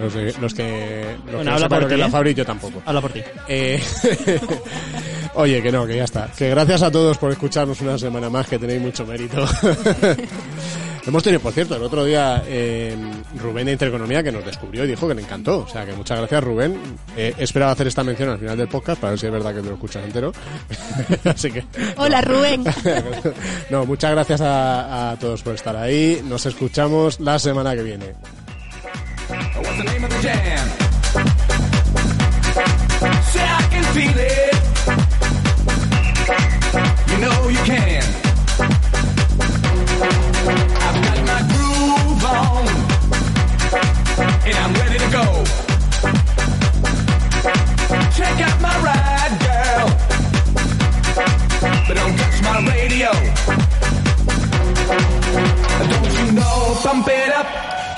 Los, 0.00 0.14
de- 0.14 0.34
los 0.40 0.54
que, 0.54 1.16
los 1.16 1.24
Bueno, 1.24 1.38
que 1.38 1.44
no 1.44 1.52
habla 1.52 1.68
por 1.68 1.88
ti, 1.88 1.96
la 1.96 2.06
¿eh? 2.06 2.10
fábrica, 2.10 2.38
yo 2.38 2.46
tampoco. 2.46 2.82
Habla 2.86 3.00
por 3.00 3.12
ti. 3.12 3.20
Eh, 3.48 3.82
Oye, 5.34 5.62
que 5.62 5.70
no, 5.72 5.86
que 5.86 5.96
ya 5.96 6.04
está. 6.04 6.28
Que 6.36 6.50
gracias 6.50 6.82
a 6.82 6.90
todos 6.90 7.16
por 7.18 7.30
escucharnos 7.30 7.80
una 7.80 7.96
semana 7.98 8.28
más, 8.30 8.46
que 8.48 8.58
tenéis 8.58 8.80
mucho 8.80 9.06
mérito. 9.06 9.44
Hemos 11.06 11.22
tenido, 11.22 11.40
por 11.40 11.52
cierto, 11.52 11.76
el 11.76 11.82
otro 11.82 12.04
día 12.04 12.42
eh, 12.46 12.94
Rubén 13.40 13.64
de 13.66 13.72
Intereconomía 13.72 14.22
que 14.22 14.30
nos 14.30 14.44
descubrió 14.44 14.84
y 14.84 14.88
dijo 14.88 15.08
que 15.08 15.14
le 15.14 15.22
encantó. 15.22 15.60
O 15.60 15.68
sea, 15.68 15.86
que 15.86 15.92
muchas 15.92 16.18
gracias, 16.18 16.44
Rubén. 16.44 16.76
Eh, 17.16 17.34
he 17.38 17.42
esperado 17.44 17.72
hacer 17.72 17.86
esta 17.86 18.04
mención 18.04 18.28
al 18.28 18.38
final 18.38 18.56
del 18.56 18.68
podcast 18.68 19.00
para 19.00 19.12
ver 19.12 19.18
si 19.18 19.26
es 19.26 19.32
verdad 19.32 19.54
que 19.54 19.60
te 19.62 19.68
lo 19.68 19.74
escuchas 19.74 20.04
entero. 20.04 20.32
Así 21.24 21.50
que. 21.50 21.64
Hola, 21.96 22.20
Rubén. 22.20 22.64
no, 23.70 23.86
muchas 23.86 24.10
gracias 24.10 24.40
a, 24.42 25.12
a 25.12 25.16
todos 25.18 25.42
por 25.42 25.54
estar 25.54 25.74
ahí. 25.74 26.20
Nos 26.28 26.44
escuchamos 26.44 27.18
la 27.18 27.38
semana 27.38 27.74
que 27.74 27.82
viene. 27.82 28.12
What's 29.30 29.76
the 29.78 29.84
name 29.84 30.02
of 30.02 30.10
the 30.10 30.18
jam? 30.20 30.68
Say 33.30 33.46
I 33.46 33.62
can 33.70 33.84
feel 33.94 34.18
it. 34.18 34.54
You 37.10 37.18
know 37.18 37.48
you 37.48 37.62
can. 37.64 38.02
I've 40.82 40.98
got 41.06 41.18
my 41.30 41.40
groove 41.52 42.24
on, 42.26 42.66
and 44.48 44.56
I'm 44.62 44.72
ready 44.74 44.98
to 44.98 45.08
go. 45.12 45.24
Check 48.16 48.36
out 48.48 48.60
my 48.60 48.74
ride, 48.82 49.34
girl, 49.46 49.86
but 51.86 51.94
don't 51.94 52.16
touch 52.18 52.42
my 52.42 52.58
radio. 52.68 53.12
Don't 55.88 56.12
you 56.18 56.32
know, 56.32 56.74
pump 56.82 57.06
it 57.08 57.32
up. 57.32 57.69